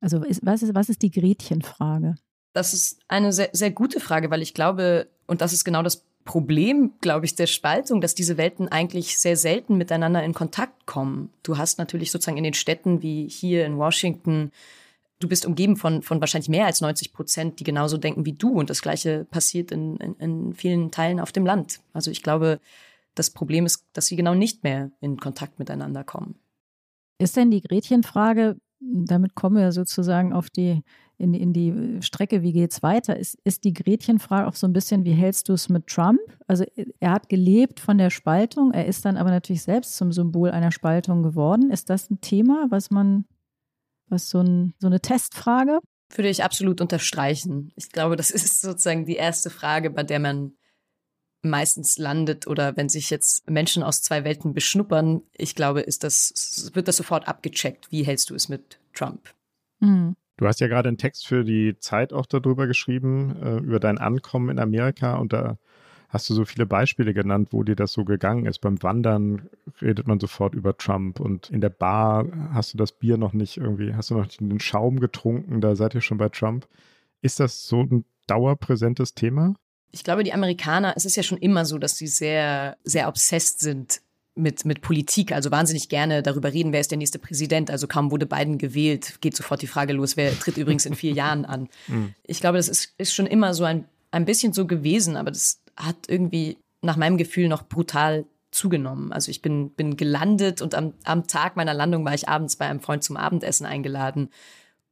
also 0.01 0.23
ist, 0.25 0.45
was, 0.45 0.63
ist, 0.63 0.75
was 0.75 0.89
ist 0.89 1.03
die 1.03 1.13
Gretchenfrage? 1.13 2.17
Das 2.53 2.75
ist 2.75 3.01
eine 3.07 3.33
sehr, 3.33 3.51
sehr 3.53 3.71
gute 3.71 4.01
Frage, 4.01 4.31
weil 4.31 4.43
ich 4.43 4.53
glaube, 4.53 5.09
und 5.27 5.41
das 5.41 5.53
ist 5.53 5.65
genau 5.65 5.83
das 5.83 6.05
Problem, 6.25 6.93
glaube 7.01 7.27
ich, 7.27 7.35
der 7.35 7.47
Spaltung, 7.47 8.01
dass 8.01 8.15
diese 8.15 8.37
Welten 8.37 8.69
eigentlich 8.69 9.19
sehr 9.19 9.37
selten 9.37 9.77
miteinander 9.77 10.23
in 10.23 10.35
Kontakt 10.35 10.87
kommen. 10.87 11.31
Du 11.43 11.59
hast 11.59 11.79
natürlich 11.79 12.11
sozusagen 12.11 12.39
in 12.39 12.45
den 12.45 12.55
Städten 12.55 13.03
wie 13.03 13.29
hier 13.29 13.67
in 13.67 13.77
Washington, 13.77 14.53
du 15.19 15.29
bist 15.29 15.47
umgeben 15.47 15.77
von, 15.77 16.03
von 16.03 16.21
wahrscheinlich 16.21 16.49
mehr 16.49 16.67
als 16.67 16.81
90 16.81 17.13
Prozent, 17.13 17.61
die 17.61 17.65
genauso 17.65 17.97
denken 17.97 18.25
wie 18.25 18.33
du. 18.33 18.51
Und 18.51 18.71
das 18.71 18.83
Gleiche 18.83 19.25
passiert 19.31 19.73
in, 19.73 19.97
in, 19.97 20.15
in 20.15 20.55
vielen 20.55 20.91
Teilen 20.91 21.21
auf 21.21 21.33
dem 21.33 21.47
Land. 21.47 21.81
Also 21.93 22.11
ich 22.11 22.23
glaube, 22.23 22.61
das 23.15 23.31
Problem 23.31 23.67
ist, 23.67 23.85
dass 23.93 24.07
sie 24.07 24.17
genau 24.17 24.35
nicht 24.35 24.65
mehr 24.65 24.91
in 25.01 25.19
Kontakt 25.19 25.59
miteinander 25.59 26.05
kommen. 26.05 26.37
Ist 27.19 27.37
denn 27.37 27.51
die 27.51 27.61
Gretchenfrage, 27.61 28.57
damit 28.81 29.35
kommen 29.35 29.57
wir 29.57 29.73
sozusagen 29.73 30.33
auf 30.33 30.51
die 30.51 30.83
in, 31.23 31.35
in 31.35 31.53
die 31.53 32.03
Strecke, 32.03 32.43
wie 32.43 32.53
geht 32.53 32.73
es 32.73 32.83
weiter, 32.83 33.17
ist, 33.17 33.39
ist 33.45 33.65
die 33.65 33.73
Gretchenfrage 33.73 34.49
auch 34.49 34.57
so 34.57 34.67
ein 34.67 34.73
bisschen, 34.73 35.05
wie 35.05 35.13
hältst 35.13 35.49
du 35.49 35.53
es 35.53 35.69
mit 35.69 35.87
Trump? 35.87 36.21
Also 36.47 36.65
er 36.99 37.13
hat 37.13 37.29
gelebt 37.29 37.79
von 37.79 37.97
der 37.97 38.11
Spaltung, 38.11 38.73
er 38.73 38.87
ist 38.87 39.05
dann 39.05 39.17
aber 39.17 39.31
natürlich 39.31 39.63
selbst 39.63 39.97
zum 39.97 40.13
Symbol 40.13 40.51
einer 40.51 40.73
Spaltung 40.73 41.23
geworden. 41.23 41.71
Ist 41.71 41.89
das 41.91 42.11
ein 42.11 42.21
Thema, 42.21 42.67
was 42.71 42.91
man, 42.91 43.25
Was 44.09 44.29
so, 44.29 44.41
ein, 44.41 44.75
so 44.79 44.89
eine 44.89 45.01
Testfrage? 45.01 45.79
Würde 46.15 46.29
ich 46.29 46.45
absolut 46.45 46.81
unterstreichen. 46.81 47.73
Ich 47.77 47.91
glaube, 47.91 48.17
das 48.17 48.31
ist 48.33 48.61
sozusagen 48.61 49.07
die 49.07 49.17
erste 49.17 49.49
Frage, 49.49 49.91
bei 49.91 50.03
der 50.03 50.19
man 50.19 50.53
meistens 51.45 51.99
landet 51.99 52.47
oder 52.47 52.77
wenn 52.77 52.89
sich 52.89 53.11
jetzt 53.11 53.49
Menschen 53.49 53.83
aus 53.83 54.03
zwei 54.03 54.25
Welten 54.25 54.55
beschnuppern, 54.55 55.23
ich 55.33 55.55
glaube, 55.55 55.81
ist 55.81 56.05
das, 56.05 56.71
wird 56.75 56.89
das 56.89 56.97
sofort 56.97 57.29
abgecheckt. 57.29 57.91
Wie 57.91 58.05
hältst 58.05 58.31
du 58.31 58.35
es 58.35 58.49
mit 58.49 58.79
Trump? 58.93 59.35
Mhm. 59.81 60.17
Du 60.37 60.47
hast 60.47 60.61
ja 60.61 60.69
gerade 60.69 60.89
einen 60.89 60.99
Text 60.99 61.27
für 61.27 61.45
die 61.45 61.77
Zeit 61.79 62.13
auch 62.13 62.27
darüber 62.27 62.67
geschrieben, 62.67 63.37
äh, 63.43 63.59
über 63.59 63.81
dein 63.81 63.99
Ankommen 63.99 64.49
in 64.49 64.59
Amerika 64.59 65.17
und 65.17 65.33
da 65.33 65.59
hast 66.09 66.29
du 66.29 66.35
so 66.35 66.45
viele 66.45 66.67
Beispiele 66.67 67.15
genannt, 67.15 67.49
wo 67.53 67.63
dir 67.63 67.75
das 67.75 67.93
so 67.93 68.05
gegangen 68.05 68.45
ist. 68.45 68.59
Beim 68.59 68.83
Wandern 68.83 69.49
redet 69.81 70.07
man 70.07 70.21
sofort 70.21 70.55
über 70.55 70.77
Trump 70.77 71.21
und 71.21 71.49
in 71.51 71.61
der 71.61 71.71
Bar 71.71 72.27
hast 72.53 72.75
du 72.75 72.79
das 72.79 72.93
Bier 72.93 73.17
noch 73.17 73.33
nicht 73.33 73.57
irgendwie, 73.57 73.95
hast 73.95 74.11
du 74.11 74.17
noch 74.17 74.27
den 74.27 74.61
Schaum 74.61 75.01
getrunken, 75.01 75.61
da 75.61 75.75
seid 75.75 75.95
ihr 75.95 76.03
schon 76.03 76.19
bei 76.19 76.29
Trump. 76.29 76.69
Ist 77.23 77.41
das 77.41 77.67
so 77.67 77.81
ein 77.81 78.05
dauerpräsentes 78.27 79.15
Thema? 79.15 79.55
Ich 79.91 80.05
glaube, 80.05 80.25
die 80.25 80.33
Amerikaner, 80.33 80.95
es 80.97 81.05
ist 81.05 81.17
ja 81.17 81.23
schon 81.23 81.39
immer 81.39 81.65
so, 81.65 81.79
dass 81.79 81.97
sie 81.97 82.07
sehr, 82.07 82.77
sehr 82.85 83.09
obsessed 83.09 83.61
sind 83.61 84.03
mit, 84.35 84.65
mit 84.65 84.81
Politik, 84.81 85.33
also 85.33 85.51
wahnsinnig 85.51 85.89
gerne 85.89 86.23
darüber 86.23 86.53
reden, 86.53 86.73
wer 86.73 86.81
ist 86.81 86.91
der 86.91 86.99
nächste 86.99 87.19
Präsident. 87.19 87.71
Also 87.71 87.87
kaum 87.87 88.11
wurde 88.11 88.27
Biden 88.27 88.59
gewählt, 88.59 89.21
geht 89.21 89.37
sofort 89.37 89.63
die 89.63 89.67
Frage 89.67 89.93
los, 89.93 90.17
wer 90.17 90.39
tritt 90.39 90.57
übrigens 90.57 90.87
in 90.87 90.95
vier 90.95 91.13
Jahren 91.15 91.45
an. 91.45 91.69
Mhm. 91.89 92.15
Ich 92.25 92.41
glaube, 92.41 92.59
das 92.59 92.69
ist, 92.69 92.95
ist 92.99 93.15
schon 93.15 93.27
immer 93.27 93.55
so 93.55 93.65
ein, 93.65 93.87
ein 94.11 94.25
bisschen 94.25 94.53
so 94.53 94.67
gewesen, 94.67 95.17
aber 95.17 95.31
das 95.31 95.61
hat 95.77 95.97
irgendwie 96.09 96.57
nach 96.83 96.97
meinem 96.97 97.19
Gefühl 97.19 97.49
noch 97.49 97.65
brutal 97.65 98.25
zugenommen. 98.51 99.13
Also 99.13 99.31
ich 99.31 99.43
bin, 99.43 99.71
bin 99.71 99.97
gelandet 99.97 100.63
und 100.63 100.75
am, 100.75 100.93
am 101.05 101.27
Tag 101.27 101.57
meiner 101.57 101.75
Landung 101.75 102.05
war 102.05 102.15
ich 102.15 102.29
abends 102.29 102.57
bei 102.57 102.67
einem 102.67 102.81
Freund 102.81 103.03
zum 103.03 103.17
Abendessen 103.17 103.67
eingeladen. 103.67 104.29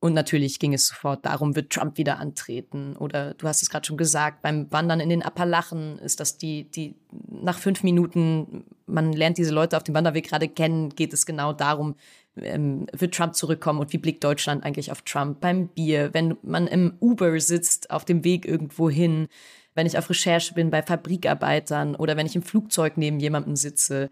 Und 0.02 0.14
natürlich 0.14 0.58
ging 0.58 0.72
es 0.72 0.88
sofort 0.88 1.26
darum, 1.26 1.54
wird 1.54 1.70
Trump 1.70 1.98
wieder 1.98 2.18
antreten? 2.18 2.96
Oder 2.96 3.34
du 3.34 3.46
hast 3.46 3.60
es 3.62 3.68
gerade 3.68 3.86
schon 3.86 3.98
gesagt, 3.98 4.40
beim 4.40 4.72
Wandern 4.72 4.98
in 4.98 5.10
den 5.10 5.22
Appalachen 5.22 5.98
ist 5.98 6.20
das 6.20 6.38
die, 6.38 6.64
die 6.70 6.96
nach 7.28 7.58
fünf 7.58 7.82
Minuten, 7.82 8.64
man 8.86 9.12
lernt 9.12 9.36
diese 9.36 9.52
Leute 9.52 9.76
auf 9.76 9.84
dem 9.84 9.94
Wanderweg 9.94 10.26
gerade 10.26 10.48
kennen, 10.48 10.88
geht 10.88 11.12
es 11.12 11.26
genau 11.26 11.52
darum, 11.52 11.96
ähm, 12.36 12.86
wird 12.96 13.14
Trump 13.14 13.34
zurückkommen 13.34 13.78
und 13.78 13.92
wie 13.92 13.98
blickt 13.98 14.24
Deutschland 14.24 14.64
eigentlich 14.64 14.90
auf 14.90 15.02
Trump? 15.02 15.40
Beim 15.40 15.68
Bier, 15.68 16.14
wenn 16.14 16.38
man 16.42 16.66
im 16.66 16.94
Uber 17.00 17.38
sitzt, 17.38 17.90
auf 17.90 18.06
dem 18.06 18.24
Weg 18.24 18.46
irgendwo 18.46 18.88
hin, 18.88 19.28
wenn 19.74 19.86
ich 19.86 19.98
auf 19.98 20.08
Recherche 20.08 20.54
bin 20.54 20.70
bei 20.70 20.82
Fabrikarbeitern 20.82 21.94
oder 21.94 22.16
wenn 22.16 22.26
ich 22.26 22.36
im 22.36 22.42
Flugzeug 22.42 22.96
neben 22.96 23.20
jemandem 23.20 23.54
sitze. 23.54 24.10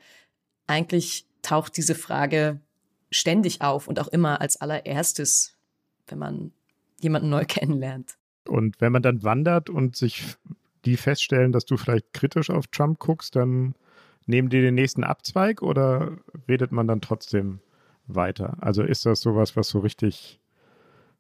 Eigentlich 0.66 1.24
taucht 1.40 1.79
diese 1.79 1.94
Frage 1.94 2.61
ständig 3.11 3.62
auf 3.62 3.88
und 3.88 3.98
auch 4.01 4.09
immer 4.09 4.42
als 4.42 4.61
allererstes 4.61 5.58
wenn 6.11 6.18
man 6.18 6.53
jemanden 7.01 7.29
neu 7.29 7.44
kennenlernt. 7.49 8.16
Und 8.47 8.81
wenn 8.81 8.92
man 8.92 9.03
dann 9.03 9.23
wandert 9.23 9.68
und 9.68 9.97
sich 9.97 10.37
die 10.85 10.97
feststellen, 10.97 11.53
dass 11.53 11.66
du 11.66 11.77
vielleicht 11.77 12.12
kritisch 12.12 12.51
auf 12.51 12.66
Trump 12.68 12.99
guckst, 12.99 13.37
dann 13.37 13.75
nehmen 14.27 14.49
die 14.49 14.61
den 14.61 14.75
nächsten 14.75 15.05
Abzweig 15.05 15.62
oder 15.62 16.16
redet 16.49 16.73
man 16.73 16.87
dann 16.87 17.01
trotzdem 17.01 17.61
weiter? 18.07 18.57
Also 18.61 18.83
ist 18.83 19.07
das 19.07 19.21
sowas, 19.21 19.57
was 19.57 19.68
so 19.68 19.81
richtig 19.81 20.40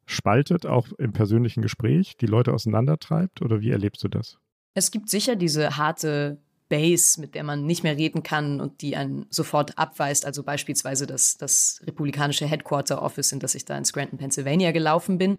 spaltet, 0.06 0.64
auch 0.64 0.90
im 0.92 1.12
persönlichen 1.12 1.60
Gespräch, 1.62 2.16
die 2.16 2.26
Leute 2.26 2.54
auseinandertreibt 2.54 3.42
oder 3.42 3.60
wie 3.60 3.70
erlebst 3.70 4.02
du 4.04 4.08
das? 4.08 4.38
Es 4.74 4.90
gibt 4.90 5.10
sicher 5.10 5.36
diese 5.36 5.76
harte 5.76 6.38
Base, 6.68 7.20
mit 7.20 7.34
der 7.34 7.44
man 7.44 7.64
nicht 7.64 7.82
mehr 7.82 7.96
reden 7.96 8.22
kann 8.22 8.60
und 8.60 8.82
die 8.82 8.96
einen 8.96 9.26
sofort 9.30 9.78
abweist. 9.78 10.26
Also 10.26 10.42
beispielsweise 10.42 11.06
das, 11.06 11.36
das 11.36 11.80
republikanische 11.86 12.46
Headquarter 12.46 13.02
Office, 13.02 13.32
in 13.32 13.40
das 13.40 13.54
ich 13.54 13.64
da 13.64 13.76
in 13.76 13.84
Scranton, 13.84 14.18
Pennsylvania 14.18 14.72
gelaufen 14.72 15.18
bin. 15.18 15.38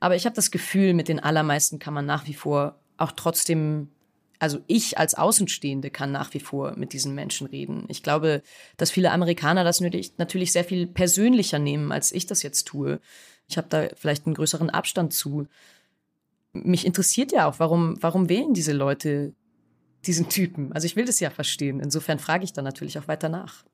Aber 0.00 0.16
ich 0.16 0.24
habe 0.24 0.36
das 0.36 0.50
Gefühl, 0.50 0.94
mit 0.94 1.08
den 1.08 1.20
allermeisten 1.20 1.78
kann 1.78 1.94
man 1.94 2.06
nach 2.06 2.26
wie 2.26 2.34
vor 2.34 2.78
auch 2.96 3.12
trotzdem, 3.12 3.88
also 4.38 4.58
ich 4.66 4.98
als 4.98 5.14
Außenstehende 5.14 5.90
kann 5.90 6.12
nach 6.12 6.32
wie 6.34 6.40
vor 6.40 6.76
mit 6.76 6.92
diesen 6.92 7.14
Menschen 7.14 7.46
reden. 7.46 7.84
Ich 7.88 8.02
glaube, 8.02 8.42
dass 8.76 8.90
viele 8.90 9.12
Amerikaner 9.12 9.64
das 9.64 9.80
natürlich 9.80 10.52
sehr 10.52 10.64
viel 10.64 10.86
persönlicher 10.86 11.58
nehmen, 11.58 11.92
als 11.92 12.12
ich 12.12 12.26
das 12.26 12.42
jetzt 12.42 12.64
tue. 12.64 13.00
Ich 13.48 13.58
habe 13.58 13.68
da 13.68 13.88
vielleicht 13.96 14.26
einen 14.26 14.34
größeren 14.34 14.70
Abstand 14.70 15.12
zu. 15.12 15.46
Mich 16.52 16.86
interessiert 16.86 17.32
ja 17.32 17.48
auch, 17.48 17.58
warum, 17.58 17.96
warum 18.00 18.28
wählen 18.28 18.54
diese 18.54 18.72
Leute 18.72 19.34
diesen 20.06 20.28
Typen. 20.28 20.72
Also 20.72 20.86
ich 20.86 20.96
will 20.96 21.04
das 21.04 21.20
ja 21.20 21.30
verstehen. 21.30 21.80
Insofern 21.80 22.18
frage 22.18 22.44
ich 22.44 22.52
dann 22.52 22.64
natürlich 22.64 22.98
auch 22.98 23.08
weiter 23.08 23.28
nach. 23.28 23.64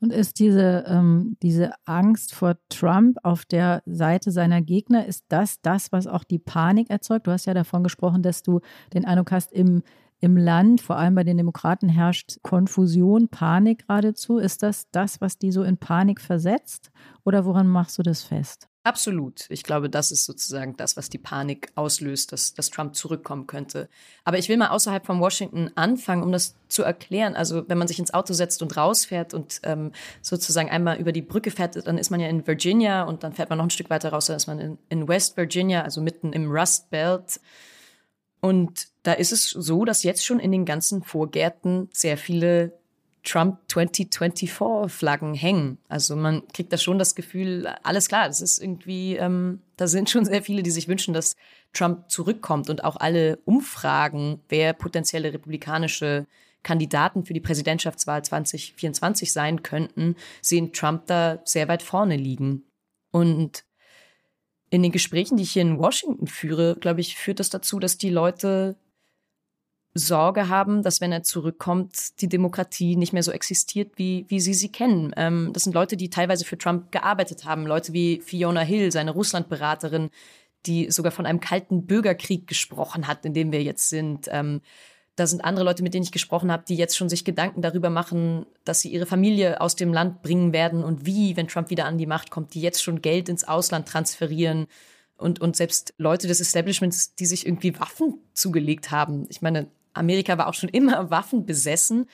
Und 0.00 0.12
ist 0.12 0.40
diese, 0.40 0.84
ähm, 0.88 1.36
diese 1.42 1.70
Angst 1.84 2.34
vor 2.34 2.56
Trump 2.68 3.18
auf 3.22 3.44
der 3.44 3.84
Seite 3.86 4.32
seiner 4.32 4.60
Gegner, 4.60 5.06
ist 5.06 5.24
das 5.28 5.60
das, 5.62 5.92
was 5.92 6.08
auch 6.08 6.24
die 6.24 6.40
Panik 6.40 6.90
erzeugt? 6.90 7.28
Du 7.28 7.30
hast 7.30 7.46
ja 7.46 7.54
davon 7.54 7.84
gesprochen, 7.84 8.20
dass 8.20 8.42
du 8.42 8.60
den 8.94 9.04
Eindruck 9.04 9.30
hast, 9.30 9.52
im, 9.52 9.84
im 10.22 10.36
Land, 10.36 10.80
vor 10.80 10.96
allem 10.96 11.16
bei 11.16 11.24
den 11.24 11.36
Demokraten, 11.36 11.88
herrscht 11.88 12.38
Konfusion, 12.42 13.28
Panik 13.28 13.88
geradezu. 13.88 14.38
Ist 14.38 14.62
das 14.62 14.88
das, 14.92 15.20
was 15.20 15.36
die 15.36 15.50
so 15.50 15.64
in 15.64 15.78
Panik 15.78 16.20
versetzt? 16.20 16.92
Oder 17.24 17.44
woran 17.44 17.66
machst 17.66 17.98
du 17.98 18.04
das 18.04 18.22
fest? 18.22 18.68
Absolut. 18.84 19.46
Ich 19.48 19.64
glaube, 19.64 19.90
das 19.90 20.12
ist 20.12 20.24
sozusagen 20.24 20.76
das, 20.76 20.96
was 20.96 21.08
die 21.08 21.18
Panik 21.18 21.72
auslöst, 21.74 22.30
dass, 22.30 22.54
dass 22.54 22.70
Trump 22.70 22.94
zurückkommen 22.94 23.48
könnte. 23.48 23.88
Aber 24.22 24.38
ich 24.38 24.48
will 24.48 24.56
mal 24.56 24.68
außerhalb 24.68 25.04
von 25.04 25.18
Washington 25.18 25.72
anfangen, 25.74 26.22
um 26.22 26.30
das 26.30 26.54
zu 26.68 26.84
erklären. 26.84 27.34
Also 27.34 27.68
wenn 27.68 27.78
man 27.78 27.88
sich 27.88 27.98
ins 27.98 28.14
Auto 28.14 28.32
setzt 28.32 28.62
und 28.62 28.76
rausfährt 28.76 29.34
und 29.34 29.60
ähm, 29.64 29.90
sozusagen 30.20 30.70
einmal 30.70 30.98
über 30.98 31.10
die 31.10 31.22
Brücke 31.22 31.50
fährt, 31.50 31.84
dann 31.84 31.98
ist 31.98 32.10
man 32.10 32.20
ja 32.20 32.28
in 32.28 32.46
Virginia 32.46 33.02
und 33.02 33.24
dann 33.24 33.32
fährt 33.32 33.50
man 33.50 33.58
noch 33.58 33.66
ein 33.66 33.70
Stück 33.70 33.90
weiter 33.90 34.10
raus, 34.10 34.26
dann 34.26 34.36
ist 34.36 34.46
man 34.46 34.60
in, 34.60 34.78
in 34.88 35.08
West 35.08 35.36
Virginia, 35.36 35.82
also 35.82 36.00
mitten 36.00 36.32
im 36.32 36.48
Rust 36.48 36.90
Belt. 36.90 37.40
Und 38.40 38.91
da 39.02 39.12
ist 39.12 39.32
es 39.32 39.50
so, 39.50 39.84
dass 39.84 40.02
jetzt 40.02 40.24
schon 40.24 40.38
in 40.38 40.52
den 40.52 40.64
ganzen 40.64 41.02
Vorgärten 41.02 41.88
sehr 41.92 42.16
viele 42.16 42.72
Trump 43.24 43.58
2024 43.68 44.52
Flaggen 44.92 45.34
hängen. 45.34 45.78
Also 45.88 46.16
man 46.16 46.46
kriegt 46.48 46.72
da 46.72 46.76
schon 46.76 46.98
das 46.98 47.14
Gefühl, 47.14 47.68
alles 47.82 48.08
klar, 48.08 48.26
das 48.26 48.40
ist 48.40 48.60
irgendwie, 48.60 49.16
ähm, 49.16 49.60
da 49.76 49.86
sind 49.86 50.10
schon 50.10 50.24
sehr 50.24 50.42
viele, 50.42 50.62
die 50.62 50.70
sich 50.70 50.88
wünschen, 50.88 51.14
dass 51.14 51.36
Trump 51.72 52.10
zurückkommt 52.10 52.68
und 52.68 52.84
auch 52.84 52.96
alle 52.96 53.38
Umfragen, 53.44 54.40
wer 54.48 54.72
potenzielle 54.72 55.32
republikanische 55.32 56.26
Kandidaten 56.62 57.24
für 57.24 57.32
die 57.32 57.40
Präsidentschaftswahl 57.40 58.24
2024 58.24 59.32
sein 59.32 59.62
könnten, 59.62 60.16
sehen 60.40 60.72
Trump 60.72 61.06
da 61.06 61.40
sehr 61.44 61.68
weit 61.68 61.82
vorne 61.82 62.16
liegen. 62.16 62.64
Und 63.10 63.64
in 64.70 64.82
den 64.82 64.92
Gesprächen, 64.92 65.36
die 65.36 65.42
ich 65.42 65.52
hier 65.52 65.62
in 65.62 65.78
Washington 65.78 66.26
führe, 66.26 66.76
glaube 66.76 67.00
ich, 67.00 67.16
führt 67.16 67.40
das 67.40 67.50
dazu, 67.50 67.78
dass 67.78 67.98
die 67.98 68.10
Leute 68.10 68.76
Sorge 69.94 70.48
haben, 70.48 70.82
dass 70.82 71.00
wenn 71.00 71.12
er 71.12 71.22
zurückkommt, 71.22 72.20
die 72.20 72.28
Demokratie 72.28 72.96
nicht 72.96 73.12
mehr 73.12 73.22
so 73.22 73.30
existiert, 73.30 73.92
wie, 73.96 74.24
wie 74.28 74.40
sie 74.40 74.54
sie 74.54 74.70
kennen. 74.70 75.12
Ähm, 75.16 75.50
das 75.52 75.64
sind 75.64 75.74
Leute, 75.74 75.96
die 75.96 76.08
teilweise 76.08 76.44
für 76.44 76.56
Trump 76.56 76.92
gearbeitet 76.92 77.44
haben. 77.44 77.66
Leute 77.66 77.92
wie 77.92 78.20
Fiona 78.20 78.60
Hill, 78.60 78.90
seine 78.90 79.10
Russlandberaterin, 79.10 80.10
die 80.64 80.90
sogar 80.90 81.12
von 81.12 81.26
einem 81.26 81.40
kalten 81.40 81.86
Bürgerkrieg 81.86 82.46
gesprochen 82.46 83.06
hat, 83.06 83.26
in 83.26 83.34
dem 83.34 83.52
wir 83.52 83.62
jetzt 83.62 83.90
sind. 83.90 84.28
Ähm, 84.30 84.62
da 85.16 85.26
sind 85.26 85.44
andere 85.44 85.66
Leute, 85.66 85.82
mit 85.82 85.92
denen 85.92 86.04
ich 86.04 86.12
gesprochen 86.12 86.50
habe, 86.50 86.64
die 86.66 86.76
jetzt 86.76 86.96
schon 86.96 87.10
sich 87.10 87.24
Gedanken 87.24 87.60
darüber 87.60 87.90
machen, 87.90 88.46
dass 88.64 88.80
sie 88.80 88.90
ihre 88.90 89.04
Familie 89.04 89.60
aus 89.60 89.76
dem 89.76 89.92
Land 89.92 90.22
bringen 90.22 90.54
werden 90.54 90.82
und 90.82 91.04
wie, 91.04 91.36
wenn 91.36 91.48
Trump 91.48 91.68
wieder 91.68 91.84
an 91.84 91.98
die 91.98 92.06
Macht 92.06 92.30
kommt, 92.30 92.54
die 92.54 92.62
jetzt 92.62 92.82
schon 92.82 93.02
Geld 93.02 93.28
ins 93.28 93.44
Ausland 93.44 93.86
transferieren. 93.86 94.68
Und, 95.18 95.40
und 95.40 95.54
selbst 95.54 95.92
Leute 95.98 96.26
des 96.26 96.40
Establishments, 96.40 97.14
die 97.14 97.26
sich 97.26 97.46
irgendwie 97.46 97.78
Waffen 97.78 98.18
zugelegt 98.32 98.90
haben. 98.90 99.26
Ich 99.28 99.42
meine, 99.42 99.68
Amerika 99.94 100.38
war 100.38 100.48
auch 100.48 100.54
schon 100.54 100.68
immer 100.68 101.10
Waffen 101.10 101.46
besessen, 101.46 102.06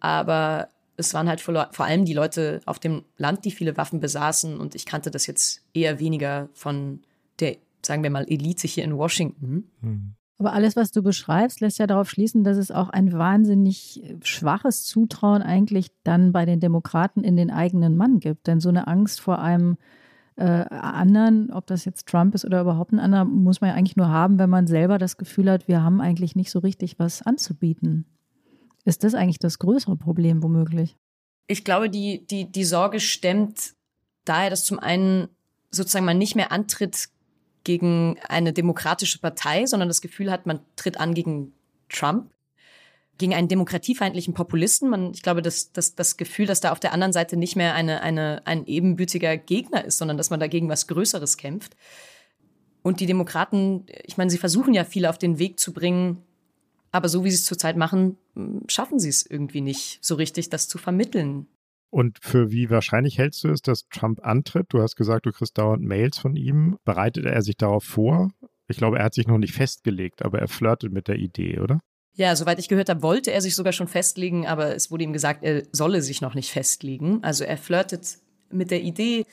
aber 0.00 0.68
es 0.96 1.12
waren 1.14 1.28
halt 1.28 1.40
vor, 1.40 1.68
vor 1.72 1.86
allem 1.86 2.04
die 2.04 2.14
Leute 2.14 2.60
auf 2.64 2.78
dem 2.78 3.04
Land, 3.18 3.44
die 3.44 3.50
viele 3.50 3.76
Waffen 3.76 4.00
besaßen 4.00 4.58
und 4.58 4.74
ich 4.74 4.86
kannte 4.86 5.10
das 5.10 5.26
jetzt 5.26 5.62
eher 5.74 6.00
weniger 6.00 6.48
von 6.54 7.00
der, 7.40 7.56
sagen 7.82 8.02
wir 8.02 8.10
mal, 8.10 8.26
Elite 8.28 8.66
hier 8.66 8.84
in 8.84 8.96
Washington. 8.96 9.70
Mhm. 9.80 10.14
Aber 10.38 10.52
alles, 10.52 10.76
was 10.76 10.92
du 10.92 11.02
beschreibst, 11.02 11.60
lässt 11.60 11.78
ja 11.78 11.86
darauf 11.86 12.10
schließen, 12.10 12.44
dass 12.44 12.58
es 12.58 12.70
auch 12.70 12.90
ein 12.90 13.12
wahnsinnig 13.12 14.02
schwaches 14.22 14.84
Zutrauen 14.84 15.42
eigentlich 15.42 15.88
dann 16.04 16.32
bei 16.32 16.44
den 16.44 16.60
Demokraten 16.60 17.24
in 17.24 17.36
den 17.36 17.50
eigenen 17.50 17.96
Mann 17.96 18.20
gibt. 18.20 18.46
Denn 18.46 18.60
so 18.60 18.68
eine 18.68 18.86
Angst 18.86 19.20
vor 19.20 19.38
einem 19.38 19.78
äh, 20.36 20.66
anderen, 20.70 21.50
ob 21.50 21.66
das 21.66 21.84
jetzt 21.84 22.06
Trump 22.06 22.34
ist 22.34 22.44
oder 22.44 22.60
überhaupt 22.60 22.92
ein 22.92 22.98
anderer, 22.98 23.24
muss 23.24 23.60
man 23.60 23.70
ja 23.70 23.76
eigentlich 23.76 23.96
nur 23.96 24.08
haben, 24.08 24.38
wenn 24.38 24.50
man 24.50 24.66
selber 24.66 24.98
das 24.98 25.16
Gefühl 25.16 25.50
hat, 25.50 25.66
wir 25.66 25.82
haben 25.82 26.00
eigentlich 26.00 26.36
nicht 26.36 26.50
so 26.50 26.58
richtig 26.58 26.98
was 26.98 27.22
anzubieten. 27.22 28.04
Ist 28.84 29.02
das 29.02 29.14
eigentlich 29.14 29.38
das 29.38 29.58
größere 29.58 29.96
Problem 29.96 30.42
womöglich? 30.42 30.96
Ich 31.48 31.64
glaube, 31.64 31.88
die, 31.90 32.26
die, 32.26 32.50
die 32.50 32.64
Sorge 32.64 33.00
stemmt 33.00 33.74
daher, 34.24 34.50
dass 34.50 34.64
zum 34.64 34.78
einen 34.78 35.28
sozusagen 35.70 36.04
man 36.04 36.18
nicht 36.18 36.36
mehr 36.36 36.52
antritt 36.52 37.08
gegen 37.64 38.16
eine 38.28 38.52
demokratische 38.52 39.18
Partei, 39.18 39.66
sondern 39.66 39.88
das 39.88 40.00
Gefühl 40.00 40.30
hat, 40.30 40.46
man 40.46 40.60
tritt 40.76 41.00
an 41.00 41.14
gegen 41.14 41.52
Trump. 41.88 42.30
Gegen 43.18 43.34
einen 43.34 43.48
demokratiefeindlichen 43.48 44.34
Populisten. 44.34 44.90
Man, 44.90 45.12
ich 45.12 45.22
glaube, 45.22 45.42
dass, 45.42 45.72
dass 45.72 45.94
das 45.94 46.16
Gefühl, 46.16 46.46
dass 46.46 46.60
da 46.60 46.72
auf 46.72 46.80
der 46.80 46.92
anderen 46.92 47.12
Seite 47.12 47.36
nicht 47.36 47.56
mehr 47.56 47.74
eine, 47.74 48.02
eine, 48.02 48.46
ein 48.46 48.66
ebenbürtiger 48.66 49.36
Gegner 49.36 49.84
ist, 49.84 49.98
sondern 49.98 50.16
dass 50.16 50.30
man 50.30 50.40
dagegen 50.40 50.68
was 50.68 50.86
Größeres 50.86 51.36
kämpft. 51.36 51.76
Und 52.82 53.00
die 53.00 53.06
Demokraten, 53.06 53.86
ich 54.04 54.16
meine, 54.16 54.30
sie 54.30 54.38
versuchen 54.38 54.74
ja 54.74 54.84
viele 54.84 55.10
auf 55.10 55.18
den 55.18 55.38
Weg 55.38 55.58
zu 55.58 55.72
bringen, 55.72 56.22
aber 56.92 57.08
so 57.08 57.24
wie 57.24 57.30
sie 57.30 57.36
es 57.36 57.44
zurzeit 57.44 57.76
machen, 57.76 58.16
schaffen 58.68 58.98
sie 58.98 59.08
es 59.08 59.26
irgendwie 59.26 59.60
nicht 59.60 59.98
so 60.02 60.14
richtig, 60.14 60.50
das 60.50 60.68
zu 60.68 60.78
vermitteln. 60.78 61.46
Und 61.90 62.18
für 62.20 62.50
wie 62.50 62.70
wahrscheinlich 62.70 63.18
hältst 63.18 63.44
du 63.44 63.48
es, 63.48 63.62
dass 63.62 63.88
Trump 63.88 64.24
antritt? 64.24 64.66
Du 64.68 64.80
hast 64.80 64.96
gesagt, 64.96 65.26
du 65.26 65.32
kriegst 65.32 65.56
dauernd 65.56 65.82
Mails 65.82 66.18
von 66.18 66.36
ihm. 66.36 66.78
Bereitet 66.84 67.24
er 67.24 67.42
sich 67.42 67.56
darauf 67.56 67.84
vor? 67.84 68.30
Ich 68.68 68.76
glaube, 68.76 68.98
er 68.98 69.04
hat 69.04 69.14
sich 69.14 69.26
noch 69.26 69.38
nicht 69.38 69.54
festgelegt, 69.54 70.24
aber 70.24 70.38
er 70.40 70.48
flirtet 70.48 70.92
mit 70.92 71.08
der 71.08 71.16
Idee, 71.16 71.60
oder? 71.60 71.80
Ja, 72.16 72.34
soweit 72.34 72.58
ich 72.58 72.68
gehört 72.68 72.88
habe, 72.88 73.02
wollte 73.02 73.30
er 73.30 73.42
sich 73.42 73.54
sogar 73.54 73.74
schon 73.74 73.88
festlegen, 73.88 74.46
aber 74.46 74.74
es 74.74 74.90
wurde 74.90 75.04
ihm 75.04 75.12
gesagt, 75.12 75.44
er 75.44 75.64
solle 75.70 76.00
sich 76.00 76.22
noch 76.22 76.34
nicht 76.34 76.50
festlegen. 76.50 77.22
Also 77.22 77.44
er 77.44 77.58
flirtet 77.58 78.18
mit 78.50 78.70
der 78.70 78.80
Idee. 78.80 79.26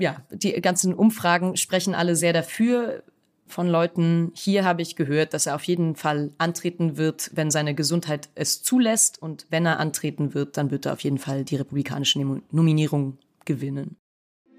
Ja, 0.00 0.22
die 0.30 0.52
ganzen 0.60 0.94
Umfragen 0.94 1.56
sprechen 1.56 1.94
alle 1.94 2.16
sehr 2.16 2.32
dafür. 2.32 3.04
Von 3.46 3.68
Leuten 3.68 4.32
hier 4.34 4.64
habe 4.64 4.82
ich 4.82 4.96
gehört, 4.96 5.32
dass 5.32 5.46
er 5.46 5.54
auf 5.54 5.62
jeden 5.64 5.94
Fall 5.94 6.32
antreten 6.38 6.98
wird, 6.98 7.30
wenn 7.34 7.52
seine 7.52 7.74
Gesundheit 7.74 8.28
es 8.34 8.62
zulässt. 8.62 9.22
Und 9.22 9.46
wenn 9.50 9.64
er 9.64 9.78
antreten 9.78 10.34
wird, 10.34 10.56
dann 10.56 10.72
wird 10.72 10.86
er 10.86 10.94
auf 10.94 11.00
jeden 11.00 11.18
Fall 11.18 11.44
die 11.44 11.56
republikanische 11.56 12.18
Nominierung 12.50 13.16
gewinnen. 13.44 13.96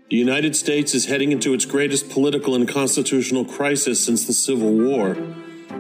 The 0.10 0.24
United 0.24 0.56
States 0.56 0.96
is 0.96 1.08
heading 1.08 1.32
into 1.32 1.54
its 1.54 1.68
greatest 1.68 2.10
political 2.10 2.56
and 2.56 2.68
constitutional 2.68 3.46
crisis 3.46 4.04
since 4.04 4.26
the 4.26 4.34
Civil 4.34 4.72
War. 4.80 5.16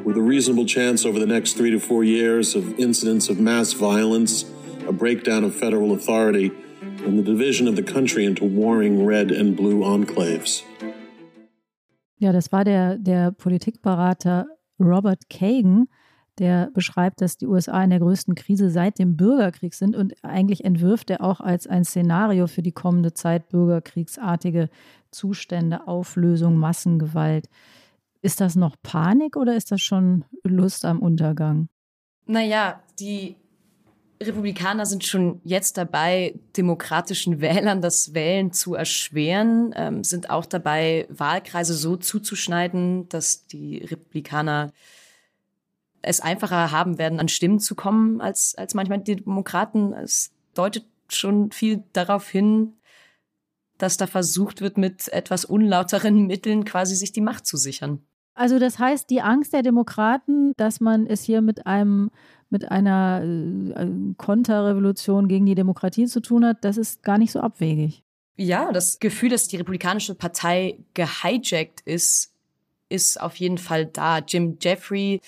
With 0.03 0.17
a 0.17 0.21
reasonable 0.21 0.65
chance 0.65 1.05
over 1.05 1.19
the 1.19 1.25
next 1.25 1.53
three 1.53 1.71
to 1.71 1.79
four 1.79 2.03
years 2.03 2.55
of 2.55 2.77
incidents 2.79 3.29
of 3.29 3.39
mass 3.39 3.73
violence, 3.73 4.45
a 4.87 4.91
breakdown 4.91 5.43
of 5.43 5.55
federal 5.55 5.93
authority, 5.93 6.51
and 7.05 7.17
the 7.17 7.23
division 7.23 7.67
of 7.67 7.75
the 7.75 7.83
country 7.83 8.25
into 8.25 8.45
warring 8.45 9.05
red 9.05 9.31
and 9.31 9.55
blue 9.55 9.83
enclaves. 9.83 10.63
Ja, 12.17 12.33
das 12.33 12.51
war 12.51 12.65
der, 12.65 12.97
der 12.97 13.31
Politikberater 13.31 14.47
Robert 14.77 15.29
Kagan, 15.29 15.87
der 16.37 16.69
beschreibt, 16.73 17.21
dass 17.21 17.37
die 17.37 17.47
USA 17.47 17.83
in 17.83 17.89
der 17.89 17.99
größten 17.99 18.35
Krise 18.35 18.69
seit 18.69 18.99
dem 18.99 19.15
Bürgerkrieg 19.15 19.73
sind 19.73 19.95
und 19.95 20.13
eigentlich 20.23 20.65
entwirft 20.65 21.09
er 21.09 21.21
auch 21.21 21.39
als 21.41 21.67
ein 21.67 21.83
Szenario 21.83 22.47
für 22.47 22.61
die 22.61 22.71
kommende 22.71 23.13
Zeit 23.13 23.49
bürgerkriegsartige 23.49 24.69
Zustände, 25.11 25.87
Auflösung, 25.87 26.57
Massengewalt. 26.57 27.49
Ist 28.21 28.41
das 28.41 28.55
noch 28.55 28.75
Panik 28.83 29.37
oder 29.37 29.55
ist 29.55 29.71
das 29.71 29.81
schon 29.81 30.25
Lust 30.43 30.85
am 30.85 30.99
Untergang? 30.99 31.69
Naja, 32.25 32.83
die 32.99 33.37
Republikaner 34.21 34.85
sind 34.85 35.05
schon 35.05 35.39
jetzt 35.45 35.77
dabei, 35.77 36.37
demokratischen 36.57 37.39
Wählern 37.39 37.81
das 37.81 38.13
Wählen 38.13 38.51
zu 38.51 38.75
erschweren, 38.75 39.73
ähm, 39.75 40.03
sind 40.03 40.29
auch 40.29 40.45
dabei, 40.45 41.07
Wahlkreise 41.09 41.73
so 41.73 41.95
zuzuschneiden, 41.95 43.07
dass 43.07 43.47
die 43.47 43.77
Republikaner 43.77 44.71
es 46.01 46.19
einfacher 46.19 46.71
haben 46.71 46.97
werden, 46.97 47.19
an 47.19 47.29
Stimmen 47.29 47.59
zu 47.59 47.75
kommen, 47.75 48.19
als, 48.19 48.55
als 48.55 48.73
manchmal 48.73 48.99
die 48.99 49.17
Demokraten. 49.17 49.93
Es 49.93 50.31
deutet 50.53 50.85
schon 51.07 51.51
viel 51.51 51.83
darauf 51.93 52.29
hin, 52.29 52.73
dass 53.79 53.97
da 53.97 54.05
versucht 54.05 54.61
wird, 54.61 54.77
mit 54.77 55.07
etwas 55.07 55.45
unlauteren 55.45 56.27
Mitteln 56.27 56.65
quasi 56.65 56.95
sich 56.95 57.11
die 57.11 57.21
Macht 57.21 57.47
zu 57.47 57.57
sichern. 57.57 58.03
Also 58.35 58.59
das 58.59 58.79
heißt, 58.79 59.09
die 59.09 59.21
Angst 59.21 59.51
der 59.51 59.63
Demokraten, 59.63 60.53
dass 60.55 60.79
man 60.79 61.07
es 61.07 61.23
hier 61.23 61.41
mit 61.41 61.65
einem 61.65 62.11
mit 62.51 62.71
einer 62.71 63.21
äh, 63.23 63.87
Konterrevolution 64.17 65.27
gegen 65.27 65.45
die 65.45 65.55
Demokratie 65.55 66.07
zu 66.07 66.19
tun 66.19 66.45
hat, 66.45 66.63
das 66.63 66.77
ist 66.77 67.03
gar 67.03 67.17
nicht 67.17 67.31
so 67.31 67.41
abwegig. 67.41 68.03
Ja, 68.37 68.71
das 68.71 68.99
Gefühl, 68.99 69.29
dass 69.29 69.47
die 69.47 69.57
Republikanische 69.57 70.15
Partei 70.15 70.79
gehijackt 70.93 71.81
ist, 71.81 72.31
ist 72.87 73.21
auf 73.21 73.35
jeden 73.35 73.57
Fall 73.57 73.85
da. 73.85 74.19
Jim 74.19 74.57
Jeffrey, 74.59 75.21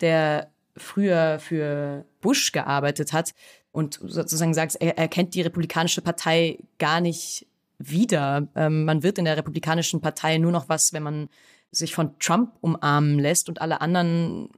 der 0.00 0.50
früher 0.76 1.38
für 1.38 2.04
Bush 2.20 2.52
gearbeitet 2.52 3.12
hat 3.12 3.32
und 3.72 3.98
sozusagen 4.02 4.54
sagt, 4.54 4.76
er, 4.80 4.98
er 4.98 5.08
kennt 5.08 5.34
die 5.34 5.42
Republikanische 5.42 6.02
Partei 6.02 6.58
gar 6.78 7.00
nicht 7.00 7.46
wieder. 7.78 8.48
Ähm, 8.54 8.84
man 8.84 9.02
wird 9.02 9.18
in 9.18 9.24
der 9.24 9.36
Republikanischen 9.36 10.00
Partei 10.00 10.38
nur 10.38 10.52
noch 10.52 10.68
was, 10.68 10.92
wenn 10.92 11.02
man 11.02 11.28
sich 11.70 11.94
von 11.94 12.18
Trump 12.18 12.52
umarmen 12.60 13.18
lässt 13.18 13.48
und 13.48 13.60
alle 13.60 13.80
anderen 13.80 14.48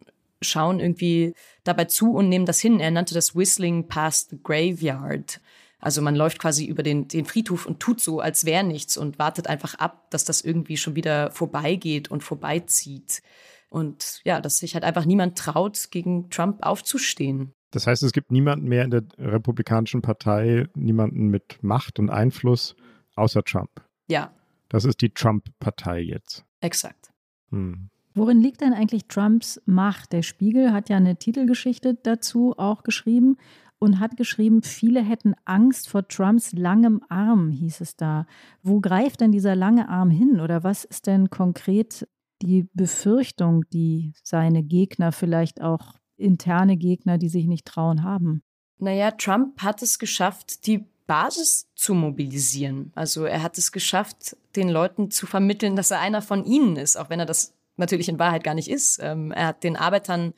schauen 0.42 0.80
irgendwie 0.80 1.34
dabei 1.64 1.84
zu 1.84 2.12
und 2.12 2.28
nehmen 2.28 2.46
das 2.46 2.60
hin. 2.60 2.80
Er 2.80 2.90
nannte 2.90 3.14
das 3.14 3.36
Whistling 3.36 3.88
past 3.88 4.30
the 4.30 4.38
Graveyard. 4.42 5.40
Also 5.80 6.02
man 6.02 6.14
läuft 6.14 6.38
quasi 6.38 6.66
über 6.66 6.82
den, 6.82 7.08
den 7.08 7.24
Friedhof 7.24 7.66
und 7.66 7.80
tut 7.80 8.00
so, 8.00 8.20
als 8.20 8.44
wäre 8.44 8.64
nichts 8.64 8.96
und 8.96 9.18
wartet 9.18 9.46
einfach 9.46 9.74
ab, 9.74 10.10
dass 10.10 10.24
das 10.24 10.42
irgendwie 10.42 10.76
schon 10.76 10.94
wieder 10.94 11.30
vorbeigeht 11.30 12.10
und 12.10 12.22
vorbeizieht. 12.22 13.22
Und 13.70 14.20
ja, 14.24 14.40
dass 14.40 14.58
sich 14.58 14.74
halt 14.74 14.84
einfach 14.84 15.04
niemand 15.04 15.38
traut, 15.38 15.90
gegen 15.90 16.28
Trump 16.28 16.64
aufzustehen. 16.66 17.54
Das 17.70 17.86
heißt, 17.86 18.02
es 18.02 18.12
gibt 18.12 18.32
niemanden 18.32 18.68
mehr 18.68 18.84
in 18.84 18.90
der 18.90 19.04
Republikanischen 19.16 20.02
Partei, 20.02 20.66
niemanden 20.74 21.28
mit 21.28 21.62
Macht 21.62 21.98
und 21.98 22.10
Einfluss 22.10 22.74
außer 23.20 23.42
Trump. 23.44 23.70
Ja. 24.08 24.32
Das 24.68 24.84
ist 24.84 25.00
die 25.00 25.10
Trump-Partei 25.10 26.00
jetzt. 26.00 26.44
Exakt. 26.60 27.10
Hm. 27.50 27.90
Worin 28.14 28.40
liegt 28.40 28.60
denn 28.60 28.72
eigentlich 28.72 29.06
Trumps 29.06 29.60
Macht? 29.66 30.12
Der 30.12 30.22
Spiegel 30.22 30.72
hat 30.72 30.88
ja 30.88 30.96
eine 30.96 31.16
Titelgeschichte 31.16 31.94
dazu 31.94 32.54
auch 32.58 32.82
geschrieben 32.82 33.36
und 33.78 34.00
hat 34.00 34.16
geschrieben, 34.16 34.62
viele 34.62 35.02
hätten 35.02 35.34
Angst 35.44 35.88
vor 35.88 36.06
Trumps 36.06 36.52
langem 36.52 37.02
Arm, 37.08 37.50
hieß 37.50 37.80
es 37.80 37.96
da. 37.96 38.26
Wo 38.62 38.80
greift 38.80 39.20
denn 39.20 39.32
dieser 39.32 39.54
lange 39.54 39.88
Arm 39.88 40.10
hin 40.10 40.40
oder 40.40 40.64
was 40.64 40.84
ist 40.84 41.06
denn 41.06 41.30
konkret 41.30 42.06
die 42.42 42.68
Befürchtung, 42.74 43.64
die 43.72 44.12
seine 44.22 44.62
Gegner, 44.62 45.12
vielleicht 45.12 45.60
auch 45.60 45.94
interne 46.16 46.76
Gegner, 46.76 47.16
die 47.16 47.28
sich 47.28 47.46
nicht 47.46 47.66
trauen, 47.66 48.02
haben? 48.02 48.42
Naja, 48.78 49.12
Trump 49.12 49.62
hat 49.62 49.82
es 49.82 49.98
geschafft, 49.98 50.66
die 50.66 50.86
Basis 51.10 51.66
zu 51.74 51.92
mobilisieren. 51.94 52.92
Also 52.94 53.24
er 53.24 53.42
hat 53.42 53.58
es 53.58 53.72
geschafft, 53.72 54.36
den 54.54 54.68
Leuten 54.68 55.10
zu 55.10 55.26
vermitteln, 55.26 55.74
dass 55.74 55.90
er 55.90 55.98
einer 55.98 56.22
von 56.22 56.44
ihnen 56.44 56.76
ist, 56.76 56.96
auch 56.96 57.10
wenn 57.10 57.18
er 57.18 57.26
das 57.26 57.52
natürlich 57.76 58.08
in 58.08 58.20
Wahrheit 58.20 58.44
gar 58.44 58.54
nicht 58.54 58.70
ist. 58.70 59.00
Ähm, 59.02 59.32
er 59.32 59.48
hat 59.48 59.64
den 59.64 59.76
Arbeitern, 59.76 60.34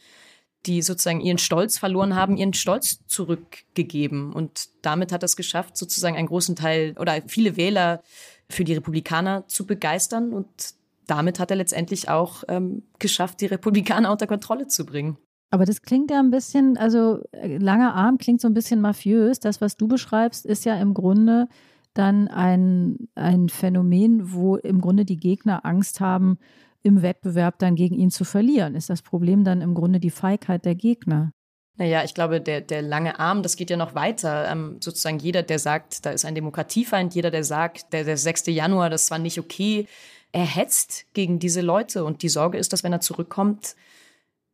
die 0.64 0.80
sozusagen 0.80 1.20
ihren 1.20 1.36
Stolz 1.36 1.76
verloren 1.76 2.16
haben, 2.16 2.38
ihren 2.38 2.54
Stolz 2.54 3.00
zurückgegeben. 3.06 4.32
Und 4.32 4.70
damit 4.80 5.12
hat 5.12 5.22
er 5.22 5.26
es 5.26 5.36
geschafft, 5.36 5.76
sozusagen 5.76 6.16
einen 6.16 6.28
großen 6.28 6.56
Teil 6.56 6.94
oder 6.98 7.20
viele 7.26 7.58
Wähler 7.58 8.02
für 8.48 8.64
die 8.64 8.72
Republikaner 8.72 9.46
zu 9.48 9.66
begeistern. 9.66 10.32
Und 10.32 10.48
damit 11.06 11.38
hat 11.38 11.50
er 11.50 11.58
letztendlich 11.58 12.08
auch 12.08 12.44
ähm, 12.48 12.82
geschafft, 12.98 13.42
die 13.42 13.46
Republikaner 13.46 14.10
unter 14.10 14.26
Kontrolle 14.26 14.68
zu 14.68 14.86
bringen. 14.86 15.18
Aber 15.53 15.66
das 15.66 15.82
klingt 15.82 16.11
ja 16.11 16.18
ein 16.18 16.30
bisschen, 16.30 16.78
also 16.78 17.22
äh, 17.32 17.59
langer 17.59 17.94
Arm 17.94 18.16
klingt 18.16 18.40
so 18.40 18.48
ein 18.48 18.55
bisschen 18.55 18.80
mafiös. 18.80 19.38
Das, 19.38 19.61
was 19.61 19.76
du 19.76 19.86
beschreibst, 19.86 20.46
ist 20.46 20.64
ja 20.64 20.76
im 20.76 20.94
Grunde 20.94 21.46
dann 21.92 22.26
ein, 22.28 22.96
ein 23.14 23.50
Phänomen, 23.50 24.32
wo 24.32 24.57
im 24.57 24.80
Grunde 24.80 25.05
die 25.05 25.18
Gegner 25.18 25.66
Angst 25.66 26.00
haben, 26.00 26.38
im 26.82 27.03
Wettbewerb 27.03 27.59
dann 27.59 27.74
gegen 27.74 27.94
ihn 27.96 28.11
zu 28.11 28.24
verlieren. 28.24 28.74
Ist 28.74 28.88
das 28.88 29.03
Problem 29.03 29.44
dann 29.44 29.61
im 29.61 29.74
Grunde 29.74 30.00
die 30.00 30.11
Feigheit 30.11 30.64
der 30.64 30.74
Gegner? 30.74 31.32
Naja, 31.76 32.03
ich 32.03 32.14
glaube, 32.14 32.40
der, 32.40 32.62
der 32.62 32.80
lange 32.80 33.20
Arm, 33.20 33.42
das 33.42 33.57
geht 33.57 33.68
ja 33.68 33.76
noch 33.76 33.94
weiter. 33.94 34.50
Ähm, 34.50 34.78
sozusagen 34.80 35.18
jeder, 35.18 35.42
der 35.42 35.59
sagt, 35.59 36.07
da 36.07 36.12
ist 36.12 36.24
ein 36.24 36.34
Demokratiefeind, 36.34 37.14
jeder, 37.14 37.30
der 37.30 37.44
sagt, 37.44 37.92
der, 37.92 38.05
der 38.05 38.16
6. 38.16 38.46
Januar, 38.46 38.88
das 38.88 39.11
war 39.11 39.18
nicht 39.18 39.38
okay, 39.38 39.86
er 40.32 40.46
hetzt 40.46 41.05
gegen 41.12 41.38
diese 41.38 41.61
Leute. 41.61 42.05
Und 42.05 42.22
die 42.22 42.30
Sorge 42.30 42.57
ist, 42.57 42.72
dass 42.72 42.84
wenn 42.84 42.92
er 42.94 43.00
zurückkommt, 43.00 43.76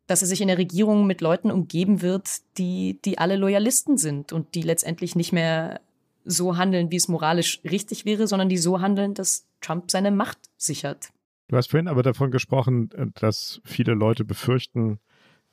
dass 0.09 0.23
er 0.23 0.27
sich 0.27 0.41
in 0.41 0.49
der 0.49 0.59
Regierung 0.59 1.07
mit 1.07 1.21
Leuten 1.21 1.53
umgeben 1.53 2.03
wird, 2.03 2.29
die, 2.57 2.99
die 3.05 3.19
alle 3.19 3.37
Loyalisten 3.37 3.99
sind 3.99 4.33
und 4.33 4.55
die 4.55 4.63
letztendlich 4.63 5.15
nicht 5.15 5.33
mehr 5.33 5.81
so 6.25 6.57
handeln, 6.57 6.91
wie 6.91 6.97
es 6.97 7.09
moralisch 7.09 7.61
richtig 7.63 8.05
wäre, 8.05 8.27
sondern 8.27 8.49
die 8.49 8.57
so 8.57 8.81
handeln, 8.81 9.15
dass 9.15 9.47
Trump 9.61 9.91
seine 9.91 10.11
Macht 10.11 10.39
sichert. 10.57 11.11
Du 11.49 11.57
hast 11.57 11.71
vorhin 11.71 11.89
aber 11.89 12.03
davon 12.03 12.31
gesprochen, 12.31 12.91
dass 13.15 13.61
viele 13.65 13.95
Leute 13.95 14.25
befürchten, 14.25 14.99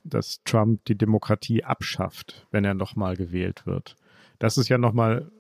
dass 0.06 0.42
Trump 0.46 0.86
die 0.86 0.98
Demokratie 0.98 1.64
abschafft, 1.64 2.48
wenn 2.52 2.64
er 2.64 2.74
nochmal 2.74 3.18
gewählt 3.18 3.66
wird. 3.66 3.96
Das 4.40 4.58
ist 4.58 4.70
ja 4.70 4.78
nochmal 4.78 5.32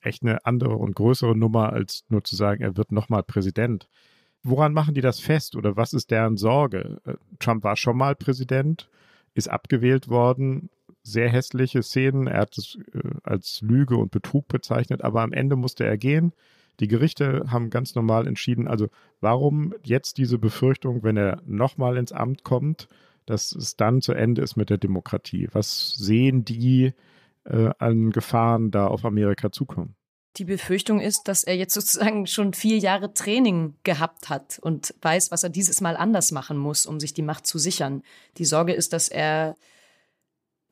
echt 0.00 0.22
eine 0.22 0.44
andere 0.46 0.76
und 0.76 0.94
größere 0.94 1.36
Nummer, 1.36 1.72
als 1.72 2.04
nur 2.08 2.24
zu 2.24 2.34
sagen, 2.34 2.62
er 2.62 2.76
wird 2.76 2.92
nochmal 2.92 3.22
Präsident. 3.22 3.88
Woran 4.42 4.72
machen 4.72 4.94
die 4.94 5.00
das 5.00 5.20
fest 5.20 5.56
oder 5.56 5.76
was 5.76 5.92
ist 5.92 6.10
deren 6.10 6.36
Sorge? 6.36 7.00
Äh, 7.04 7.14
Trump 7.38 7.64
war 7.64 7.76
schon 7.76 7.96
mal 7.96 8.14
Präsident, 8.14 8.88
ist 9.34 9.48
abgewählt 9.48 10.08
worden, 10.08 10.70
sehr 11.02 11.28
hässliche 11.28 11.82
Szenen, 11.82 12.26
er 12.26 12.42
hat 12.42 12.58
es 12.58 12.78
äh, 12.92 13.00
als 13.22 13.60
Lüge 13.62 13.96
und 13.96 14.10
Betrug 14.10 14.48
bezeichnet, 14.48 15.02
aber 15.02 15.22
am 15.22 15.32
Ende 15.32 15.56
musste 15.56 15.84
er 15.84 15.96
gehen. 15.96 16.32
Die 16.80 16.88
Gerichte 16.88 17.46
haben 17.48 17.70
ganz 17.70 17.94
normal 17.94 18.26
entschieden, 18.26 18.68
also 18.68 18.88
warum 19.20 19.74
jetzt 19.82 20.18
diese 20.18 20.38
Befürchtung, 20.38 21.02
wenn 21.02 21.16
er 21.16 21.42
nochmal 21.44 21.96
ins 21.96 22.12
Amt 22.12 22.44
kommt, 22.44 22.88
dass 23.26 23.52
es 23.52 23.76
dann 23.76 24.00
zu 24.00 24.12
Ende 24.12 24.42
ist 24.42 24.56
mit 24.56 24.70
der 24.70 24.78
Demokratie? 24.78 25.48
Was 25.52 25.94
sehen 25.94 26.44
die 26.44 26.92
äh, 27.44 27.70
an 27.78 28.10
Gefahren 28.10 28.70
da 28.70 28.86
auf 28.86 29.04
Amerika 29.04 29.50
zukommen? 29.50 29.97
Die 30.38 30.44
Befürchtung 30.44 31.00
ist, 31.00 31.26
dass 31.26 31.42
er 31.42 31.56
jetzt 31.56 31.74
sozusagen 31.74 32.28
schon 32.28 32.54
vier 32.54 32.78
Jahre 32.78 33.12
Training 33.12 33.74
gehabt 33.82 34.28
hat 34.28 34.60
und 34.60 34.94
weiß, 35.02 35.32
was 35.32 35.42
er 35.42 35.48
dieses 35.48 35.80
Mal 35.80 35.96
anders 35.96 36.30
machen 36.30 36.56
muss, 36.56 36.86
um 36.86 37.00
sich 37.00 37.12
die 37.12 37.22
Macht 37.22 37.44
zu 37.44 37.58
sichern. 37.58 38.02
Die 38.36 38.44
Sorge 38.44 38.72
ist, 38.72 38.92
dass 38.92 39.08
er 39.08 39.56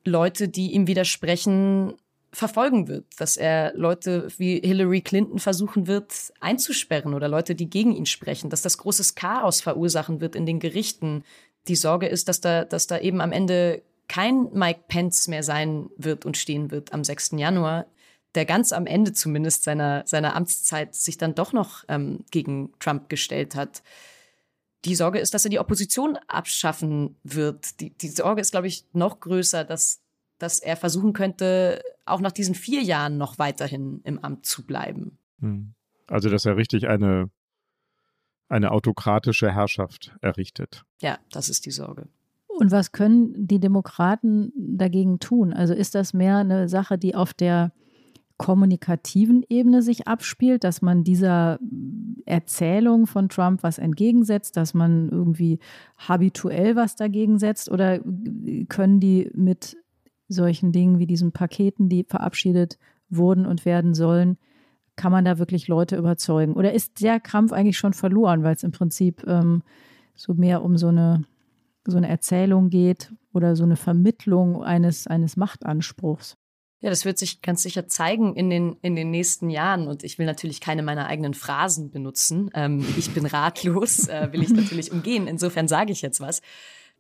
Leute, 0.05 0.49
die 0.49 0.73
ihm 0.73 0.87
widersprechen, 0.87 1.95
verfolgen 2.31 2.87
wird, 2.87 3.07
dass 3.19 3.37
er 3.37 3.73
Leute 3.75 4.29
wie 4.37 4.61
Hillary 4.61 5.01
Clinton 5.01 5.41
versuchen 5.41 5.87
wird 5.89 6.13
einzusperren 6.41 7.15
oder 7.15 7.29
Leute, 7.29 7.55
die 7.55 7.69
gegen 7.69 7.93
ihn 7.93 8.07
sprechen, 8.07 8.51
dass 8.51 8.63
das 8.63 8.79
großes 8.79 9.15
Chaos 9.17 9.63
verursachen 9.63 10.21
wird 10.21 10.37
in 10.37 10.47
den 10.47 10.61
Gerichten. 10.61 11.25
Die 11.67 11.77
Sorge 11.77 12.07
ist, 12.07 12.29
dass 12.29 12.41
da, 12.41 12.65
dass 12.65 12.87
da 12.87 12.99
eben 12.99 13.21
am 13.21 13.33
Ende 13.33 13.83
kein 14.07 14.49
Mike 14.53 14.85
Pence 14.87 15.27
mehr 15.27 15.43
sein 15.43 15.89
wird 15.97 16.25
und 16.25 16.37
stehen 16.37 16.71
wird 16.71 16.93
am 16.93 17.03
6. 17.03 17.33
Januar, 17.33 17.87
der 18.37 18.45
ganz 18.45 18.73
am 18.73 18.87
Ende 18.87 19.13
zumindest 19.13 19.65
seiner, 19.65 20.07
seiner 20.07 20.37
Amtszeit 20.37 20.95
sich 20.95 21.17
dann 21.17 21.35
doch 21.35 21.53
noch 21.53 21.85
ähm, 21.89 22.25
gegen 22.31 22.73
Trump 22.79 23.09
gestellt 23.09 23.57
hat. 23.57 23.83
Die 24.85 24.95
Sorge 24.95 25.19
ist, 25.19 25.35
dass 25.35 25.45
er 25.45 25.51
die 25.51 25.59
Opposition 25.59 26.19
abschaffen 26.29 27.17
wird. 27.25 27.81
Die, 27.81 27.91
die 27.91 28.09
Sorge 28.09 28.41
ist, 28.41 28.53
glaube 28.53 28.69
ich, 28.69 28.85
noch 28.93 29.21
größer, 29.21 29.65
dass, 29.65 30.03
dass 30.39 30.61
er 30.61 30.77
versuchen 30.77 31.13
könnte, 31.13 31.83
auch 32.05 32.21
nach 32.21 32.33
diesen 32.33 32.55
vier 32.55 32.83
Jahren 32.83 33.17
noch 33.17 33.39
weiterhin 33.39 34.01
im 34.05 34.19
Amt 34.21 34.47
zu 34.47 34.65
bleiben. 34.65 35.19
Hm. 35.41 35.75
Also, 36.07 36.29
dass 36.29 36.45
er 36.45 36.57
richtig 36.57 36.87
eine, 36.87 37.31
eine 38.49 38.71
autokratische 38.71 39.51
Herrschaft 39.51 40.15
errichtet. 40.21 40.85
Ja, 41.01 41.19
das 41.33 41.49
ist 41.49 41.67
die 41.67 41.73
Sorge. 41.73 42.07
Und 42.47 42.71
was 42.71 42.93
können 42.93 43.47
die 43.47 43.61
Demokraten 43.61 44.53
dagegen 44.57 45.19
tun? 45.19 45.53
Also 45.53 45.75
ist 45.75 45.95
das 45.95 46.15
mehr 46.15 46.39
eine 46.39 46.69
Sache, 46.69 46.97
die 46.97 47.15
auf 47.15 47.35
der 47.35 47.73
kommunikativen 48.39 49.45
Ebene 49.49 49.83
sich 49.83 50.07
abspielt, 50.07 50.65
dass 50.65 50.83
man 50.83 51.05
dieser 51.05 51.59
Erzählung 52.27 53.07
von 53.07 53.29
Trump 53.29 53.63
was 53.63 53.79
entgegensetzt, 53.79 54.57
dass 54.57 54.75
man 54.75 55.09
irgendwie 55.09 55.59
habituell 55.97 56.77
was 56.77 56.97
dagegen 56.97 57.39
setzt 57.39 57.71
oder 57.71 58.01
können 58.69 59.01
die 59.01 59.31
mit 59.35 59.77
solchen 60.29 60.73
Dingen 60.73 60.99
wie 60.99 61.07
diesen 61.07 61.33
Paketen, 61.33 61.89
die 61.89 62.05
verabschiedet 62.05 62.79
wurden 63.09 63.47
und 63.47 63.65
werden 63.65 63.95
sollen, 63.95 64.37
kann 64.97 65.13
man 65.13 65.25
da 65.25 65.39
wirklich 65.39 65.69
Leute 65.69 65.97
überzeugen? 65.97 66.55
Oder 66.55 66.73
ist 66.73 67.03
der 67.03 67.21
Kampf 67.21 67.53
eigentlich 67.53 67.79
schon 67.79 67.93
verloren, 67.93 68.43
weil 68.43 68.57
es 68.57 68.65
im 68.65 68.73
Prinzip 68.73 69.25
ähm, 69.27 69.63
so 70.15 70.35
mehr 70.35 70.63
um 70.63 70.77
so 70.77 70.89
eine, 70.89 71.23
so 71.87 71.97
eine 71.97 72.09
Erzählung 72.09 72.71
geht 72.71 73.13
oder 73.33 73.55
so 73.57 73.65
eine 73.65 73.77
Vermittlung 73.77 74.63
eines, 74.65 75.07
eines 75.07 75.37
Machtanspruchs? 75.37 76.37
Ja, 76.87 76.91
das 76.91 77.05
wird 77.05 77.19
sich 77.19 77.43
ganz 77.43 77.65
sicher 77.65 77.89
zeigen 77.89 78.37
in 78.37 78.49
den, 78.49 78.77
in 78.81 78.95
den 78.95 79.11
nächsten 79.11 79.51
Jahren. 79.51 79.89
Und 79.89 80.05
ich 80.05 80.21
will 80.21 80.27
natürlich 80.27 80.61
keine 80.61 80.85
meiner 80.85 81.09
eigenen 81.09 81.35
Phrasen 81.35 81.91
benutzen. 81.91 82.49
Ähm, 82.55 82.87
ich 82.97 83.11
bin 83.11 83.27
ratlos, 83.27 84.07
äh, 84.07 84.29
will 84.31 84.41
ich 84.41 84.51
natürlich 84.51 84.93
umgehen. 84.93 85.27
Insofern 85.27 85.67
sage 85.67 85.91
ich 85.91 86.01
jetzt 86.01 86.21
was. 86.21 86.43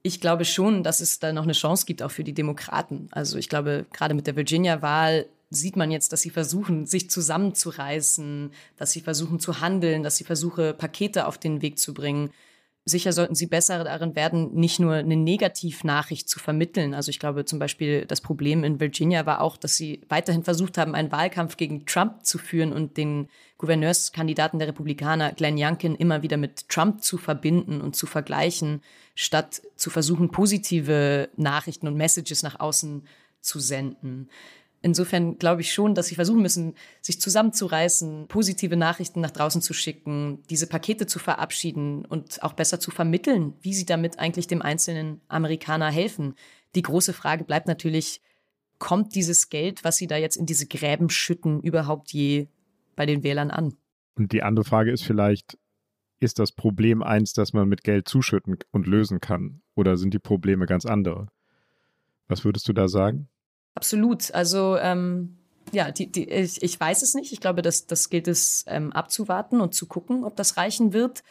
Ich 0.03 0.20
glaube 0.20 0.45
schon, 0.45 0.82
dass 0.82 0.99
es 0.99 1.20
da 1.20 1.32
noch 1.32 1.45
eine 1.45 1.53
Chance 1.53 1.87
gibt, 1.87 2.03
auch 2.03 2.11
für 2.11 2.24
die 2.24 2.34
Demokraten. 2.34 3.07
Also 3.12 3.39
ich 3.39 3.49
glaube, 3.49 3.87
gerade 3.93 4.14
mit 4.14 4.26
der 4.26 4.34
Virginia-Wahl 4.34 5.26
sieht 5.51 5.76
man 5.76 5.93
jetzt, 5.93 6.12
dass 6.12 6.22
sie 6.22 6.30
versuchen, 6.30 6.87
sich 6.87 7.09
zusammenzureißen, 7.09 8.51
dass 8.76 8.91
sie 8.91 9.03
versuchen 9.03 9.39
zu 9.39 9.61
handeln, 9.61 10.03
dass 10.03 10.16
sie 10.16 10.24
versuchen, 10.24 10.76
Pakete 10.76 11.28
auf 11.28 11.39
den 11.39 11.62
Weg 11.62 11.78
zu 11.78 11.95
bringen 11.95 12.30
sicher 12.89 13.12
sollten 13.12 13.34
sie 13.34 13.49
besser 13.49 13.82
darin 13.82 14.14
werden, 14.14 14.55
nicht 14.55 14.78
nur 14.78 14.95
eine 14.95 15.16
Negativnachricht 15.16 16.28
zu 16.28 16.39
vermitteln. 16.39 16.95
Also 16.95 17.11
ich 17.11 17.18
glaube 17.18 17.45
zum 17.45 17.59
Beispiel, 17.59 18.07
das 18.07 18.20
Problem 18.20 18.62
in 18.62 18.78
Virginia 18.78 19.26
war 19.26 19.41
auch, 19.41 19.57
dass 19.57 19.76
sie 19.76 20.03
weiterhin 20.09 20.45
versucht 20.45 20.78
haben, 20.78 20.95
einen 20.95 21.11
Wahlkampf 21.11 21.57
gegen 21.57 21.84
Trump 21.84 22.24
zu 22.24 22.39
führen 22.39 22.72
und 22.72 22.97
den 22.97 23.28
Gouverneurskandidaten 23.59 24.61
der 24.61 24.68
Republikaner, 24.68 25.32
Glenn 25.32 25.57
Youngkin, 25.59 25.97
immer 25.97 26.22
wieder 26.22 26.37
mit 26.37 26.68
Trump 26.68 27.03
zu 27.03 27.18
verbinden 27.18 27.80
und 27.80 27.97
zu 27.97 28.07
vergleichen, 28.07 28.82
statt 29.16 29.62
zu 29.74 29.91
versuchen, 29.91 30.30
positive 30.30 31.28
Nachrichten 31.37 31.89
und 31.89 31.97
Messages 31.97 32.45
nach 32.45 32.61
außen 32.61 33.05
zu 33.41 33.59
senden. 33.59 34.28
Insofern 34.87 35.37
glaube 35.37 35.62
ich 35.62 35.74
schon, 35.74 35.97
dass 35.97 36.07
sie 36.07 36.14
versuchen 36.14 36.43
müssen, 36.43 36.74
sich 37.01 37.20
zusammenzureißen, 37.20 38.28
positive 38.28 38.76
Nachrichten 38.76 39.20
nach 39.20 39.32
draußen 39.32 39.61
zu 39.61 39.74
schicken, 39.74 40.45
diese 40.49 40.68
Pakete 40.68 41.09
zu 41.09 41.18
verabschieden 41.18 42.05
und 42.05 42.41
auch 42.45 42.53
besser 42.53 42.78
zu 42.78 42.93
vermitteln, 42.93 43.55
wie 43.62 43.74
sie 43.74 43.84
damit 43.84 44.20
eigentlich 44.20 44.47
dem 44.47 44.62
einzelnen 44.62 45.20
Amerikaner 45.26 45.91
helfen. 45.91 46.37
Die 46.76 46.82
große 46.82 47.14
Frage 47.14 47.43
bleibt 47.43 47.66
natürlich, 47.66 48.20
kommt 48.78 49.16
dieses 49.16 49.49
Geld, 49.49 49.82
was 49.82 49.97
sie 49.97 50.07
da 50.07 50.18
jetzt 50.18 50.37
in 50.37 50.47
diese 50.47 50.68
Gräben 50.68 51.11
schütten, 51.11 51.62
überhaupt 51.62 52.12
je 52.12 52.47
bei 52.95 53.07
den 53.07 53.24
Wählern 53.24 53.51
an? 53.51 53.74
Und 54.14 54.30
die 54.30 54.45
andere 54.45 54.64
Frage 54.64 54.93
ist 54.93 55.03
vielleicht, 55.03 55.59
ist 56.20 56.39
das 56.39 56.53
Problem 56.53 57.03
eins, 57.03 57.32
das 57.32 57.53
man 57.53 57.68
mit 57.68 57.82
Geld 57.82 58.07
zuschütten 58.07 58.57
und 58.70 58.87
lösen 58.87 59.18
kann? 59.18 59.62
Oder 59.74 59.97
sind 59.97 60.14
die 60.14 60.20
Probleme 60.20 60.66
ganz 60.66 60.87
andere? 60.87 61.26
Was 62.28 62.45
würdest 62.45 62.68
du 62.68 62.72
da 62.72 62.87
sagen? 62.87 63.28
Absolut. 63.77 64.35
Also 64.35 64.77
ähm, 64.79 65.37
ja, 65.70 65.91
die, 65.91 66.11
die, 66.11 66.29
ich, 66.29 66.62
ich 66.62 66.81
weiß 66.81 67.03
es 67.03 67.14
nicht. 67.14 67.33
Ich 67.33 67.41
glaube, 67.41 67.62
das, 67.62 67.87
das 67.87 68.09
gilt 68.09 68.27
es 68.27 68.64
ähm, 68.66 68.93
abzuwarten 68.93 69.61
und 69.61 69.74
zu 69.74 69.87
gucken, 69.87 70.24
ob 70.24 70.35
das 70.35 70.57
reichen 70.57 70.93
wird. 70.93 71.22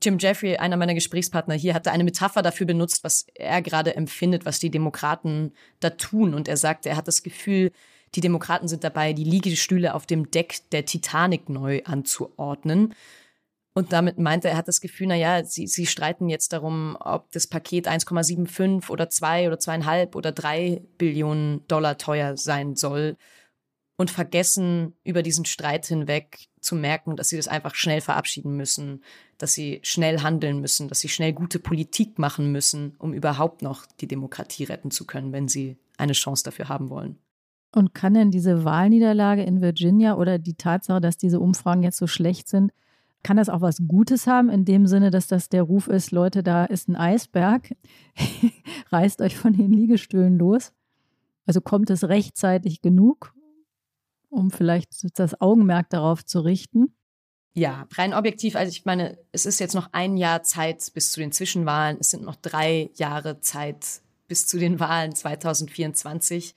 Jim 0.00 0.18
Jeffrey, 0.18 0.56
einer 0.56 0.76
meiner 0.76 0.94
Gesprächspartner 0.94 1.54
hier, 1.54 1.74
hatte 1.74 1.90
eine 1.90 2.04
Metapher 2.04 2.42
dafür 2.42 2.66
benutzt, 2.66 3.02
was 3.02 3.26
er 3.34 3.62
gerade 3.62 3.96
empfindet, 3.96 4.44
was 4.44 4.60
die 4.60 4.70
Demokraten 4.70 5.52
da 5.80 5.90
tun. 5.90 6.34
Und 6.34 6.46
er 6.46 6.56
sagte, 6.56 6.90
er 6.90 6.96
hat 6.96 7.08
das 7.08 7.22
Gefühl, 7.22 7.72
die 8.14 8.20
Demokraten 8.20 8.68
sind 8.68 8.84
dabei, 8.84 9.12
die 9.12 9.24
Liegestühle 9.24 9.94
auf 9.94 10.06
dem 10.06 10.30
Deck 10.30 10.60
der 10.70 10.84
Titanic 10.84 11.48
neu 11.48 11.82
anzuordnen. 11.84 12.94
Und 13.76 13.92
damit 13.92 14.18
meinte 14.18 14.48
er, 14.48 14.52
er 14.52 14.58
hat 14.58 14.68
das 14.68 14.80
Gefühl, 14.80 15.08
na 15.08 15.16
ja, 15.16 15.44
sie, 15.44 15.66
sie 15.66 15.86
streiten 15.86 16.28
jetzt 16.28 16.52
darum, 16.52 16.96
ob 17.00 17.30
das 17.32 17.48
Paket 17.48 17.88
1,75 17.88 18.88
oder 18.88 19.10
2 19.10 19.48
oder 19.48 19.58
zweieinhalb 19.58 20.14
oder 20.14 20.30
drei 20.30 20.82
Billionen 20.96 21.66
Dollar 21.66 21.98
teuer 21.98 22.36
sein 22.36 22.76
soll 22.76 23.16
und 23.96 24.12
vergessen 24.12 24.94
über 25.02 25.22
diesen 25.22 25.44
Streit 25.44 25.86
hinweg 25.86 26.48
zu 26.60 26.76
merken, 26.76 27.16
dass 27.16 27.28
sie 27.28 27.36
das 27.36 27.48
einfach 27.48 27.74
schnell 27.74 28.00
verabschieden 28.00 28.56
müssen, 28.56 29.02
dass 29.38 29.54
sie 29.54 29.80
schnell 29.82 30.20
handeln 30.20 30.60
müssen, 30.60 30.88
dass 30.88 31.00
sie 31.00 31.08
schnell 31.08 31.32
gute 31.32 31.58
Politik 31.58 32.18
machen 32.18 32.52
müssen, 32.52 32.94
um 32.98 33.12
überhaupt 33.12 33.62
noch 33.62 33.86
die 34.00 34.08
Demokratie 34.08 34.64
retten 34.64 34.92
zu 34.92 35.04
können, 35.04 35.32
wenn 35.32 35.48
sie 35.48 35.76
eine 35.96 36.12
Chance 36.12 36.44
dafür 36.44 36.68
haben 36.68 36.90
wollen. 36.90 37.18
Und 37.72 37.92
kann 37.92 38.14
denn 38.14 38.30
diese 38.30 38.64
Wahlniederlage 38.64 39.42
in 39.42 39.60
Virginia 39.60 40.14
oder 40.14 40.38
die 40.38 40.54
Tatsache, 40.54 41.00
dass 41.00 41.16
diese 41.16 41.40
Umfragen 41.40 41.82
jetzt 41.82 41.98
so 41.98 42.06
schlecht 42.06 42.48
sind, 42.48 42.72
kann 43.24 43.38
das 43.38 43.48
auch 43.48 43.62
was 43.62 43.78
Gutes 43.88 44.28
haben, 44.28 44.50
in 44.50 44.64
dem 44.64 44.86
Sinne, 44.86 45.10
dass 45.10 45.26
das 45.26 45.48
der 45.48 45.62
Ruf 45.62 45.88
ist, 45.88 46.12
Leute, 46.12 46.44
da 46.44 46.66
ist 46.66 46.88
ein 46.88 46.94
Eisberg, 46.94 47.74
reißt 48.92 49.20
euch 49.22 49.36
von 49.36 49.54
den 49.54 49.72
Liegestühlen 49.72 50.38
los. 50.38 50.72
Also 51.46 51.60
kommt 51.60 51.90
es 51.90 52.04
rechtzeitig 52.04 52.82
genug, 52.82 53.34
um 54.28 54.50
vielleicht 54.50 54.90
das 55.18 55.40
Augenmerk 55.40 55.90
darauf 55.90 56.24
zu 56.24 56.40
richten? 56.40 56.94
Ja, 57.54 57.86
rein 57.94 58.14
objektiv, 58.14 58.56
also 58.56 58.70
ich 58.70 58.84
meine, 58.84 59.18
es 59.32 59.46
ist 59.46 59.60
jetzt 59.60 59.74
noch 59.74 59.88
ein 59.92 60.16
Jahr 60.16 60.42
Zeit 60.42 60.90
bis 60.92 61.12
zu 61.12 61.20
den 61.20 61.32
Zwischenwahlen, 61.32 61.98
es 62.00 62.10
sind 62.10 62.24
noch 62.24 62.36
drei 62.36 62.90
Jahre 62.94 63.40
Zeit 63.40 64.02
bis 64.26 64.46
zu 64.46 64.58
den 64.58 64.80
Wahlen 64.80 65.14
2024. 65.14 66.54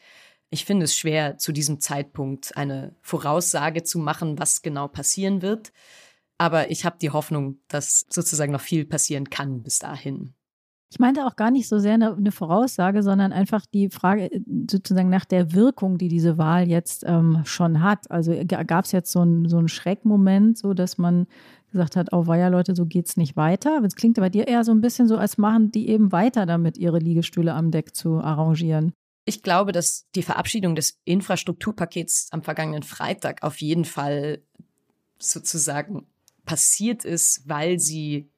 Ich 0.49 0.65
finde 0.65 0.85
es 0.85 0.97
schwer, 0.97 1.37
zu 1.37 1.51
diesem 1.51 1.79
Zeitpunkt 1.79 2.57
eine 2.57 2.95
Voraussage 3.01 3.83
zu 3.83 3.99
machen, 3.99 4.39
was 4.39 4.61
genau 4.61 4.87
passieren 4.87 5.41
wird. 5.41 5.71
Aber 6.37 6.69
ich 6.69 6.85
habe 6.85 6.97
die 7.01 7.09
Hoffnung, 7.09 7.59
dass 7.67 8.05
sozusagen 8.09 8.51
noch 8.51 8.61
viel 8.61 8.85
passieren 8.85 9.29
kann 9.29 9.63
bis 9.63 9.79
dahin. 9.79 10.33
Ich 10.89 10.99
meinte 10.99 11.25
auch 11.25 11.35
gar 11.35 11.51
nicht 11.51 11.67
so 11.67 11.79
sehr 11.79 11.95
eine, 11.95 12.15
eine 12.15 12.31
Voraussage, 12.31 13.03
sondern 13.03 13.33
einfach 13.33 13.65
die 13.65 13.89
Frage 13.89 14.31
äh, 14.31 14.41
sozusagen 14.71 15.09
nach 15.09 15.25
der 15.25 15.53
Wirkung, 15.53 15.97
die 15.97 16.07
diese 16.07 16.37
Wahl 16.37 16.69
jetzt 16.69 17.03
ähm, 17.05 17.41
schon 17.43 17.81
hat. 17.81 18.09
Also 18.09 18.33
gab 18.45 18.85
es 18.85 18.93
jetzt 18.93 19.11
so 19.11 19.19
einen 19.19 19.49
so 19.49 19.67
Schreckmoment, 19.67 20.57
so 20.57 20.73
dass 20.73 20.97
man 20.97 21.27
gesagt 21.71 21.97
hat, 21.97 22.13
oh 22.13 22.27
weia 22.27 22.47
Leute, 22.47 22.73
so 22.73 22.85
geht's 22.85 23.17
nicht 23.17 23.35
weiter. 23.35 23.81
Es 23.83 23.95
klingt 23.95 24.15
bei 24.15 24.29
dir 24.29 24.47
eher 24.47 24.63
so 24.63 24.71
ein 24.71 24.79
bisschen 24.79 25.09
so, 25.09 25.17
als 25.17 25.37
machen 25.37 25.71
die 25.71 25.89
eben 25.89 26.13
weiter 26.13 26.45
damit, 26.45 26.77
ihre 26.77 26.99
Liegestühle 26.99 27.53
am 27.53 27.71
Deck 27.71 27.93
zu 27.93 28.21
arrangieren. 28.21 28.93
Ich 29.25 29.43
glaube, 29.43 29.73
dass 29.73 30.05
die 30.15 30.23
Verabschiedung 30.23 30.75
des 30.75 31.01
Infrastrukturpakets 31.03 32.29
am 32.31 32.43
vergangenen 32.43 32.83
Freitag 32.83 33.43
auf 33.43 33.59
jeden 33.59 33.83
Fall 33.83 34.41
sozusagen 35.19 36.07
passiert 36.47 37.05
ist, 37.05 37.47
weil 37.47 37.77
sie 37.77 38.31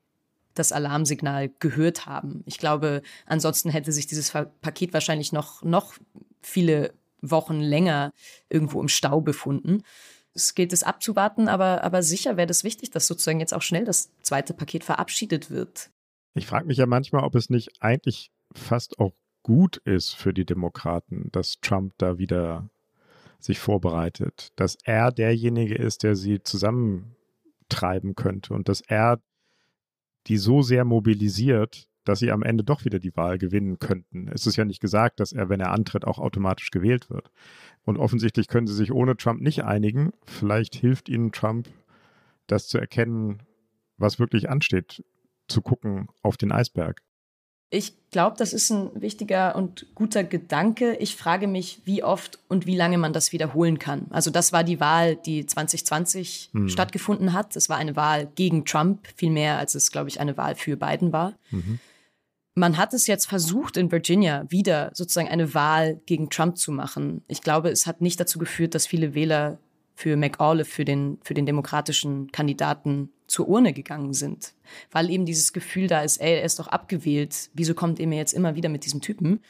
das 0.56 0.74
Alarmsignal 0.74 1.50
gehört 1.60 2.06
haben. 2.06 2.44
Ich 2.46 2.58
glaube, 2.58 3.02
ansonsten 3.26 3.70
hätte 3.70 3.94
sich 3.94 4.08
dieses 4.08 4.32
Paket 4.32 4.92
wahrscheinlich 4.92 5.32
noch, 5.32 5.64
noch 5.64 5.94
viele 6.42 6.94
Wochen 7.22 7.62
länger 7.62 8.12
irgendwo 8.50 8.82
im 8.82 8.90
Stau 8.90 9.22
befunden. 9.22 9.84
Es 10.34 10.56
gilt 10.56 10.74
es 10.74 10.84
abzuwarten, 10.84 11.48
aber, 11.48 11.84
aber 11.84 12.04
sicher 12.04 12.36
wäre 12.36 12.48
das 12.48 12.64
wichtig, 12.64 12.92
dass 12.92 13.08
sozusagen 13.08 13.40
jetzt 13.40 13.54
auch 13.54 13.62
schnell 13.62 13.86
das 13.86 14.12
zweite 14.22 14.54
Paket 14.54 14.84
verabschiedet 14.84 15.50
wird. 15.50 15.92
Ich 16.34 16.48
frage 16.48 16.66
mich 16.66 16.78
ja 16.78 16.86
manchmal, 16.86 17.24
ob 17.24 17.36
es 17.36 17.50
nicht 17.50 17.70
eigentlich 17.80 18.32
fast 18.54 19.00
auch 19.00 19.14
gut 19.44 19.78
ist 19.78 20.14
für 20.16 20.34
die 20.34 20.46
Demokraten, 20.46 21.30
dass 21.32 21.60
Trump 21.62 21.94
da 21.98 22.18
wieder 22.18 22.70
sich 23.40 23.60
vorbereitet, 23.60 24.50
dass 24.56 24.78
er 24.84 25.12
derjenige 25.12 25.76
ist, 25.76 26.04
der 26.04 26.16
sie 26.16 26.42
zusammentreiben 27.70 28.16
könnte 28.16 28.54
und 28.54 28.70
dass 28.70 28.82
er 28.82 29.22
die 30.28 30.38
so 30.38 30.62
sehr 30.62 30.86
mobilisiert, 30.86 31.88
dass 32.04 32.20
sie 32.20 32.32
am 32.32 32.44
Ende 32.44 32.64
doch 32.64 32.86
wieder 32.86 33.00
die 33.00 33.16
Wahl 33.16 33.38
gewinnen 33.38 33.80
könnten. 33.80 34.28
Es 34.30 34.48
ist 34.48 34.56
ja 34.56 34.66
nicht 34.66 34.82
gesagt, 34.82 35.20
dass 35.20 35.32
er, 35.32 35.50
wenn 35.50 35.60
er 35.60 35.72
antritt, 35.72 36.06
auch 36.06 36.20
automatisch 36.20 36.72
gewählt 36.72 37.10
wird. 37.10 37.32
Und 37.84 37.98
offensichtlich 37.98 38.48
können 38.48 38.68
sie 38.68 38.74
sich 38.74 38.92
ohne 38.92 39.16
Trump 39.16 39.42
nicht 39.42 39.64
einigen. 39.64 40.12
Vielleicht 40.26 40.76
hilft 40.76 41.10
ihnen 41.10 41.32
Trump, 41.32 41.70
das 42.48 42.68
zu 42.68 42.78
erkennen, 42.78 43.44
was 43.98 44.20
wirklich 44.20 44.50
ansteht, 44.50 45.04
zu 45.48 45.62
gucken 45.62 46.08
auf 46.22 46.38
den 46.38 46.52
Eisberg. 46.52 47.02
Ich 47.72 47.94
glaube, 48.10 48.36
das 48.38 48.52
ist 48.52 48.72
ein 48.72 48.90
wichtiger 48.96 49.56
und 49.56 49.86
guter 49.94 50.24
Gedanke. 50.24 50.96
Ich 50.96 51.16
frage 51.16 51.48
mich, 51.48 51.82
wie 51.86 52.04
oft 52.04 52.40
und 52.48 52.66
wie 52.66 52.76
lange 52.76 52.98
man 52.98 53.14
das 53.14 53.32
wiederholen 53.32 53.78
kann. 53.78 54.08
Also 54.10 54.32
das 54.32 54.52
war 54.52 54.64
die 54.64 54.80
Wahl, 54.80 55.16
die 55.16 55.46
2020 55.46 56.50
mhm. 56.54 56.70
stattgefunden 56.70 57.34
hat. 57.34 57.56
Es 57.56 57.70
war 57.70 57.78
eine 57.78 57.96
Wahl 57.96 58.28
gegen 58.34 58.66
Trump, 58.66 59.08
viel 59.16 59.30
mehr 59.30 59.60
als 59.60 59.76
es, 59.76 59.92
glaube 59.92 60.10
ich, 60.10 60.20
eine 60.20 60.36
Wahl 60.36 60.56
für 60.56 60.78
Biden 60.78 61.14
war. 61.14 61.34
Mhm. 61.52 61.80
Man 62.56 62.78
hat 62.78 62.94
es 62.96 63.06
jetzt 63.06 63.28
versucht, 63.28 63.78
in 63.78 63.92
Virginia 63.92 64.46
wieder 64.50 64.90
sozusagen 64.96 65.30
eine 65.30 65.54
Wahl 65.54 66.02
gegen 66.08 66.32
Trump 66.32 66.58
zu 66.58 66.72
machen. 66.72 67.24
Ich 67.28 67.42
glaube, 67.42 67.70
es 67.70 67.86
hat 67.86 68.02
nicht 68.02 68.20
dazu 68.20 68.40
geführt, 68.40 68.74
dass 68.74 68.88
viele 68.88 69.14
Wähler 69.14 69.60
für 69.94 70.18
McAuliffe, 70.18 70.72
für 70.72 70.86
den, 70.86 71.20
für 71.24 71.36
den 71.36 71.46
demokratischen 71.46 72.32
Kandidaten 72.32 73.12
zur 73.30 73.48
Urne 73.48 73.74
gegangen 73.74 74.14
sind, 74.14 74.54
weil 74.92 75.10
eben 75.10 75.26
dieses 75.26 75.54
Gefühl 75.54 75.88
da 75.88 76.02
ist, 76.02 76.18
ey, 76.18 76.36
er 76.36 76.44
ist 76.44 76.60
doch 76.60 76.68
abgewählt, 76.68 77.50
wieso 77.54 77.74
kommt 77.74 78.00
ihr 78.00 78.08
mir 78.08 78.18
jetzt 78.18 78.34
immer 78.34 78.56
wieder 78.56 78.70
mit 78.70 78.86
diesem 78.86 79.02
Typen? 79.02 79.42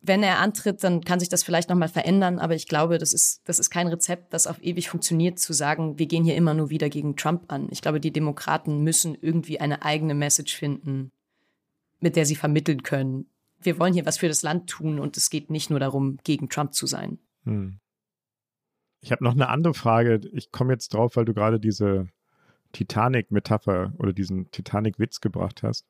Wenn 0.00 0.22
er 0.22 0.38
antritt, 0.38 0.82
dann 0.82 1.02
kann 1.02 1.20
sich 1.20 1.28
das 1.28 1.42
vielleicht 1.42 1.68
nochmal 1.68 1.88
verändern, 1.88 2.38
aber 2.38 2.54
ich 2.54 2.68
glaube, 2.68 2.98
das 2.98 3.12
ist, 3.12 3.42
das 3.44 3.58
ist 3.58 3.70
kein 3.70 3.88
Rezept, 3.88 4.32
das 4.32 4.46
auf 4.46 4.62
ewig 4.62 4.88
funktioniert, 4.88 5.38
zu 5.38 5.52
sagen, 5.52 5.98
wir 5.98 6.06
gehen 6.06 6.24
hier 6.24 6.36
immer 6.36 6.54
nur 6.54 6.70
wieder 6.70 6.88
gegen 6.88 7.16
Trump 7.16 7.52
an. 7.52 7.68
Ich 7.70 7.82
glaube, 7.82 8.00
die 8.00 8.12
Demokraten 8.12 8.82
müssen 8.82 9.16
irgendwie 9.20 9.60
eine 9.60 9.82
eigene 9.82 10.14
Message 10.14 10.56
finden, 10.56 11.12
mit 12.00 12.16
der 12.16 12.24
sie 12.24 12.36
vermitteln 12.36 12.82
können. 12.82 13.26
Wir 13.60 13.78
wollen 13.78 13.94
hier 13.94 14.06
was 14.06 14.18
für 14.18 14.28
das 14.28 14.42
Land 14.42 14.70
tun 14.70 15.00
und 15.00 15.16
es 15.16 15.28
geht 15.28 15.50
nicht 15.50 15.70
nur 15.70 15.80
darum, 15.80 16.18
gegen 16.24 16.48
Trump 16.48 16.72
zu 16.72 16.86
sein. 16.86 17.18
Hm. 17.44 17.78
Ich 19.00 19.12
habe 19.12 19.24
noch 19.24 19.32
eine 19.32 19.48
andere 19.48 19.74
Frage. 19.74 20.20
Ich 20.32 20.50
komme 20.50 20.72
jetzt 20.72 20.94
drauf, 20.94 21.16
weil 21.16 21.24
du 21.24 21.34
gerade 21.34 21.60
diese 21.60 22.08
Titanic-Metapher 22.72 23.92
oder 23.98 24.12
diesen 24.12 24.50
Titanic-Witz 24.50 25.20
gebracht 25.20 25.62
hast. 25.62 25.86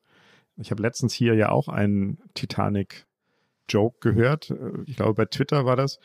Ich 0.57 0.71
habe 0.71 0.81
letztens 0.81 1.13
hier 1.13 1.35
ja 1.35 1.49
auch 1.49 1.67
einen 1.67 2.17
Titanic-Joke 2.33 3.99
gehört. 3.99 4.53
Ich 4.85 4.95
glaube, 4.95 5.13
bei 5.13 5.25
Twitter 5.25 5.65
war 5.65 5.75
das. 5.75 5.99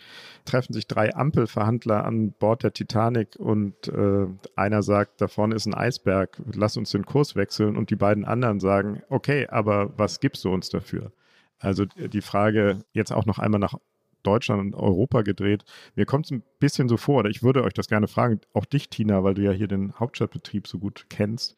Treffen 0.44 0.72
sich 0.72 0.86
drei 0.86 1.14
Ampelverhandler 1.14 2.04
an 2.04 2.32
Bord 2.32 2.62
der 2.62 2.72
Titanic 2.72 3.36
und 3.36 3.88
äh, 3.88 4.26
einer 4.54 4.82
sagt, 4.82 5.20
da 5.20 5.28
vorne 5.28 5.54
ist 5.54 5.66
ein 5.66 5.74
Eisberg, 5.74 6.42
lass 6.52 6.76
uns 6.76 6.90
den 6.90 7.06
Kurs 7.06 7.34
wechseln. 7.34 7.76
Und 7.76 7.90
die 7.90 7.96
beiden 7.96 8.24
anderen 8.24 8.60
sagen, 8.60 9.02
okay, 9.08 9.46
aber 9.48 9.96
was 9.98 10.20
gibst 10.20 10.44
du 10.44 10.50
uns 10.50 10.68
dafür? 10.68 11.12
Also 11.58 11.84
die 11.86 12.22
Frage 12.22 12.84
jetzt 12.92 13.12
auch 13.12 13.24
noch 13.24 13.38
einmal 13.38 13.60
nach 13.60 13.74
Deutschland 14.22 14.60
und 14.60 14.74
Europa 14.74 15.22
gedreht. 15.22 15.64
Mir 15.94 16.06
kommt 16.06 16.26
es 16.26 16.32
ein 16.32 16.42
bisschen 16.58 16.88
so 16.88 16.96
vor, 16.96 17.20
oder 17.20 17.30
ich 17.30 17.42
würde 17.42 17.62
euch 17.64 17.74
das 17.74 17.88
gerne 17.88 18.08
fragen, 18.08 18.40
auch 18.52 18.64
dich, 18.64 18.88
Tina, 18.88 19.24
weil 19.24 19.34
du 19.34 19.42
ja 19.42 19.52
hier 19.52 19.68
den 19.68 19.92
Hauptstadtbetrieb 19.98 20.66
so 20.66 20.78
gut 20.78 21.06
kennst. 21.08 21.56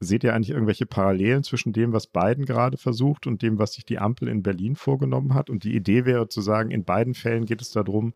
Seht 0.00 0.24
ihr 0.24 0.34
eigentlich 0.34 0.50
irgendwelche 0.50 0.86
Parallelen 0.86 1.44
zwischen 1.44 1.72
dem, 1.72 1.92
was 1.92 2.08
Biden 2.08 2.44
gerade 2.44 2.76
versucht 2.76 3.26
und 3.26 3.40
dem, 3.40 3.58
was 3.58 3.74
sich 3.74 3.84
die 3.84 3.98
Ampel 3.98 4.26
in 4.28 4.42
Berlin 4.42 4.74
vorgenommen 4.74 5.34
hat? 5.34 5.48
Und 5.48 5.62
die 5.62 5.76
Idee 5.76 6.04
wäre 6.04 6.28
zu 6.28 6.40
sagen, 6.40 6.72
in 6.72 6.84
beiden 6.84 7.14
Fällen 7.14 7.46
geht 7.46 7.62
es 7.62 7.70
darum, 7.70 8.14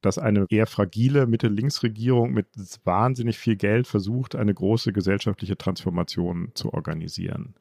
dass 0.00 0.18
eine 0.18 0.46
eher 0.50 0.66
fragile 0.66 1.26
Mitte-Links-Regierung 1.28 2.32
mit 2.32 2.46
wahnsinnig 2.84 3.38
viel 3.38 3.54
Geld 3.56 3.86
versucht, 3.86 4.34
eine 4.34 4.52
große 4.52 4.92
gesellschaftliche 4.92 5.56
Transformation 5.56 6.50
zu 6.54 6.74
organisieren. 6.74 7.54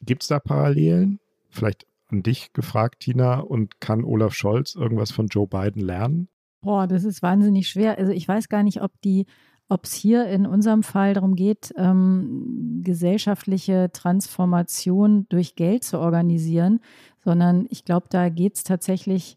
Gibt 0.00 0.22
es 0.22 0.28
da 0.28 0.38
Parallelen? 0.38 1.18
Vielleicht 1.50 1.86
an 2.08 2.22
dich 2.22 2.52
gefragt, 2.52 3.00
Tina, 3.00 3.40
und 3.40 3.80
kann 3.80 4.04
Olaf 4.04 4.34
Scholz 4.34 4.74
irgendwas 4.74 5.10
von 5.10 5.26
Joe 5.26 5.46
Biden 5.46 5.82
lernen? 5.82 6.28
Boah, 6.60 6.86
das 6.86 7.04
ist 7.04 7.22
wahnsinnig 7.22 7.68
schwer. 7.68 7.98
Also 7.98 8.12
ich 8.12 8.26
weiß 8.26 8.48
gar 8.48 8.62
nicht, 8.62 8.82
ob 8.82 8.92
die, 9.02 9.26
ob 9.68 9.84
es 9.84 9.92
hier 9.92 10.26
in 10.26 10.46
unserem 10.46 10.82
Fall 10.82 11.14
darum 11.14 11.34
geht, 11.34 11.74
ähm, 11.76 12.80
gesellschaftliche 12.82 13.90
Transformation 13.92 15.26
durch 15.28 15.56
Geld 15.56 15.84
zu 15.84 15.98
organisieren, 15.98 16.80
sondern 17.22 17.66
ich 17.70 17.84
glaube, 17.84 18.06
da 18.10 18.28
geht 18.28 18.56
es 18.56 18.64
tatsächlich 18.64 19.36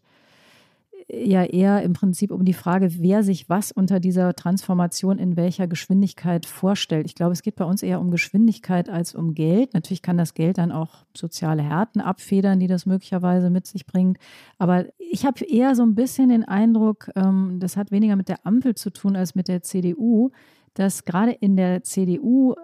ja 1.10 1.42
eher 1.42 1.82
im 1.82 1.94
Prinzip 1.94 2.30
um 2.30 2.44
die 2.44 2.52
Frage, 2.52 2.90
wer 2.98 3.22
sich 3.22 3.48
was 3.48 3.72
unter 3.72 3.98
dieser 3.98 4.34
Transformation 4.34 5.18
in 5.18 5.36
welcher 5.36 5.66
Geschwindigkeit 5.66 6.44
vorstellt. 6.44 7.06
Ich 7.06 7.14
glaube, 7.14 7.32
es 7.32 7.42
geht 7.42 7.56
bei 7.56 7.64
uns 7.64 7.82
eher 7.82 8.00
um 8.00 8.10
Geschwindigkeit 8.10 8.90
als 8.90 9.14
um 9.14 9.34
Geld. 9.34 9.72
Natürlich 9.72 10.02
kann 10.02 10.18
das 10.18 10.34
Geld 10.34 10.58
dann 10.58 10.70
auch 10.70 11.06
soziale 11.16 11.62
Härten 11.62 12.02
abfedern, 12.02 12.60
die 12.60 12.66
das 12.66 12.84
möglicherweise 12.84 13.48
mit 13.48 13.66
sich 13.66 13.86
bringt. 13.86 14.18
Aber 14.58 14.84
ich 14.98 15.24
habe 15.24 15.44
eher 15.44 15.74
so 15.74 15.82
ein 15.82 15.94
bisschen 15.94 16.28
den 16.28 16.44
Eindruck, 16.44 17.10
ähm, 17.16 17.56
das 17.58 17.78
hat 17.78 17.90
weniger 17.90 18.16
mit 18.16 18.28
der 18.28 18.44
Ampel 18.44 18.74
zu 18.74 18.90
tun 18.90 19.16
als 19.16 19.34
mit 19.34 19.48
der 19.48 19.62
CDU, 19.62 20.30
dass 20.74 21.04
gerade 21.04 21.32
in 21.32 21.56
der 21.56 21.82
CDU, 21.84 22.54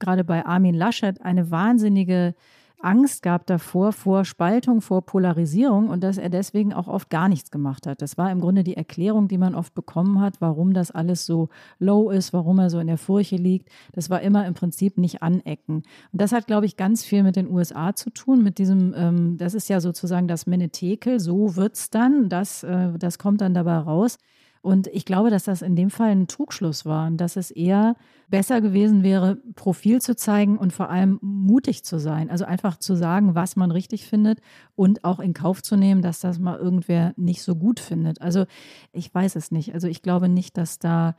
gerade 0.00 0.24
bei 0.24 0.44
Armin 0.44 0.74
Laschet, 0.74 1.22
eine 1.22 1.52
wahnsinnige 1.52 2.34
Angst 2.84 3.22
gab 3.22 3.46
davor, 3.46 3.92
vor 3.92 4.24
Spaltung, 4.24 4.80
vor 4.80 5.02
Polarisierung 5.02 5.88
und 5.88 6.02
dass 6.02 6.18
er 6.18 6.28
deswegen 6.28 6.72
auch 6.72 6.88
oft 6.88 7.10
gar 7.10 7.28
nichts 7.28 7.50
gemacht 7.50 7.86
hat. 7.86 8.02
Das 8.02 8.18
war 8.18 8.30
im 8.30 8.40
Grunde 8.40 8.64
die 8.64 8.76
Erklärung, 8.76 9.28
die 9.28 9.38
man 9.38 9.54
oft 9.54 9.74
bekommen 9.74 10.20
hat, 10.20 10.40
warum 10.40 10.74
das 10.74 10.90
alles 10.90 11.26
so 11.26 11.48
low 11.78 12.10
ist, 12.10 12.32
warum 12.32 12.58
er 12.58 12.70
so 12.70 12.78
in 12.78 12.86
der 12.86 12.98
Furche 12.98 13.36
liegt. 13.36 13.68
Das 13.92 14.10
war 14.10 14.20
immer 14.20 14.46
im 14.46 14.54
Prinzip 14.54 14.98
nicht 14.98 15.22
anecken. 15.22 15.82
Und 16.12 16.20
das 16.20 16.32
hat, 16.32 16.46
glaube 16.46 16.66
ich, 16.66 16.76
ganz 16.76 17.04
viel 17.04 17.22
mit 17.22 17.36
den 17.36 17.50
USA 17.50 17.94
zu 17.94 18.10
tun, 18.10 18.42
mit 18.42 18.58
diesem, 18.58 18.94
ähm, 18.96 19.36
das 19.38 19.54
ist 19.54 19.68
ja 19.68 19.80
sozusagen 19.80 20.28
das 20.28 20.46
Menetekel, 20.46 21.20
so 21.20 21.56
wird 21.56 21.76
es 21.76 21.90
dann, 21.90 22.28
das, 22.28 22.62
äh, 22.62 22.98
das 22.98 23.18
kommt 23.18 23.40
dann 23.40 23.54
dabei 23.54 23.78
raus. 23.78 24.18
Und 24.62 24.86
ich 24.86 25.04
glaube, 25.04 25.30
dass 25.30 25.42
das 25.42 25.60
in 25.60 25.74
dem 25.74 25.90
Fall 25.90 26.10
ein 26.10 26.28
Trugschluss 26.28 26.86
war 26.86 27.08
und 27.08 27.16
dass 27.16 27.34
es 27.36 27.50
eher 27.50 27.96
besser 28.28 28.60
gewesen 28.60 29.02
wäre, 29.02 29.36
Profil 29.56 30.00
zu 30.00 30.14
zeigen 30.14 30.56
und 30.56 30.72
vor 30.72 30.88
allem 30.88 31.18
mutig 31.20 31.84
zu 31.84 31.98
sein. 31.98 32.30
Also 32.30 32.44
einfach 32.44 32.78
zu 32.78 32.94
sagen, 32.94 33.34
was 33.34 33.56
man 33.56 33.72
richtig 33.72 34.06
findet 34.06 34.40
und 34.76 35.02
auch 35.02 35.18
in 35.18 35.34
Kauf 35.34 35.62
zu 35.62 35.74
nehmen, 35.76 36.00
dass 36.00 36.20
das 36.20 36.38
mal 36.38 36.58
irgendwer 36.58 37.12
nicht 37.16 37.42
so 37.42 37.56
gut 37.56 37.80
findet. 37.80 38.22
Also 38.22 38.46
ich 38.92 39.12
weiß 39.12 39.34
es 39.34 39.50
nicht. 39.50 39.74
Also 39.74 39.88
ich 39.88 40.00
glaube 40.00 40.28
nicht, 40.28 40.56
dass 40.56 40.78
da 40.78 41.16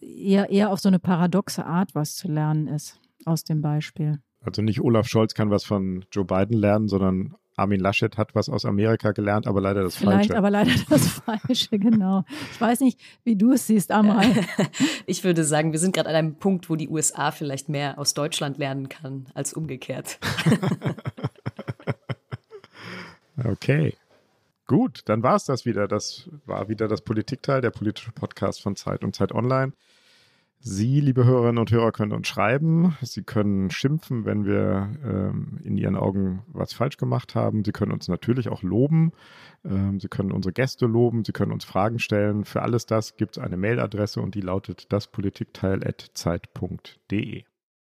eher, 0.00 0.48
eher 0.48 0.70
auf 0.70 0.80
so 0.80 0.88
eine 0.88 0.98
paradoxe 0.98 1.66
Art 1.66 1.94
was 1.94 2.16
zu 2.16 2.28
lernen 2.28 2.66
ist 2.66 2.98
aus 3.26 3.44
dem 3.44 3.60
Beispiel. 3.60 4.20
Also 4.40 4.62
nicht 4.62 4.80
Olaf 4.80 5.06
Scholz 5.06 5.34
kann 5.34 5.50
was 5.50 5.64
von 5.64 6.04
Joe 6.10 6.24
Biden 6.24 6.56
lernen, 6.56 6.88
sondern 6.88 7.34
Armin 7.56 7.80
Laschet 7.80 8.16
hat 8.16 8.34
was 8.34 8.48
aus 8.48 8.64
Amerika 8.64 9.12
gelernt, 9.12 9.46
aber 9.46 9.60
leider 9.60 9.82
das 9.82 9.96
Vielleicht, 9.96 10.28
Falsche. 10.28 10.36
aber 10.36 10.50
leider 10.50 10.72
das 10.88 11.06
Falsche, 11.08 11.78
genau. 11.78 12.24
Ich 12.52 12.60
weiß 12.60 12.80
nicht, 12.80 13.00
wie 13.22 13.36
du 13.36 13.52
es 13.52 13.66
siehst, 13.66 13.90
Amal. 13.90 14.26
Ich 15.06 15.22
würde 15.22 15.44
sagen, 15.44 15.72
wir 15.72 15.78
sind 15.78 15.94
gerade 15.94 16.08
an 16.08 16.14
einem 16.14 16.36
Punkt, 16.36 16.70
wo 16.70 16.76
die 16.76 16.88
USA 16.88 17.30
vielleicht 17.30 17.68
mehr 17.68 17.98
aus 17.98 18.14
Deutschland 18.14 18.58
lernen 18.58 18.88
kann 18.88 19.26
als 19.34 19.52
umgekehrt. 19.52 20.18
okay. 23.44 23.94
Gut, 24.66 25.02
dann 25.04 25.22
war 25.22 25.36
es 25.36 25.44
das 25.44 25.66
wieder. 25.66 25.86
Das 25.88 26.30
war 26.46 26.68
wieder 26.68 26.88
das 26.88 27.02
Politikteil, 27.02 27.60
der 27.60 27.70
politische 27.70 28.12
Podcast 28.12 28.62
von 28.62 28.76
Zeit 28.76 29.04
und 29.04 29.14
Zeit 29.14 29.32
Online. 29.32 29.72
Sie, 30.66 30.98
liebe 30.98 31.26
Hörerinnen 31.26 31.58
und 31.58 31.70
Hörer, 31.70 31.92
können 31.92 32.12
uns 32.12 32.26
schreiben. 32.26 32.96
Sie 33.02 33.22
können 33.22 33.70
schimpfen, 33.70 34.24
wenn 34.24 34.46
wir 34.46 34.92
ähm, 35.04 35.58
in 35.62 35.76
Ihren 35.76 35.94
Augen 35.94 36.42
was 36.46 36.72
falsch 36.72 36.96
gemacht 36.96 37.34
haben. 37.34 37.66
Sie 37.66 37.72
können 37.72 37.92
uns 37.92 38.08
natürlich 38.08 38.48
auch 38.48 38.62
loben. 38.62 39.12
Ähm, 39.62 40.00
Sie 40.00 40.08
können 40.08 40.32
unsere 40.32 40.54
Gäste 40.54 40.86
loben. 40.86 41.22
Sie 41.22 41.32
können 41.32 41.52
uns 41.52 41.66
Fragen 41.66 41.98
stellen. 41.98 42.46
Für 42.46 42.62
alles 42.62 42.86
das 42.86 43.18
gibt 43.18 43.36
es 43.36 43.42
eine 43.42 43.58
Mailadresse 43.58 44.22
und 44.22 44.34
die 44.34 44.40
lautet 44.40 44.90
daspolitikteil.zeit.de. 44.90 47.44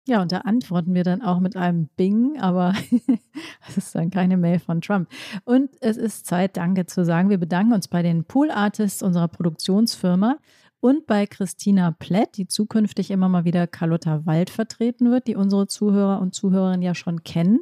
Ja, 0.09 0.23
und 0.23 0.33
da 0.33 0.39
antworten 0.39 0.95
wir 0.95 1.05
dann 1.05 1.21
auch 1.21 1.41
mit 1.41 1.57
einem 1.57 1.91
Bing, 1.99 2.41
aber 2.41 2.73
es 3.69 3.77
ist 3.77 3.95
dann 3.95 4.09
keine 4.09 4.39
Mail 4.39 4.61
von 4.61 4.81
Trump. 4.81 5.11
Und 5.45 5.69
es 5.83 5.99
ist 5.99 6.25
Zeit, 6.25 6.57
Danke 6.57 6.87
zu 6.87 7.05
sagen. 7.05 7.29
Wir 7.29 7.37
bedanken 7.37 7.75
uns 7.75 7.87
bei 7.87 8.03
den 8.03 8.25
Pool 8.25 8.51
Artists 8.51 9.03
unserer 9.03 9.29
Produktionsfirma 9.29 10.39
und 10.83 11.07
bei 11.07 11.27
Christina 11.27 11.93
Plett, 11.93 12.37
die 12.37 12.49
zukünftig 12.49 13.13
immer 13.13 13.29
mal 13.29 13.45
wieder 13.45 13.69
Carlotta 13.69 14.27
Wald 14.27 14.51
vertreten 14.51 15.13
wird, 15.13 15.29
die 15.29 15.37
unsere 15.37 15.69
Zuhörer 15.69 16.21
und 16.21 16.35
Zuhörerinnen 16.35 16.83
ja 16.83 16.97
schon 16.97 17.23
kennen. 17.23 17.61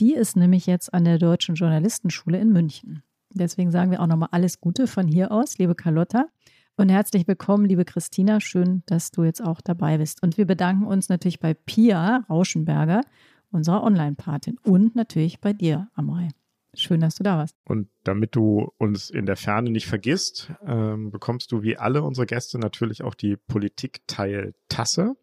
Die 0.00 0.12
ist 0.12 0.36
nämlich 0.36 0.66
jetzt 0.66 0.92
an 0.92 1.04
der 1.04 1.18
Deutschen 1.18 1.54
Journalistenschule 1.54 2.36
in 2.38 2.52
München. 2.52 3.04
Deswegen 3.32 3.70
sagen 3.70 3.92
wir 3.92 4.02
auch 4.02 4.08
nochmal 4.08 4.30
alles 4.32 4.60
Gute 4.60 4.88
von 4.88 5.06
hier 5.06 5.30
aus, 5.30 5.56
liebe 5.58 5.76
Carlotta. 5.76 6.26
Und 6.76 6.88
herzlich 6.88 7.28
willkommen, 7.28 7.64
liebe 7.64 7.84
Christina. 7.84 8.40
Schön, 8.40 8.82
dass 8.86 9.12
du 9.12 9.22
jetzt 9.22 9.42
auch 9.42 9.60
dabei 9.60 9.98
bist. 9.98 10.20
Und 10.24 10.36
wir 10.36 10.46
bedanken 10.46 10.84
uns 10.84 11.08
natürlich 11.08 11.38
bei 11.38 11.54
Pia 11.54 12.24
Rauschenberger, 12.28 13.02
unserer 13.52 13.84
Online-Patin 13.84 14.58
und 14.64 14.96
natürlich 14.96 15.40
bei 15.40 15.52
dir, 15.52 15.88
Amrei. 15.94 16.30
Schön, 16.78 17.00
dass 17.00 17.16
du 17.16 17.24
da 17.24 17.36
warst. 17.36 17.56
Und 17.64 17.88
damit 18.04 18.36
du 18.36 18.72
uns 18.78 19.10
in 19.10 19.26
der 19.26 19.36
Ferne 19.36 19.70
nicht 19.70 19.88
vergisst, 19.88 20.52
ähm, 20.64 21.10
bekommst 21.10 21.50
du 21.50 21.62
wie 21.62 21.76
alle 21.76 22.02
unsere 22.02 22.24
Gäste 22.24 22.58
natürlich 22.58 23.02
auch 23.02 23.14
die 23.14 23.36
Politikteil-Tasse. 23.36 25.16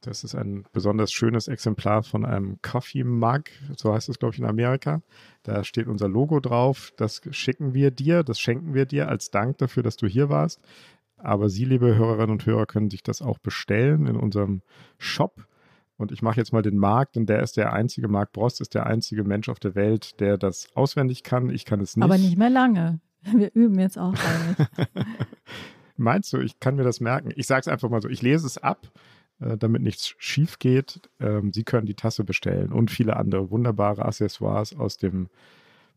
Das 0.00 0.24
ist 0.24 0.34
ein 0.34 0.64
besonders 0.72 1.12
schönes 1.12 1.46
Exemplar 1.46 2.02
von 2.02 2.24
einem 2.24 2.58
Coffee 2.62 3.04
Mug, 3.04 3.44
so 3.76 3.92
heißt 3.92 4.08
es, 4.08 4.18
glaube 4.18 4.34
ich, 4.34 4.40
in 4.40 4.46
Amerika. 4.46 5.02
Da 5.42 5.62
steht 5.62 5.88
unser 5.88 6.08
Logo 6.08 6.40
drauf. 6.40 6.94
Das 6.96 7.20
schicken 7.32 7.74
wir 7.74 7.90
dir, 7.90 8.22
das 8.22 8.40
schenken 8.40 8.72
wir 8.72 8.86
dir 8.86 9.08
als 9.08 9.30
Dank 9.30 9.58
dafür, 9.58 9.82
dass 9.82 9.98
du 9.98 10.06
hier 10.06 10.30
warst. 10.30 10.58
Aber 11.18 11.50
Sie, 11.50 11.66
liebe 11.66 11.94
Hörerinnen 11.94 12.30
und 12.30 12.46
Hörer, 12.46 12.64
können 12.64 12.88
sich 12.88 13.02
das 13.02 13.20
auch 13.20 13.38
bestellen 13.38 14.06
in 14.06 14.16
unserem 14.16 14.62
Shop. 14.96 15.46
Und 16.02 16.12
ich 16.12 16.22
mache 16.22 16.38
jetzt 16.38 16.52
mal 16.52 16.62
den 16.62 16.76
Marc, 16.76 17.12
denn 17.12 17.26
der 17.26 17.42
ist 17.42 17.56
der 17.56 17.72
einzige, 17.72 18.08
Marc 18.08 18.32
Brost 18.32 18.60
ist 18.60 18.74
der 18.74 18.86
einzige 18.86 19.24
Mensch 19.24 19.48
auf 19.48 19.58
der 19.58 19.74
Welt, 19.74 20.20
der 20.20 20.36
das 20.36 20.68
auswendig 20.74 21.22
kann. 21.22 21.50
Ich 21.50 21.64
kann 21.64 21.80
es 21.80 21.96
nicht. 21.96 22.04
Aber 22.04 22.18
nicht 22.18 22.36
mehr 22.36 22.50
lange. 22.50 23.00
Wir 23.22 23.54
üben 23.54 23.78
jetzt 23.78 23.98
auch 23.98 24.14
damit. 24.14 24.68
Meinst 25.96 26.32
du, 26.32 26.38
ich 26.38 26.58
kann 26.58 26.74
mir 26.74 26.84
das 26.84 27.00
merken? 27.00 27.32
Ich 27.36 27.46
sage 27.46 27.60
es 27.60 27.68
einfach 27.68 27.88
mal 27.88 28.02
so, 28.02 28.08
ich 28.08 28.22
lese 28.22 28.46
es 28.46 28.58
ab 28.58 28.90
äh, 29.42 29.58
damit 29.58 29.82
nichts 29.82 30.14
schief 30.18 30.58
geht. 30.58 31.00
Ähm, 31.20 31.52
Sie 31.52 31.62
können 31.64 31.86
die 31.86 31.94
Tasse 31.94 32.24
bestellen 32.24 32.72
und 32.72 32.90
viele 32.90 33.16
andere 33.16 33.50
wunderbare 33.50 34.04
Accessoires 34.04 34.74
aus 34.74 34.96
dem 34.96 35.28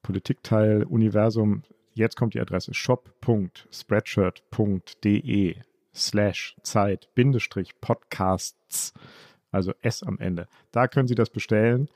Politikteil-Universum. 0.03 1.63
Jetzt 1.93 2.17
kommt 2.17 2.33
die 2.33 2.41
Adresse 2.41 2.73
shop.spreadshirt.de 2.73 5.55
slash 5.93 6.57
Zeit 6.61 7.09
Bindestrich 7.15 7.79
Podcasts, 7.79 8.93
also 9.55 9.73
S 9.81 10.03
am 10.03 10.19
Ende. 10.19 10.47
Da 10.71 10.87
können 10.87 11.07
Sie 11.07 11.15
das 11.15 11.29
bestellen 11.29 11.89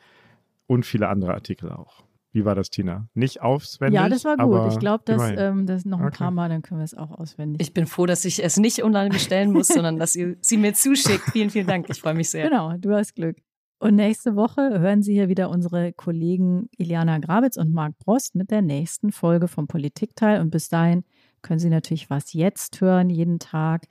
und 0.67 0.85
viele 0.85 1.09
andere 1.09 1.33
Artikel 1.33 1.71
auch. 1.71 2.03
Wie 2.31 2.45
war 2.45 2.53
das, 2.53 2.69
Tina? 2.69 3.07
Nicht 3.15 3.41
auswendig? 3.41 3.95
Ja, 3.95 4.07
das 4.07 4.23
war 4.23 4.37
gut. 4.37 4.71
Ich 4.71 4.79
glaube, 4.79 5.03
dass 5.03 5.31
ähm, 5.35 5.65
das 5.65 5.83
noch 5.83 5.99
ein 5.99 6.07
okay. 6.07 6.17
paar 6.17 6.31
Mal, 6.31 6.47
dann 6.49 6.61
können 6.61 6.79
wir 6.79 6.85
es 6.85 6.93
auch 6.93 7.11
auswendig. 7.11 7.59
Ich 7.59 7.73
bin 7.73 7.87
froh, 7.87 8.05
dass 8.05 8.23
ich 8.23 8.43
es 8.43 8.57
nicht 8.57 8.83
online 8.83 9.09
bestellen 9.09 9.51
muss, 9.51 9.67
sondern 9.67 9.97
dass 9.97 10.15
ihr 10.15 10.37
sie 10.41 10.57
mir 10.57 10.73
zuschickt. 10.73 11.23
Vielen, 11.31 11.49
vielen 11.49 11.65
Dank. 11.65 11.89
Ich 11.89 11.99
freue 11.99 12.13
mich 12.13 12.29
sehr. 12.29 12.47
Genau, 12.47 12.77
du 12.77 12.93
hast 12.93 13.15
Glück. 13.15 13.37
Und 13.79 13.95
nächste 13.95 14.35
Woche 14.35 14.79
hören 14.79 15.01
Sie 15.01 15.13
hier 15.13 15.29
wieder 15.29 15.49
unsere 15.49 15.93
Kollegen 15.93 16.69
Iliana 16.77 17.17
Grabitz 17.17 17.57
und 17.57 17.73
Marc 17.73 17.97
Brost 17.97 18.35
mit 18.35 18.51
der 18.51 18.61
nächsten 18.61 19.11
Folge 19.11 19.47
vom 19.47 19.67
Politikteil. 19.67 20.41
Und 20.41 20.51
bis 20.51 20.69
dahin 20.69 21.05
können 21.41 21.59
Sie 21.59 21.69
natürlich 21.69 22.09
was 22.09 22.33
jetzt 22.33 22.81
hören, 22.81 23.09
jeden 23.09 23.39
Tag. 23.39 23.87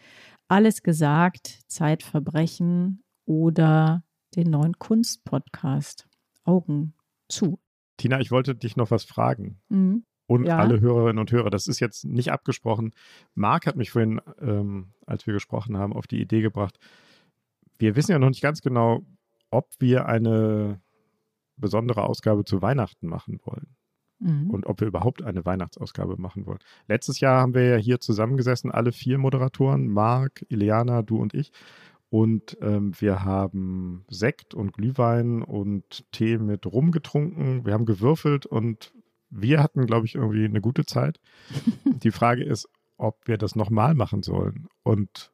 Alles 0.47 0.83
gesagt, 0.83 1.61
Zeitverbrechen 1.67 3.03
oder 3.29 4.03
den 4.35 4.51
neuen 4.51 4.79
Kunstpodcast. 4.79 6.09
Augen 6.45 6.95
zu. 7.29 7.61
Tina, 7.99 8.21
ich 8.21 8.31
wollte 8.31 8.55
dich 8.55 8.77
noch 8.77 8.91
was 8.91 9.05
fragen. 9.05 9.61
Mhm. 9.69 10.05
Und 10.27 10.47
ja. 10.47 10.59
alle 10.59 10.81
Hörerinnen 10.81 11.19
und 11.19 11.31
Hörer, 11.31 11.51
das 11.51 11.67
ist 11.67 11.79
jetzt 11.81 12.05
nicht 12.05 12.33
abgesprochen. 12.33 12.93
Marc 13.35 13.67
hat 13.67 13.77
mich 13.77 13.91
vorhin, 13.91 14.21
ähm, 14.41 14.93
als 15.07 15.27
wir 15.27 15.35
gesprochen 15.35 15.77
haben, 15.77 15.93
auf 15.93 16.07
die 16.07 16.21
Idee 16.21 16.41
gebracht. 16.41 16.79
Wir 17.79 17.97
wissen 17.97 18.13
ja 18.13 18.19
noch 18.19 18.29
nicht 18.29 18.43
ganz 18.43 18.61
genau, 18.61 19.07
ob 19.51 19.69
wir 19.79 20.07
eine 20.07 20.81
besondere 21.57 22.05
Ausgabe 22.05 22.45
zu 22.45 22.63
Weihnachten 22.63 23.09
machen 23.09 23.41
wollen. 23.45 23.77
Mhm. 24.21 24.51
Und 24.51 24.67
ob 24.67 24.81
wir 24.81 24.89
überhaupt 24.89 25.23
eine 25.23 25.45
Weihnachtsausgabe 25.45 26.17
machen 26.19 26.47
wollen. 26.47 26.59
Letztes 26.89 27.21
Jahr 27.21 27.41
haben 27.41 27.55
wir 27.55 27.65
ja 27.65 27.77
hier 27.77 28.01
zusammengesessen, 28.01 28.71
alle 28.71 28.93
vier 28.93 29.19
Moderatoren, 29.19 29.87
Marc, 29.87 30.45
Ileana, 30.49 31.03
du 31.03 31.19
und 31.19 31.35
ich, 31.35 31.53
und 32.11 32.57
ähm, 32.63 32.93
wir 32.99 33.25
haben 33.25 34.05
Sekt 34.09 34.55
und 34.55 34.73
Glühwein 34.73 35.43
und 35.43 36.05
Tee 36.11 36.39
mit 36.39 36.67
Rum 36.67 36.91
getrunken. 36.91 37.67
Wir 37.67 37.75
haben 37.75 37.85
gewürfelt 37.85 38.47
und 38.47 38.93
wir 39.31 39.63
hatten, 39.63 39.87
glaube 39.87 40.07
ich, 40.07 40.15
irgendwie 40.15 40.45
eine 40.45 40.61
gute 40.61 40.87
Zeit. 40.87 41.21
die 41.85 42.11
Frage 42.11 42.45
ist, 42.45 42.69
ob 42.97 43.29
wir 43.29 43.37
das 43.37 43.57
nochmal 43.57 43.95
machen 43.95 44.23
sollen. 44.23 44.69
Und 44.83 45.33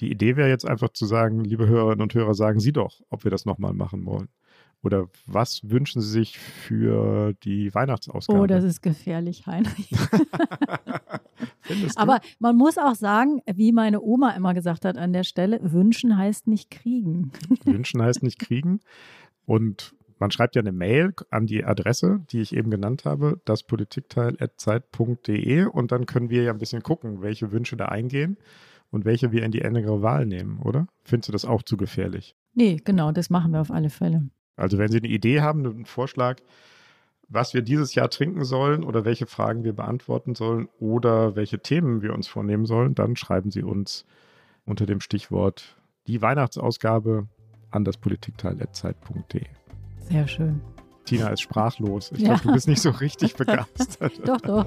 die 0.00 0.10
Idee 0.10 0.36
wäre 0.36 0.48
jetzt 0.48 0.66
einfach 0.66 0.90
zu 0.90 1.06
sagen, 1.06 1.44
liebe 1.44 1.66
Hörerinnen 1.66 2.02
und 2.02 2.14
Hörer, 2.14 2.34
sagen 2.34 2.60
Sie 2.60 2.72
doch, 2.72 3.00
ob 3.10 3.24
wir 3.24 3.30
das 3.30 3.44
nochmal 3.44 3.74
machen 3.74 4.06
wollen. 4.06 4.28
Oder 4.84 5.08
was 5.26 5.62
wünschen 5.64 6.00
Sie 6.02 6.10
sich 6.10 6.38
für 6.38 7.32
die 7.42 7.74
Weihnachtsausgabe? 7.74 8.38
Oh, 8.38 8.46
das 8.46 8.62
ist 8.64 8.82
gefährlich, 8.82 9.46
Heinrich. 9.46 9.90
Aber 11.96 12.20
man 12.38 12.54
muss 12.56 12.76
auch 12.76 12.94
sagen, 12.94 13.40
wie 13.46 13.72
meine 13.72 14.02
Oma 14.02 14.32
immer 14.32 14.52
gesagt 14.52 14.84
hat 14.84 14.98
an 14.98 15.14
der 15.14 15.24
Stelle, 15.24 15.58
wünschen 15.62 16.18
heißt 16.18 16.46
nicht 16.46 16.70
kriegen. 16.70 17.32
wünschen 17.64 18.02
heißt 18.02 18.22
nicht 18.22 18.38
kriegen. 18.38 18.80
Und 19.46 19.94
man 20.18 20.30
schreibt 20.30 20.54
ja 20.54 20.60
eine 20.60 20.72
Mail 20.72 21.14
an 21.30 21.46
die 21.46 21.64
Adresse, 21.64 22.20
die 22.30 22.40
ich 22.40 22.54
eben 22.54 22.70
genannt 22.70 23.06
habe, 23.06 23.40
daspolitikteil.zeit.de 23.46 25.64
und 25.64 25.92
dann 25.92 26.04
können 26.06 26.30
wir 26.30 26.44
ja 26.44 26.52
ein 26.52 26.58
bisschen 26.58 26.82
gucken, 26.82 27.22
welche 27.22 27.50
Wünsche 27.52 27.76
da 27.76 27.86
eingehen 27.86 28.36
und 28.90 29.06
welche 29.06 29.32
wir 29.32 29.42
in 29.42 29.50
die 29.50 29.62
engere 29.62 30.02
Wahl 30.02 30.26
nehmen, 30.26 30.60
oder? 30.60 30.86
Findest 31.02 31.28
du 31.28 31.32
das 31.32 31.46
auch 31.46 31.62
zu 31.62 31.78
gefährlich? 31.78 32.36
Nee, 32.52 32.80
genau, 32.84 33.12
das 33.12 33.30
machen 33.30 33.52
wir 33.52 33.60
auf 33.60 33.70
alle 33.70 33.90
Fälle. 33.90 34.28
Also 34.56 34.78
wenn 34.78 34.90
Sie 34.90 34.98
eine 34.98 35.08
Idee 35.08 35.40
haben, 35.40 35.66
einen 35.66 35.86
Vorschlag, 35.86 36.38
was 37.28 37.54
wir 37.54 37.62
dieses 37.62 37.94
Jahr 37.94 38.10
trinken 38.10 38.44
sollen 38.44 38.84
oder 38.84 39.04
welche 39.04 39.26
Fragen 39.26 39.64
wir 39.64 39.72
beantworten 39.72 40.34
sollen 40.34 40.68
oder 40.78 41.36
welche 41.36 41.58
Themen 41.58 42.02
wir 42.02 42.12
uns 42.14 42.28
vornehmen 42.28 42.66
sollen, 42.66 42.94
dann 42.94 43.16
schreiben 43.16 43.50
Sie 43.50 43.62
uns 43.62 44.04
unter 44.66 44.86
dem 44.86 45.00
Stichwort 45.00 45.76
die 46.06 46.22
Weihnachtsausgabe 46.22 47.26
an 47.70 47.84
das 47.84 47.96
Politikteil.zeit.de. 47.96 49.44
Sehr 50.08 50.28
schön. 50.28 50.60
Tina 51.04 51.28
ist 51.28 51.40
sprachlos. 51.40 52.12
Ich 52.12 52.20
ja. 52.20 52.28
glaube, 52.28 52.42
du 52.42 52.52
bist 52.52 52.68
nicht 52.68 52.80
so 52.80 52.90
richtig 52.90 53.34
begeistert. 53.36 54.12
doch, 54.28 54.40
doch. 54.40 54.66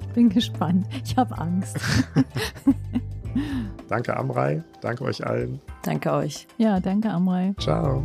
Ich 0.00 0.08
bin 0.08 0.28
gespannt. 0.28 0.86
Ich 1.04 1.16
habe 1.16 1.36
Angst. 1.38 1.78
danke, 3.88 4.16
Amrei. 4.16 4.62
Danke 4.80 5.04
euch 5.04 5.24
allen. 5.26 5.60
Danke 5.82 6.12
euch. 6.12 6.46
Ja, 6.58 6.80
danke, 6.80 7.10
Amrei. 7.10 7.54
Ciao. 7.58 8.04